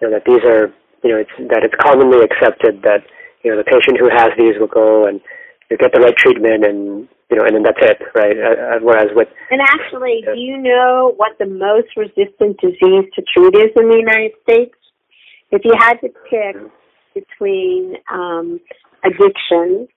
you 0.00 0.08
know 0.08 0.10
that 0.10 0.24
these 0.26 0.44
are 0.44 0.72
you 1.02 1.10
know 1.10 1.16
it's 1.16 1.30
that 1.48 1.64
it's 1.64 1.74
commonly 1.80 2.20
accepted 2.22 2.82
that 2.82 3.00
you 3.42 3.50
know 3.50 3.56
the 3.56 3.64
patient 3.64 3.98
who 3.98 4.10
has 4.10 4.30
these 4.36 4.58
will 4.60 4.66
go 4.66 5.06
and 5.06 5.20
you 5.70 5.78
get 5.78 5.92
the 5.94 6.00
right 6.00 6.16
treatment 6.16 6.64
and 6.64 7.08
you 7.30 7.36
know 7.36 7.44
and 7.44 7.56
then 7.56 7.62
that's 7.62 7.78
it, 7.80 7.98
right? 8.14 8.36
Uh, 8.36 8.76
uh 8.76 8.78
whereas 8.82 9.08
with 9.14 9.28
and 9.50 9.60
actually, 9.60 10.22
uh, 10.26 10.34
do 10.34 10.40
you 10.40 10.58
know 10.58 11.14
what 11.16 11.38
the 11.38 11.46
most 11.46 11.88
resistant 11.96 12.58
disease 12.60 13.06
to 13.14 13.22
treat 13.34 13.54
is 13.54 13.70
in 13.76 13.88
the 13.88 13.96
United 13.96 14.32
States? 14.42 14.74
If 15.50 15.62
you 15.64 15.74
had 15.78 15.94
to 16.00 16.08
pick 16.30 16.56
between 17.14 17.96
um, 18.12 18.60
addiction, 19.04 19.88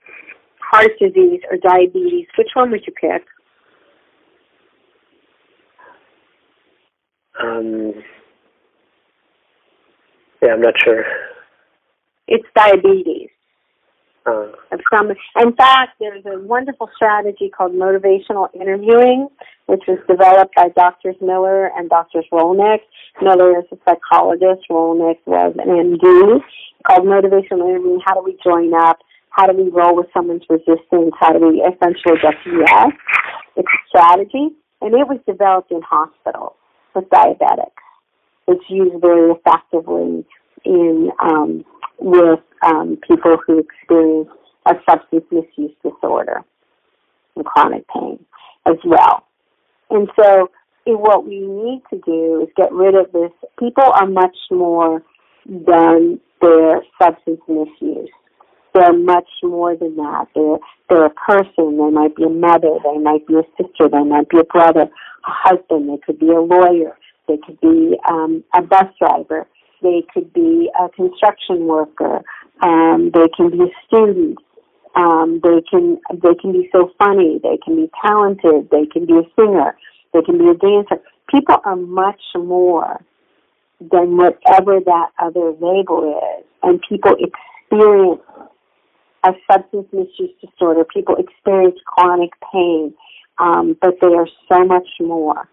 heart 0.59 0.91
disease, 0.99 1.41
or 1.51 1.57
diabetes, 1.57 2.27
which 2.37 2.49
one 2.55 2.71
would 2.71 2.81
you 2.87 2.93
pick? 2.99 3.23
Um, 7.41 7.93
yeah, 10.41 10.53
I'm 10.53 10.61
not 10.61 10.73
sure. 10.83 11.03
It's 12.27 12.45
diabetes. 12.55 13.29
Uh, 14.25 14.47
some, 14.91 15.11
in 15.11 15.55
fact, 15.55 15.91
there's 15.99 16.23
a 16.25 16.39
wonderful 16.39 16.89
strategy 16.95 17.49
called 17.49 17.73
motivational 17.73 18.47
interviewing, 18.53 19.27
which 19.65 19.83
was 19.87 19.99
developed 20.07 20.55
by 20.55 20.69
Doctors 20.69 21.15
Miller 21.21 21.71
and 21.75 21.89
Doctors 21.89 22.25
Rollnick. 22.31 22.79
Miller 23.21 23.59
is 23.59 23.65
a 23.71 23.77
psychologist. 23.85 24.63
Rollnick 24.69 25.19
was 25.25 25.55
an 25.59 25.67
MD. 25.67 26.39
Called 26.87 27.07
motivational 27.07 27.69
interviewing. 27.69 27.99
How 28.05 28.15
do 28.15 28.23
we 28.23 28.37
join 28.43 28.73
up? 28.73 28.99
How 29.29 29.47
do 29.47 29.57
we 29.57 29.69
roll 29.69 29.95
with 29.95 30.07
someone's 30.13 30.43
resistance? 30.49 31.13
How 31.19 31.33
do 31.33 31.47
we 31.47 31.61
essentially 31.61 32.19
get 32.21 32.35
to 32.43 32.63
yes? 32.65 32.91
It's 33.55 33.67
a 33.67 33.87
strategy, 33.89 34.55
and 34.81 34.93
it 34.93 35.07
was 35.07 35.19
developed 35.27 35.71
in 35.71 35.81
hospitals 35.81 36.53
with 36.95 37.09
diabetics. 37.09 37.71
It's 38.47 38.63
used 38.69 39.01
very 39.01 39.31
effectively 39.31 40.25
in 40.65 41.09
um, 41.19 41.65
with 41.99 42.39
um, 42.65 42.97
people 43.07 43.37
who 43.45 43.59
experience 43.59 44.29
a 44.65 44.73
substance 44.89 45.25
misuse 45.31 45.71
disorder 45.83 46.41
and 47.35 47.45
chronic 47.45 47.85
pain 47.93 48.19
as 48.65 48.77
well. 48.85 49.25
And 49.89 50.07
so 50.19 50.49
what 50.85 51.25
we 51.25 51.39
need 51.39 51.81
to 51.89 51.99
do 52.05 52.41
is 52.41 52.49
get 52.55 52.71
rid 52.71 52.95
of 52.95 53.11
this. 53.11 53.31
People 53.59 53.83
are 53.83 54.07
much 54.07 54.35
more 54.51 55.03
than 55.45 56.19
their 56.41 56.81
substance 57.01 57.41
misuse. 57.47 58.09
They're 58.73 58.93
much 58.93 59.27
more 59.43 59.75
than 59.75 59.95
that. 59.97 60.25
They're, 60.33 60.57
they're 60.89 61.05
a 61.05 61.09
person. 61.11 61.77
They 61.77 61.91
might 61.91 62.15
be 62.15 62.23
a 62.23 62.29
mother. 62.29 62.79
They 62.83 62.97
might 62.97 63.25
be 63.27 63.35
a 63.35 63.43
sister. 63.57 63.87
They 63.91 64.03
might 64.03 64.29
be 64.29 64.39
a 64.39 64.43
brother, 64.43 64.83
a 64.83 64.89
husband. 65.25 65.89
They 65.89 65.99
could 66.05 66.19
be 66.19 66.29
a 66.29 66.41
lawyer. 66.41 66.97
They 67.27 67.37
could 67.45 67.59
be 67.61 67.95
um, 68.09 68.43
a 68.55 68.61
bus 68.61 68.85
driver. 68.99 69.47
They 69.83 70.03
could 70.13 70.33
be 70.33 70.71
a 70.79 70.89
construction 70.89 71.67
worker. 71.67 72.23
Um, 72.61 73.11
they 73.13 73.27
can 73.35 73.51
be 73.51 73.63
a 73.63 73.71
student. 73.85 74.39
Um, 74.95 75.41
they 75.43 75.61
can 75.69 75.99
they 76.11 76.35
can 76.39 76.53
be 76.53 76.69
so 76.71 76.91
funny. 76.97 77.39
They 77.43 77.57
can 77.63 77.75
be 77.75 77.91
talented. 78.03 78.69
They 78.71 78.85
can 78.85 79.05
be 79.05 79.13
a 79.13 79.27
singer. 79.35 79.77
They 80.13 80.21
can 80.21 80.37
be 80.37 80.47
a 80.47 80.53
dancer. 80.53 81.03
People 81.29 81.57
are 81.65 81.75
much 81.75 82.21
more 82.35 83.03
than 83.79 84.17
whatever 84.17 84.79
that 84.79 85.09
other 85.19 85.51
label 85.59 86.21
is, 86.39 86.45
and 86.61 86.79
people 86.87 87.13
experience 87.19 88.21
a 89.25 89.31
substance 89.51 89.87
misuse 89.91 90.31
disorder. 90.41 90.85
People 90.85 91.15
experience 91.15 91.79
chronic 91.85 92.31
pain, 92.53 92.93
um, 93.39 93.75
but 93.81 93.95
they 94.01 94.13
are 94.13 94.27
so 94.51 94.63
much 94.63 94.87
more. 94.99 95.49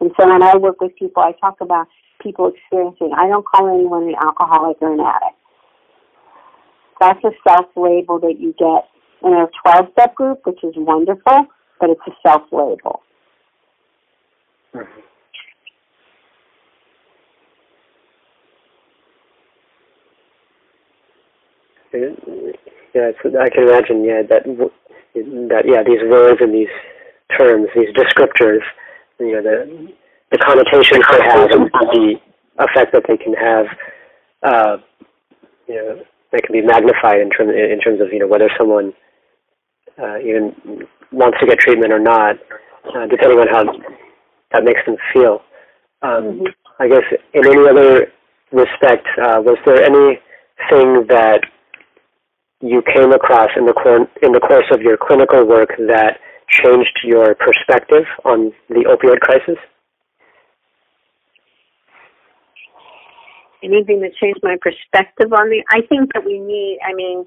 And 0.00 0.10
so 0.18 0.26
when 0.28 0.42
I 0.42 0.56
work 0.56 0.80
with 0.80 0.96
people, 0.96 1.22
I 1.22 1.32
talk 1.32 1.60
about 1.60 1.88
people 2.20 2.52
experiencing. 2.52 3.12
I 3.16 3.28
don't 3.28 3.46
call 3.46 3.68
anyone 3.68 4.08
an 4.08 4.14
alcoholic 4.20 4.76
or 4.80 4.92
an 4.92 5.00
addict. 5.00 5.36
That's 7.00 7.22
a 7.24 7.30
self 7.46 7.66
label 7.76 8.18
that 8.20 8.40
you 8.40 8.54
get 8.58 8.88
in 9.22 9.32
a 9.32 9.46
12 9.62 9.92
step 9.92 10.14
group, 10.14 10.40
which 10.44 10.62
is 10.64 10.74
wonderful, 10.76 11.46
but 11.80 11.90
it's 11.90 12.00
a 12.06 12.12
self 12.26 12.42
label. 12.52 13.02
Mm-hmm. 14.74 15.00
Yeah, 22.94 23.10
I 23.40 23.48
can 23.48 23.62
imagine. 23.68 24.04
Yeah, 24.04 24.22
that 24.28 24.44
that 24.44 25.64
yeah, 25.66 25.82
these 25.82 26.02
words 26.08 26.40
and 26.40 26.52
these 26.54 26.68
terms, 27.36 27.68
these 27.74 27.88
descriptors, 27.94 28.60
you 29.18 29.32
know, 29.32 29.42
the 29.42 29.92
the 30.30 30.38
connotations 30.38 31.04
they 31.10 31.22
have 31.22 31.50
and 31.50 31.70
the 31.92 32.14
effect 32.58 32.92
that 32.92 33.04
they 33.08 33.16
can 33.16 33.34
have, 33.34 33.66
uh, 34.42 34.76
you 35.66 35.74
know, 35.74 36.02
they 36.32 36.40
can 36.40 36.52
be 36.52 36.62
magnified 36.62 37.20
in 37.20 37.30
terms 37.30 37.52
in 37.54 37.80
terms 37.80 38.00
of 38.00 38.12
you 38.12 38.18
know 38.18 38.26
whether 38.26 38.50
someone 38.58 38.92
uh, 39.98 40.18
even 40.18 40.86
wants 41.12 41.38
to 41.40 41.46
get 41.46 41.58
treatment 41.58 41.92
or 41.92 41.98
not, 41.98 42.36
uh, 42.94 43.06
depending 43.06 43.38
on 43.38 43.48
how 43.48 43.64
that 44.52 44.64
makes 44.64 44.80
them 44.86 44.96
feel. 45.12 45.40
Um, 46.02 46.10
mm-hmm. 46.10 46.44
I 46.80 46.88
guess 46.88 47.04
in 47.34 47.46
any 47.46 47.68
other 47.68 48.12
respect, 48.52 49.06
uh, 49.20 49.40
was 49.42 49.58
there 49.66 49.82
anything 49.82 51.06
that 51.08 51.40
you 52.60 52.82
came 52.94 53.12
across 53.12 53.50
in 53.56 53.66
the 53.66 53.72
cor- 53.72 54.08
in 54.22 54.32
the 54.32 54.40
course 54.40 54.66
of 54.72 54.82
your 54.82 54.96
clinical 54.96 55.46
work 55.46 55.70
that 55.88 56.18
changed 56.48 56.98
your 57.04 57.34
perspective 57.34 58.04
on 58.24 58.52
the 58.68 58.84
opioid 58.84 59.20
crisis? 59.20 59.58
Anything 63.62 64.00
that 64.00 64.12
changed 64.20 64.40
my 64.42 64.56
perspective 64.60 65.32
on 65.32 65.50
the 65.50 65.62
I 65.70 65.86
think 65.86 66.12
that 66.14 66.24
we 66.24 66.38
need 66.38 66.78
I 66.86 66.94
mean 66.94 67.26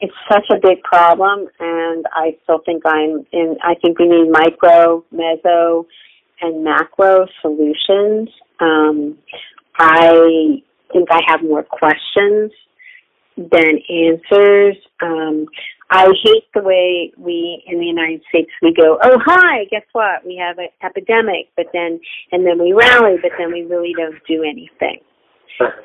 it's 0.00 0.14
such 0.30 0.46
a 0.50 0.60
big 0.60 0.82
problem 0.82 1.48
and 1.58 2.06
I 2.12 2.36
still 2.44 2.60
think 2.64 2.82
I'm 2.86 3.26
in 3.32 3.56
I 3.62 3.74
think 3.82 3.98
we 3.98 4.08
need 4.08 4.30
micro, 4.30 5.04
meso 5.12 5.86
and 6.40 6.62
macro 6.62 7.26
solutions. 7.42 8.28
Um, 8.60 9.18
I 9.78 10.62
think 10.92 11.08
I 11.10 11.20
have 11.26 11.42
more 11.42 11.62
questions 11.62 12.52
than 13.36 13.78
answers. 13.88 14.76
Um, 15.00 15.46
I 15.90 16.06
hate 16.22 16.44
the 16.54 16.62
way 16.62 17.12
we 17.16 17.62
in 17.66 17.78
the 17.78 17.86
United 17.86 18.22
States 18.28 18.50
we 18.62 18.74
go, 18.74 18.98
oh 19.02 19.18
hi, 19.24 19.64
guess 19.70 19.84
what? 19.92 20.24
We 20.24 20.36
have 20.36 20.58
an 20.58 20.68
epidemic, 20.82 21.48
but 21.56 21.66
then 21.72 22.00
and 22.32 22.46
then 22.46 22.58
we 22.60 22.72
rally, 22.72 23.16
but 23.22 23.32
then 23.38 23.52
we 23.52 23.62
really 23.62 23.94
don't 23.96 24.20
do 24.26 24.42
anything. 24.42 25.00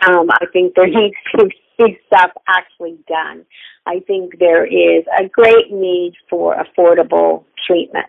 Um, 0.07 0.29
I 0.31 0.45
think 0.53 0.75
there 0.75 0.87
needs 1.01 1.15
to 1.37 1.47
be 1.77 1.99
stuff 2.07 2.31
actually 2.47 2.97
done. 3.07 3.45
I 3.85 3.99
think 4.07 4.39
there 4.39 4.65
is 4.65 5.03
a 5.19 5.27
great 5.27 5.71
need 5.71 6.13
for 6.29 6.55
affordable 6.55 7.45
treatment. 7.67 8.07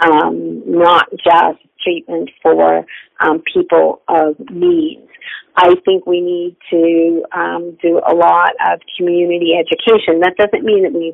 um, 0.00 0.62
not 0.66 1.08
just 1.12 1.60
treatment 1.84 2.30
for 2.42 2.84
um, 3.20 3.42
people 3.52 4.02
of 4.08 4.38
means. 4.50 5.08
I 5.56 5.74
think 5.84 6.06
we 6.06 6.20
need 6.20 6.56
to 6.70 7.24
um, 7.36 7.76
do 7.82 8.00
a 8.06 8.14
lot 8.14 8.52
of 8.70 8.80
community 8.96 9.52
education. 9.58 10.20
That 10.20 10.36
doesn't 10.38 10.64
mean 10.64 10.82
that 10.84 10.92
we 10.92 11.12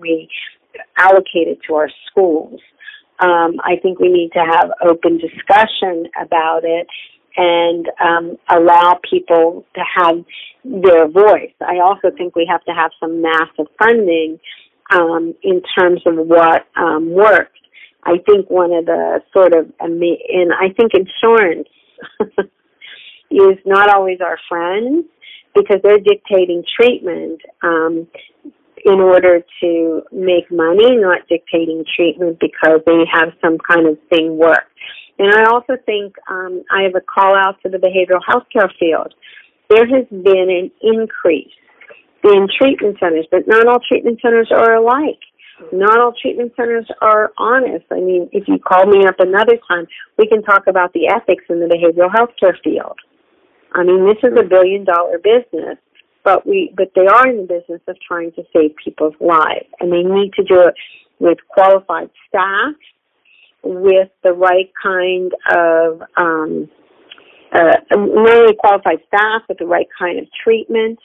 we 0.00 0.28
allocate 0.98 1.48
it 1.48 1.58
to 1.68 1.74
our 1.74 1.88
schools. 2.10 2.60
Um, 3.20 3.56
I 3.64 3.76
think 3.82 3.98
we 3.98 4.08
need 4.08 4.30
to 4.32 4.40
have 4.40 4.70
open 4.82 5.18
discussion 5.18 6.06
about 6.20 6.60
it 6.64 6.86
and 7.36 7.86
um, 8.02 8.36
allow 8.48 8.98
people 9.08 9.64
to 9.74 9.80
have 9.96 10.24
their 10.64 11.08
voice. 11.08 11.52
I 11.60 11.78
also 11.82 12.10
think 12.16 12.34
we 12.34 12.46
have 12.50 12.64
to 12.64 12.72
have 12.72 12.90
some 13.00 13.22
massive 13.22 13.66
funding 13.78 14.38
um, 14.92 15.34
in 15.42 15.62
terms 15.78 16.02
of 16.06 16.14
what 16.16 16.66
um, 16.76 17.12
works. 17.12 17.52
I 18.02 18.16
think 18.26 18.50
one 18.50 18.72
of 18.72 18.86
the 18.86 19.20
sort 19.32 19.54
of, 19.54 19.70
and 19.78 20.52
I 20.52 20.68
think 20.76 20.92
insurance 20.94 21.68
is 23.30 23.58
not 23.64 23.90
always 23.90 24.18
our 24.20 24.38
friend 24.48 25.04
because 25.54 25.78
they're 25.82 25.98
dictating 25.98 26.64
treatment 26.76 27.40
um, 27.62 28.06
in 28.84 29.00
order 29.00 29.40
to 29.60 30.02
make 30.10 30.50
money, 30.50 30.96
not 30.96 31.28
dictating 31.28 31.84
treatment 31.96 32.38
because 32.40 32.80
they 32.86 33.04
have 33.12 33.28
some 33.42 33.58
kind 33.58 33.86
of 33.86 33.98
thing 34.08 34.38
work. 34.38 34.64
And 35.20 35.30
I 35.34 35.52
also 35.52 35.76
think 35.84 36.16
um, 36.30 36.64
I 36.72 36.84
have 36.84 36.94
a 36.96 37.04
call 37.04 37.36
out 37.36 37.60
to 37.62 37.68
the 37.68 37.76
behavioral 37.76 38.24
health 38.26 38.44
care 38.50 38.72
field. 38.80 39.12
There 39.68 39.86
has 39.86 40.08
been 40.08 40.48
an 40.48 40.70
increase 40.80 41.52
in 42.24 42.48
treatment 42.58 42.96
centers, 42.98 43.26
but 43.30 43.46
not 43.46 43.66
all 43.66 43.80
treatment 43.86 44.18
centers 44.22 44.48
are 44.50 44.76
alike. 44.76 45.20
Not 45.72 46.00
all 46.00 46.14
treatment 46.16 46.52
centers 46.56 46.88
are 47.02 47.32
honest. 47.36 47.84
I 47.90 48.00
mean, 48.00 48.30
if 48.32 48.48
you 48.48 48.58
call 48.58 48.86
me 48.86 49.04
up 49.04 49.16
another 49.20 49.58
time, 49.68 49.86
we 50.16 50.26
can 50.26 50.42
talk 50.42 50.62
about 50.66 50.94
the 50.94 51.12
ethics 51.12 51.44
in 51.50 51.60
the 51.60 51.66
behavioral 51.66 52.10
health 52.10 52.30
care 52.40 52.56
field. 52.64 52.98
I 53.74 53.84
mean, 53.84 54.06
this 54.06 54.16
is 54.24 54.32
a 54.38 54.48
billion 54.48 54.84
dollar 54.84 55.18
business, 55.18 55.76
but 56.24 56.46
we, 56.46 56.72
but 56.74 56.92
they 56.96 57.06
are 57.06 57.28
in 57.28 57.46
the 57.46 57.60
business 57.60 57.82
of 57.88 57.96
trying 58.08 58.32
to 58.32 58.42
save 58.56 58.70
people's 58.82 59.14
lives, 59.20 59.68
and 59.80 59.92
they 59.92 60.02
need 60.02 60.32
to 60.32 60.44
do 60.44 60.60
it 60.60 60.74
with 61.18 61.36
qualified 61.52 62.08
staff 62.26 62.72
with 63.62 64.08
the 64.22 64.32
right 64.32 64.70
kind 64.82 65.32
of 65.52 66.02
um, 66.16 66.68
uh, 67.52 67.76
only 67.94 68.54
qualified 68.58 68.98
staff, 69.08 69.42
with 69.48 69.58
the 69.58 69.66
right 69.66 69.88
kind 69.98 70.18
of 70.18 70.26
treatment, 70.42 70.98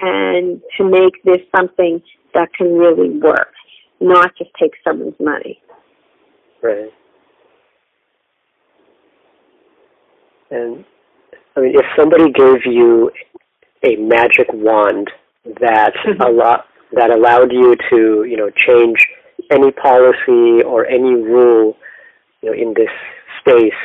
and 0.00 0.60
to 0.76 0.84
make 0.84 1.22
this 1.24 1.38
something 1.54 2.02
that 2.34 2.52
can 2.52 2.74
really 2.74 3.10
work, 3.18 3.52
not 4.00 4.36
just 4.36 4.50
take 4.60 4.72
someone's 4.84 5.14
money. 5.20 5.60
Right. 6.62 6.90
And 10.50 10.84
I 11.56 11.60
mean, 11.60 11.74
if 11.74 11.86
somebody 11.96 12.30
gave 12.30 12.66
you 12.66 13.10
a 13.82 13.96
magic 13.96 14.46
wand 14.52 15.10
that 15.60 15.92
a 16.20 16.30
lot 16.30 16.66
that 16.92 17.10
allowed 17.10 17.52
you 17.52 17.74
to, 17.90 18.24
you 18.28 18.36
know, 18.36 18.50
change 18.50 18.96
any 19.50 19.70
policy 19.72 20.62
or 20.64 20.86
any 20.86 21.14
rule 21.14 21.76
you 22.42 22.50
know, 22.50 22.54
in 22.54 22.74
this 22.74 22.90
space 23.40 23.78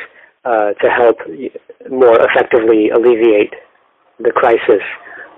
uh, 0.44 0.72
to 0.82 0.90
help 0.90 1.18
more 1.90 2.18
effectively 2.20 2.90
alleviate 2.90 3.54
the 4.18 4.30
crisis, 4.30 4.82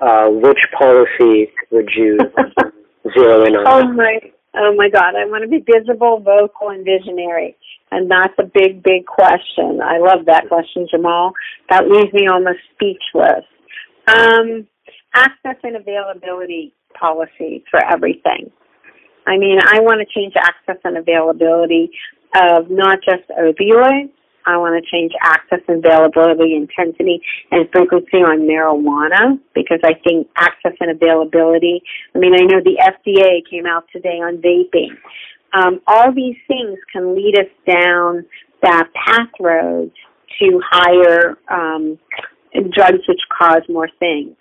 uh, 0.01 0.29
which 0.29 0.59
policy 0.77 1.53
would 1.71 1.89
you 1.97 2.19
zero 3.15 3.45
in 3.45 3.55
on? 3.55 3.67
Oh 3.67 3.93
my, 3.93 4.19
oh 4.55 4.75
my 4.77 4.89
God! 4.89 5.15
I 5.17 5.25
want 5.27 5.43
to 5.43 5.49
be 5.49 5.65
visible, 5.65 6.21
vocal, 6.21 6.71
and 6.71 6.85
visionary, 6.85 7.57
and 7.91 8.11
that's 8.11 8.35
a 8.39 8.45
big, 8.45 8.83
big 8.83 9.07
question. 9.07 9.81
I 9.83 9.99
love 9.99 10.27
that 10.27 10.49
question, 10.49 10.87
Jamal. 10.91 11.33
That 11.71 11.89
leaves 11.89 12.13
me 12.13 12.27
almost 12.27 12.61
speechless. 12.75 13.45
Um, 14.07 14.67
access 15.15 15.57
and 15.63 15.77
availability 15.77 16.75
policy 16.99 17.65
for 17.71 17.81
everything. 17.85 18.51
I 19.27 19.39
mean, 19.39 19.59
I 19.59 19.81
want 19.81 20.01
to 20.01 20.21
change 20.21 20.35
access 20.37 20.77
and 20.85 20.99
availability 20.99 21.91
of 22.35 22.71
not 22.71 22.99
just 23.05 23.29
opioids. 23.31 24.11
I 24.47 24.59
want 24.59 24.77
to 24.77 24.91
change 24.91 25.13
access 25.23 25.61
and 25.69 25.85
availability, 25.85 26.55
intensity, 26.55 27.23
and 27.51 27.69
frequency 27.73 28.19
on 28.19 28.41
marijuana 28.41 29.41
because 29.55 29.81
I 29.83 29.95
think 30.07 30.29
access 30.37 30.75
and 30.81 30.91
availability. 30.91 31.83
I 32.15 32.19
mean, 32.19 32.35
I 32.35 32.45
know 32.45 32.61
the 32.61 32.77
FDA 32.77 33.41
came 33.49 33.65
out 33.65 33.85
today 33.91 34.21
on 34.21 34.43
vaping. 34.43 34.93
Um, 35.55 35.81
all 35.87 36.13
these 36.13 36.37
things 36.47 36.79
can 36.93 37.15
lead 37.15 37.39
us 37.39 37.51
down 37.67 38.27
that 38.63 38.89
path 38.95 39.31
road 39.41 39.93
to 40.41 40.61
higher 40.69 41.39
um, 41.51 41.99
drugs 42.73 43.01
which 43.09 43.21
cause 43.39 43.63
more 43.69 43.89
things. 43.99 44.37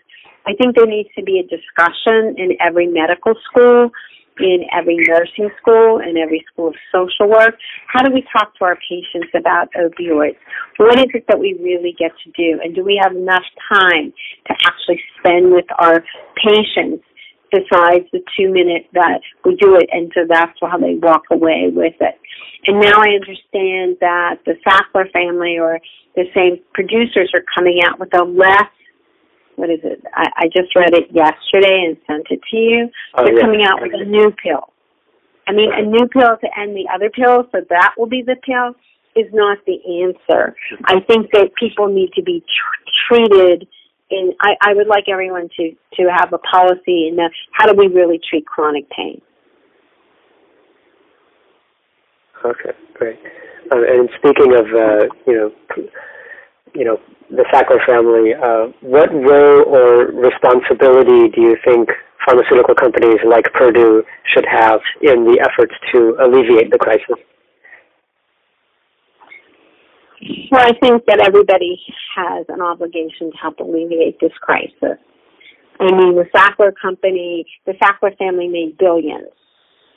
I 0.46 0.54
think 0.56 0.76
there 0.76 0.86
needs 0.86 1.10
to 1.18 1.24
be 1.24 1.40
a 1.40 1.44
discussion 1.44 2.36
in 2.38 2.58
every 2.60 2.88
medical 2.88 3.34
school 3.50 3.92
in 4.40 4.66
every 4.74 4.98
nursing 5.08 5.50
school 5.62 6.00
and 6.00 6.18
every 6.18 6.44
school 6.52 6.70
of 6.70 6.76
social 6.92 7.30
work. 7.30 7.56
How 7.88 8.04
do 8.04 8.12
we 8.12 8.26
talk 8.32 8.56
to 8.58 8.66
our 8.66 8.78
patients 8.90 9.30
about 9.36 9.70
opioids? 9.74 10.38
What 10.78 11.00
is 11.00 11.08
it 11.14 11.26
that 11.28 11.40
we 11.40 11.58
really 11.62 11.96
get 11.98 12.12
to 12.24 12.32
do? 12.32 12.60
And 12.64 12.76
do 12.76 12.84
we 12.84 13.00
have 13.02 13.16
enough 13.16 13.46
time 13.72 14.14
to 14.48 14.54
actually 14.66 15.02
spend 15.20 15.54
with 15.54 15.66
our 15.78 16.04
patients 16.38 17.04
besides 17.54 18.06
the 18.12 18.20
two 18.36 18.52
minutes 18.52 18.90
that 18.94 19.22
we 19.46 19.56
do 19.58 19.76
it 19.76 19.88
and 19.92 20.12
so 20.16 20.22
that's 20.28 20.58
how 20.60 20.78
they 20.78 20.96
walk 20.96 21.22
away 21.32 21.70
with 21.72 21.94
it. 22.02 22.18
And 22.66 22.80
now 22.80 22.98
I 22.98 23.14
understand 23.14 23.98
that 24.02 24.40
the 24.46 24.56
Sackler 24.66 25.12
family 25.12 25.60
or 25.60 25.80
the 26.16 26.26
same 26.34 26.60
producers 26.74 27.30
are 27.36 27.46
coming 27.56 27.82
out 27.86 28.00
with 28.00 28.10
a 28.16 28.24
less 28.24 28.70
what 29.56 29.70
is 29.70 29.80
it? 29.84 30.04
I, 30.14 30.28
I 30.38 30.46
just 30.48 30.76
read 30.76 30.94
it 30.94 31.10
yesterday 31.12 31.86
and 31.88 31.98
sent 32.08 32.28
it 32.30 32.42
to 32.52 32.58
you. 32.58 32.90
Oh, 33.16 33.24
They're 33.24 33.36
yeah. 33.36 33.42
coming 33.42 33.64
out 33.64 33.82
with 33.82 33.92
a 33.94 34.06
new 34.06 34.32
pill. 34.44 34.74
I 35.48 35.52
mean, 35.52 35.72
a 35.74 35.82
new 35.82 36.08
pill 36.08 36.38
to 36.38 36.60
end 36.60 36.76
the 36.76 36.88
other 36.94 37.10
pill, 37.10 37.44
so 37.52 37.60
that 37.70 37.94
will 37.98 38.08
be 38.08 38.24
the 38.26 38.36
pill, 38.46 38.76
is 39.16 39.32
not 39.34 39.58
the 39.68 39.78
answer. 40.04 40.56
I 40.86 41.00
think 41.02 41.32
that 41.34 41.52
people 41.60 41.88
need 41.88 42.12
to 42.14 42.24
be 42.24 42.40
tr- 42.42 43.14
treated 43.14 43.68
in, 44.10 44.34
I, 44.42 44.56
I 44.62 44.74
would 44.74 44.88
like 44.88 45.06
everyone 45.10 45.50
to, 45.58 45.72
to 45.96 46.12
have 46.16 46.34
a 46.34 46.38
policy 46.38 47.08
in 47.10 47.16
the, 47.16 47.30
how 47.52 47.66
do 47.68 47.74
we 47.78 47.88
really 47.88 48.20
treat 48.30 48.46
chronic 48.46 48.90
pain? 48.90 49.22
Okay, 52.46 52.72
great. 52.94 53.20
Uh, 53.72 53.78
and 53.78 54.10
speaking 54.18 54.54
of, 54.54 54.66
uh, 54.68 55.08
you 55.26 55.36
know, 55.36 55.52
you 56.74 56.86
know, 56.86 56.98
the 57.30 57.46
Sackler 57.54 57.84
family, 57.86 58.34
uh, 58.34 58.72
what 58.82 59.12
role 59.14 59.64
or 59.68 60.08
responsibility 60.12 61.30
do 61.30 61.42
you 61.42 61.58
think 61.66 61.90
pharmaceutical 62.26 62.76
companies 62.76 63.20
like 63.26 63.46
Purdue 63.54 64.04
should 64.34 64.46
have 64.50 64.80
in 65.02 65.26
the 65.26 65.40
efforts 65.42 65.74
to 65.94 66.16
alleviate 66.22 66.72
the 66.72 66.78
crisis? 66.78 67.18
Well, 70.52 70.62
I 70.62 70.72
think 70.80 71.06
that 71.08 71.20
everybody 71.26 71.82
has 72.16 72.46
an 72.50 72.62
obligation 72.62 73.32
to 73.32 73.38
help 73.42 73.60
alleviate 73.60 74.20
this 74.20 74.32
crisis. 74.42 74.98
I 75.80 75.92
mean, 75.92 76.16
the 76.16 76.26
Sackler 76.34 76.72
company, 76.80 77.46
the 77.66 77.74
Sackler 77.74 78.16
family 78.18 78.48
made 78.48 78.78
billions 78.78 79.34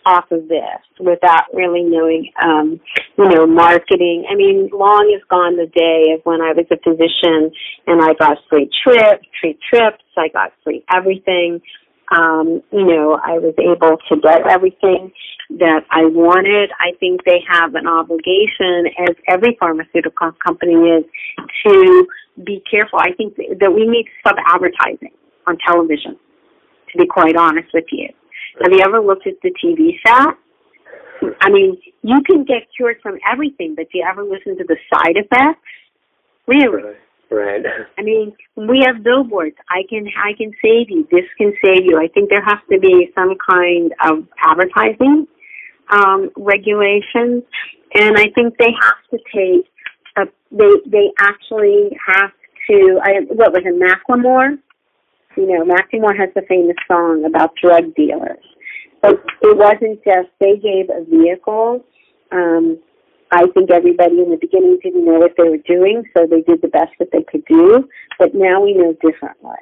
off 0.07 0.31
of 0.31 0.49
this 0.49 0.81
without 1.01 1.53
really 1.53 1.83
knowing, 1.83 2.31
um, 2.43 2.81
you 3.19 3.29
know, 3.29 3.47
marketing. 3.47 4.25
I 4.31 4.37
mean, 4.37 4.71
long 4.73 5.13
is 5.15 5.23
gone 5.29 5.57
the 5.57 5.67
day 5.67 6.15
of 6.15 6.21
when 6.25 6.41
I 6.41 6.53
was 6.53 6.67
a 6.71 6.79
physician 6.79 7.51
and 7.87 8.01
I 8.01 8.15
got 8.15 8.39
free 8.49 8.71
trips, 8.83 9.27
free 9.41 9.59
trips, 9.69 10.05
I 10.17 10.29
got 10.29 10.53
free 10.63 10.85
everything. 10.95 11.61
Um, 12.17 12.63
you 12.71 12.87
know, 12.87 13.19
I 13.19 13.39
was 13.43 13.55
able 13.59 13.99
to 14.09 14.21
get 14.23 14.47
everything 14.47 15.11
that 15.59 15.83
I 15.91 16.05
wanted. 16.05 16.71
I 16.79 16.97
think 17.01 17.25
they 17.25 17.43
have 17.51 17.75
an 17.75 17.89
obligation, 17.89 18.87
as 19.09 19.17
every 19.29 19.57
pharmaceutical 19.59 20.31
company 20.45 20.75
is, 20.75 21.05
to 21.67 22.07
be 22.45 22.63
careful. 22.71 23.01
I 23.01 23.11
think 23.17 23.37
that 23.37 23.73
we 23.73 23.87
need 23.87 24.05
to 24.05 24.11
stop 24.21 24.37
advertising 24.47 25.11
on 25.49 25.59
television, 25.67 26.17
to 26.93 26.99
be 26.99 27.07
quite 27.07 27.37
honest 27.37 27.69
with 27.75 27.87
you. 27.91 28.09
Have 28.63 28.73
you 28.73 28.81
ever 28.81 29.01
looked 29.01 29.27
at 29.27 29.35
the 29.43 29.53
TV 29.63 29.99
set? 30.07 30.35
I 31.41 31.51
mean, 31.51 31.77
you 32.03 32.21
can 32.27 32.45
get 32.45 32.69
cured 32.77 32.99
from 33.03 33.19
everything, 33.31 33.75
but 33.75 33.87
do 33.91 33.99
you 33.99 34.07
ever 34.09 34.23
listen 34.23 34.57
to 34.59 34.65
the 34.65 34.77
side 34.93 35.17
effects? 35.17 35.61
Really? 36.47 36.95
Right. 37.31 37.63
I 37.99 38.03
mean, 38.03 38.33
we 38.55 38.85
have 38.87 39.03
billboards. 39.03 39.57
I 39.69 39.83
can 39.91 40.07
I 40.17 40.33
can 40.39 40.53
save 40.63 40.91
you. 40.91 41.09
This 41.11 41.25
can 41.37 41.53
save 41.65 41.85
you. 41.85 41.99
I 41.99 42.07
think 42.09 42.31
there 42.31 42.45
has 42.45 42.59
to 42.71 42.79
be 42.79 43.11
some 43.17 43.35
kind 43.51 43.93
of 44.05 44.29
advertising 44.39 45.27
um, 45.91 46.31
regulations, 46.37 47.43
and 47.95 48.17
I 48.17 48.29
think 48.35 48.57
they 48.59 48.73
have 48.81 49.11
to 49.11 49.19
take. 49.35 49.67
A, 50.17 50.27
they 50.53 50.71
they 50.87 51.11
actually 51.19 51.99
have 52.07 52.31
to. 52.71 53.01
I 53.03 53.23
what 53.29 53.53
was 53.53 53.63
it, 53.65 53.75
Macklemore? 53.75 54.59
You 55.37 55.47
know, 55.47 55.65
Macklemore 55.65 56.19
has 56.19 56.31
the 56.35 56.43
famous 56.49 56.77
song 56.89 57.25
about 57.27 57.53
drug 57.63 57.95
dealers. 57.95 58.45
But 59.03 59.23
it 59.43 59.57
wasn't 59.57 60.03
just, 60.05 60.29
they 60.41 60.57
gave 60.57 60.91
a 60.91 61.05
vehicle 61.05 61.85
Um, 62.33 62.79
I 63.33 63.47
think 63.55 63.71
everybody 63.71 64.21
in 64.21 64.31
the 64.31 64.39
beginning 64.41 64.79
didn't 64.83 65.05
know 65.05 65.19
what 65.19 65.33
they 65.37 65.49
were 65.49 65.59
doing, 65.67 66.05
so 66.17 66.27
they 66.27 66.43
did 66.43 66.63
the 66.63 66.69
best 66.69 66.93
that 66.99 67.09
they 67.13 67.25
could 67.31 67.45
do. 67.47 67.89
But 68.19 68.35
now 68.35 68.63
we 68.63 68.75
know 68.75 68.95
differently. 69.03 69.59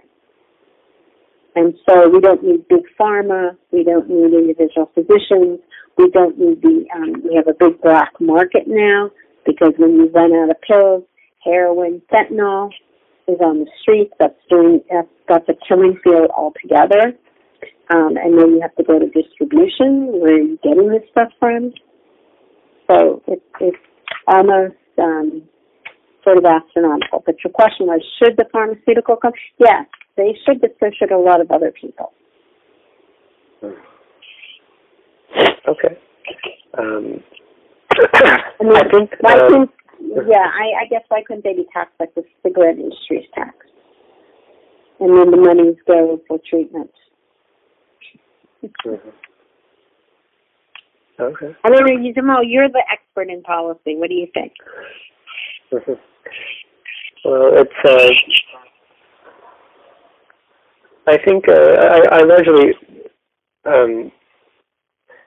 And 1.57 1.75
so 1.89 2.09
we 2.09 2.21
don't 2.21 2.43
need 2.43 2.67
big 2.69 2.85
pharma. 3.01 3.57
We 3.73 3.85
don't 3.85 4.09
need 4.09 4.35
individual 4.35 4.91
physicians. 4.95 5.61
We 5.97 6.11
don't 6.11 6.39
need 6.39 6.63
the, 6.63 6.87
um, 6.95 7.23
we 7.25 7.37
have 7.37 7.49
a 7.49 7.55
big 7.59 7.81
black 7.81 8.13
market 8.21 8.65
now 8.67 9.11
because 9.47 9.73
when 9.79 9.95
you 9.97 10.11
run 10.11 10.33
out 10.35 10.51
of 10.51 10.61
pills, 10.63 11.05
heroin, 11.45 12.03
fentanyl 12.13 12.71
is 13.29 13.41
on 13.41 13.61
the 13.61 13.71
streets. 13.81 14.13
That's 14.19 14.39
doing, 14.51 14.81
that's, 14.91 15.09
that's 15.29 15.49
a 15.49 15.55
killing 15.67 15.99
field 16.03 16.31
altogether. 16.37 17.15
Um, 17.91 18.17
and 18.17 18.39
then 18.39 18.51
you 18.51 18.61
have 18.63 18.75
to 18.77 18.83
go 18.83 18.99
to 18.99 19.07
distribution. 19.07 20.21
Where 20.21 20.35
are 20.35 20.39
you 20.39 20.59
getting 20.63 20.89
this 20.89 21.03
stuff 21.11 21.29
from? 21.39 21.73
So 22.91 23.23
it, 23.27 23.43
it's 23.61 23.77
almost 24.27 24.77
um, 24.99 25.43
sort 26.23 26.39
of 26.39 26.45
astronomical. 26.45 27.23
But 27.25 27.37
your 27.45 27.53
question 27.53 27.87
was, 27.87 28.01
should 28.19 28.37
the 28.37 28.47
pharmaceutical 28.53 29.17
company? 29.17 29.43
Yes, 29.59 29.87
they 30.17 30.37
should, 30.47 30.61
but 30.61 30.77
so 30.81 30.87
should 30.99 31.13
a 31.13 31.19
lot 31.19 31.41
of 31.41 31.51
other 31.51 31.73
people. 31.73 32.13
Okay. 35.67 35.99
Um, 36.79 37.23
I, 37.91 38.63
mean, 38.63 38.77
I 38.77 38.89
think, 38.91 39.11
uh, 39.25 39.67
yeah, 40.01 40.47
I, 40.53 40.83
I 40.83 40.87
guess 40.91 41.03
why 41.09 41.23
couldn't 41.27 41.45
they 41.45 41.55
be 41.55 41.67
taxed 41.73 41.95
like 41.99 42.15
the 42.15 42.25
cigarette 42.43 42.79
industry 42.79 43.19
is 43.19 43.27
taxed? 43.35 43.71
And 45.01 45.17
then 45.17 45.31
the 45.31 45.37
monies 45.37 45.77
go 45.87 46.21
for 46.29 46.39
treatment. 46.49 46.91
Mm-hmm. 48.63 49.11
Okay. 51.21 51.57
I 51.65 51.69
don't 51.69 51.87
know, 51.87 52.13
Jamal, 52.13 52.43
you're 52.45 52.69
the 52.69 52.83
expert 52.91 53.31
in 53.31 53.43
policy. 53.43 53.97
What 53.97 54.09
do 54.09 54.15
you 54.15 54.27
think? 54.35 54.53
Mm-hmm. 55.73 55.93
Well, 57.25 57.51
it's, 57.55 57.71
uh, 57.85 58.11
I 61.07 61.19
think, 61.25 61.49
uh, 61.49 61.53
I, 61.53 62.19
I 62.19 62.23
largely, 62.23 62.75
um, 63.67 64.13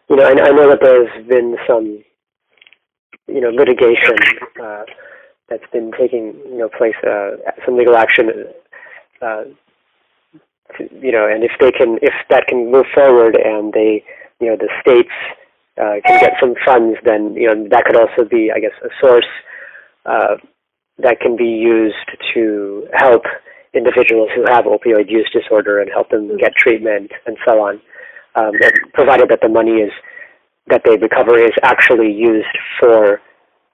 you 0.10 0.16
know, 0.16 0.24
I, 0.24 0.32
I 0.32 0.52
know 0.52 0.70
that 0.70 0.80
there's 0.82 1.28
been 1.28 1.56
some, 1.68 2.04
you 3.28 3.42
know, 3.42 3.50
litigation, 3.50 4.16
uh, 4.62 4.84
that's 5.50 5.70
been 5.72 5.92
taking, 5.98 6.36
you 6.50 6.58
know, 6.58 6.70
place, 6.70 6.96
uh, 7.06 7.32
some 7.66 7.78
legal 7.78 7.96
action, 7.96 8.30
uh, 9.22 9.44
to, 10.78 10.90
you 11.00 11.12
know, 11.12 11.28
and 11.28 11.44
if 11.44 11.52
they 11.60 11.72
can, 11.72 11.98
if 12.02 12.14
that 12.30 12.48
can 12.48 12.72
move 12.72 12.86
forward 12.94 13.38
and 13.38 13.74
they, 13.74 14.04
you 14.40 14.48
know, 14.48 14.58
the 14.58 14.70
states 14.82 15.14
uh, 15.78 16.02
can 16.06 16.20
get 16.20 16.34
some 16.40 16.56
funds, 16.66 16.98
then 17.06 17.34
you 17.36 17.48
know 17.48 17.68
that 17.70 17.86
could 17.86 17.96
also 17.96 18.28
be, 18.30 18.52
I 18.54 18.60
guess, 18.60 18.74
a 18.84 18.90
source 19.00 19.30
uh, 20.06 20.36
that 20.98 21.20
can 21.20 21.38
be 21.38 21.46
used 21.46 22.10
to 22.34 22.88
help 22.94 23.24
individuals 23.74 24.30
who 24.36 24.44
have 24.50 24.66
opioid 24.66 25.10
use 25.10 25.30
disorder 25.32 25.80
and 25.80 25.90
help 25.92 26.10
them 26.10 26.36
get 26.38 26.56
treatment 26.56 27.12
and 27.26 27.38
so 27.46 27.62
on, 27.62 27.80
um, 28.36 28.54
provided 28.94 29.30
that 29.30 29.42
the 29.42 29.50
money 29.50 29.74
is 29.74 29.92
that 30.70 30.82
they 30.86 30.98
recover 30.98 31.40
is 31.40 31.54
actually 31.64 32.12
used 32.12 32.56
for 32.80 33.22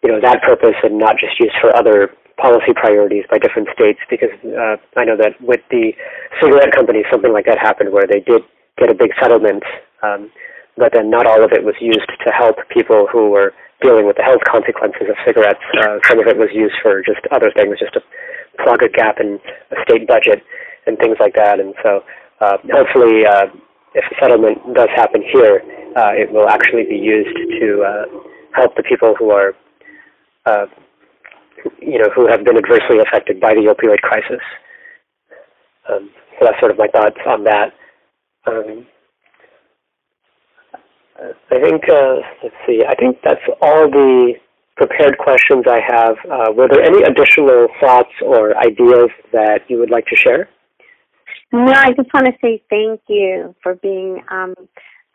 you 0.04 0.12
know 0.12 0.20
that 0.22 0.41
purpose 0.44 0.76
and 0.84 0.98
not 0.98 1.16
just 1.18 1.39
used 1.39 1.56
for 1.62 1.76
other 1.76 2.12
policy 2.38 2.74
priorities 2.76 3.24
by 3.30 3.38
different 3.38 3.70
states 3.74 4.00
because 4.10 4.34
uh, 4.44 4.76
I 4.98 5.06
know 5.06 5.18
that 5.18 5.39
with 5.39 5.62
the 5.70 5.94
cigarette 6.41 6.74
companies, 6.74 7.06
something 7.12 7.32
like 7.32 7.46
that 7.46 7.60
happened 7.60 7.94
where 7.94 8.08
they 8.08 8.20
did 8.20 8.41
get 8.78 8.89
a 8.89 8.96
big 8.96 9.12
settlement, 9.22 9.64
um, 10.02 10.32
but 10.78 10.91
then 10.94 11.10
not 11.10 11.28
all 11.28 11.44
of 11.44 11.52
it 11.54 11.64
was 11.64 11.76
used 11.80 12.10
to 12.10 12.30
help 12.34 12.58
people 12.74 13.08
who 13.12 13.30
were 13.30 13.54
dealing 13.82 14.08
with 14.08 14.18
the 14.18 14.24
health 14.24 14.41
consequences 14.50 15.08
of 15.10 15.16
cigarettes. 15.26 15.62
Uh, 15.78 16.00
some 16.10 16.20
of 16.20 16.28
it 16.28 16.38
was 16.38 16.50
used 16.54 16.76
for 16.82 17.04
just 17.04 17.22
other 17.32 17.52
things, 17.56 17.78
just 17.78 17.94
to 17.94 18.02
plug 18.64 18.82
a 18.82 18.89
gap 18.89 19.20
in 19.20 19.39
a 19.72 19.78
state 19.84 20.08
budget 20.08 20.41
and 20.88 20.98
things 20.98 21.18
like 21.20 21.36
that. 21.36 21.60
And 21.60 21.76
so 21.84 22.04
uh, 22.41 22.58
hopefully, 22.72 23.26
uh, 23.26 23.48
if 23.96 24.06
a 24.12 24.16
settlement 24.20 24.58
does 24.74 24.89
happen 24.96 25.22
here, 25.34 25.62
uh, 25.96 26.12
it 26.14 26.32
will 26.32 26.50
actually 26.50 26.86
be 26.89 26.98
used 26.98 27.36
to 27.60 27.84
uh, 27.84 28.06
help 28.56 28.76
the 28.76 28.84
people 28.84 29.16
who 29.18 29.32
are 29.32 29.54
uh, 30.46 30.66
you 31.82 32.00
know, 32.00 32.10
who 32.16 32.28
have 32.28 32.44
been 32.44 32.58
adversely 32.58 33.00
affected 33.00 33.39
by 33.39 33.54
the 33.54 33.74
opioid 33.74 34.00
crisis. 34.00 34.41
Um, 35.89 36.10
so 36.39 36.46
that's 36.46 36.60
sort 36.60 36.72
of 36.72 36.78
my 36.78 36.88
thoughts 36.88 37.18
on 37.28 37.44
that. 37.44 37.74
Um, 38.48 38.86
I 41.52 41.60
think, 41.62 41.84
uh, 41.89 42.16
let's 42.44 42.56
see, 42.68 42.82
I 42.88 42.96
think 42.96 43.18
that's 43.24 43.41
all 43.62 43.89
the 43.89 44.34
prepared 44.76 45.18
questions 45.18 45.66
I 45.70 45.80
have. 45.88 46.16
Uh, 46.30 46.52
were 46.52 46.68
there 46.68 46.84
any 46.84 47.04
additional 47.04 47.68
thoughts 47.80 48.12
or 48.26 48.58
ideas 48.58 49.10
that 49.32 49.62
you 49.70 49.78
would 49.80 49.91
like 49.91 50.06
to 50.08 50.16
share? 50.16 50.50
No, 51.54 51.72
I 51.72 51.91
just 51.95 52.12
want 52.12 52.26
to 52.26 52.34
say 52.41 52.64
thank 52.68 53.01
you 53.08 53.54
for 53.62 53.76
being 53.76 54.24
um, 54.32 54.56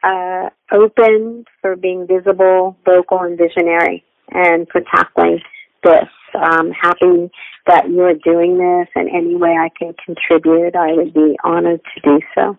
uh, 0.04 0.50
open, 0.72 1.44
for 1.60 1.74
being 1.74 2.06
visible, 2.06 2.76
vocal, 2.84 3.18
and 3.22 3.36
visionary, 3.36 4.04
and 4.30 4.68
for 4.70 4.80
tackling 4.94 5.40
this. 5.82 6.08
I'm 6.34 6.70
happy 6.70 7.30
that 7.66 7.90
you're 7.90 8.14
doing 8.14 8.56
this, 8.56 8.88
and 8.94 9.08
any 9.08 9.34
way 9.34 9.56
I 9.58 9.68
can 9.76 9.94
contribute, 10.04 10.76
I 10.76 10.92
would 10.92 11.12
be 11.12 11.36
honored 11.42 11.80
to 11.94 12.00
do 12.02 12.20
so. 12.36 12.56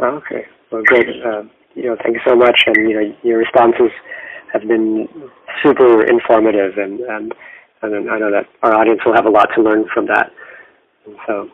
Okay. 0.00 0.44
Well, 0.72 0.82
great. 0.84 1.06
Uh, 1.24 1.42
you 1.76 1.84
know, 1.84 1.96
thank 2.02 2.16
you 2.16 2.22
so 2.26 2.34
much, 2.34 2.62
and 2.66 2.90
you 2.90 2.94
know, 3.00 3.16
your 3.22 3.38
responses 3.38 3.92
have 4.52 4.62
been 4.62 5.08
super 5.62 6.04
informative, 6.04 6.76
and 6.76 6.98
and 7.00 7.34
and 7.82 8.10
I 8.10 8.18
know 8.18 8.32
that 8.32 8.46
our 8.62 8.74
audience 8.74 9.02
will 9.06 9.14
have 9.14 9.26
a 9.26 9.30
lot 9.30 9.50
to 9.54 9.62
learn 9.62 9.84
from 9.94 10.06
that. 10.06 10.32
And 11.06 11.16
so, 11.26 11.48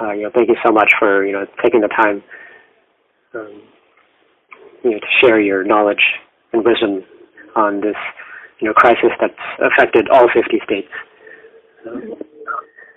uh, 0.00 0.12
you 0.12 0.22
know, 0.22 0.30
thank 0.34 0.48
you 0.48 0.56
so 0.64 0.72
much 0.72 0.92
for 0.98 1.24
you 1.26 1.32
know 1.32 1.46
taking 1.62 1.80
the 1.80 1.88
time, 1.88 2.22
um, 3.34 3.62
you 4.82 4.90
know, 4.90 4.98
to 4.98 5.06
share 5.20 5.40
your 5.40 5.64
knowledge 5.64 6.02
and 6.52 6.64
wisdom 6.64 7.04
on 7.56 7.80
this 7.80 7.96
you 8.60 8.68
know, 8.68 8.74
crisis 8.74 9.10
that's 9.20 9.34
affected 9.60 10.08
all 10.10 10.26
50 10.32 10.58
states. 10.64 10.88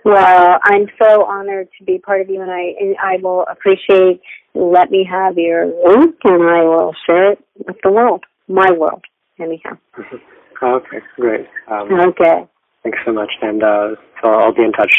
Well, 0.04 0.58
I'm 0.62 0.86
so 1.00 1.24
honored 1.24 1.68
to 1.78 1.84
be 1.84 1.98
part 1.98 2.22
of 2.22 2.30
you, 2.30 2.40
and 2.40 2.50
I 2.50 2.72
and 2.80 2.96
I 3.02 3.16
will 3.22 3.44
appreciate. 3.50 4.22
Let 4.54 4.90
me 4.90 5.06
have 5.08 5.36
your 5.36 5.66
link, 5.66 6.16
and 6.24 6.42
I 6.42 6.62
will 6.62 6.94
share 7.06 7.32
it 7.32 7.38
with 7.66 7.76
the 7.84 7.92
world, 7.92 8.24
my 8.48 8.72
world, 8.72 9.04
anyhow. 9.38 9.76
okay, 10.62 10.98
great. 11.16 11.46
Um, 11.70 11.92
okay. 11.92 12.46
Thanks 12.82 12.98
so 13.04 13.12
much, 13.12 13.30
and 13.42 13.62
uh, 13.62 13.88
so 14.22 14.28
I'll 14.28 14.54
be 14.54 14.62
in 14.62 14.72
touch. 14.72 14.94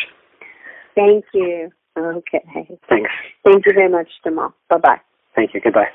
Thank 0.94 1.26
you. 1.34 1.72
Okay. 1.98 2.44
Thanks. 2.90 3.12
Thank 3.46 3.66
you 3.66 3.74
very 3.74 3.90
much, 3.90 4.08
Jamal. 4.24 4.54
Bye 4.70 4.78
bye. 4.78 5.02
Thank 5.36 5.54
you. 5.54 5.62
Goodbye. 5.62 5.90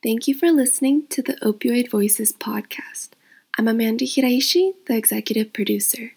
Thank 0.00 0.28
you 0.28 0.34
for 0.34 0.50
listening 0.52 1.06
to 1.08 1.22
the 1.22 1.34
Opioid 1.42 1.90
Voices 1.90 2.32
podcast. 2.32 3.10
I'm 3.58 3.66
Amanda 3.66 4.04
Hiraishi, 4.04 4.74
the 4.86 4.96
executive 4.96 5.52
producer. 5.52 6.12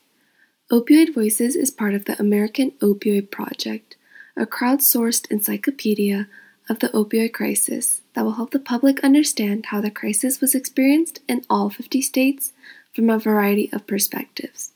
Opioid 0.72 1.14
Voices 1.14 1.56
is 1.56 1.72
part 1.72 1.96
of 1.96 2.06
the 2.06 2.18
American 2.18 2.72
Opioid 2.80 3.32
Project, 3.32 3.98
a 4.38 4.46
crowdsourced 4.46 5.32
encyclopedia 5.32 6.28
of 6.70 6.78
the 6.80 6.90
opioid 6.90 7.34
crisis 7.34 8.02
that 8.14 8.24
will 8.24 8.34
help 8.34 8.52
the 8.52 8.60
public 8.60 9.04
understand 9.04 9.66
how 9.68 9.82
the 9.82 9.92
crisis 9.92 10.42
was 10.42 10.56
experienced 10.56 11.20
in 11.28 11.44
all 11.50 11.70
50 11.70 12.02
states 12.02 12.54
from 12.94 13.10
a 13.10 13.20
variety 13.20 13.70
of 13.74 13.88
perspectives. 13.88 14.72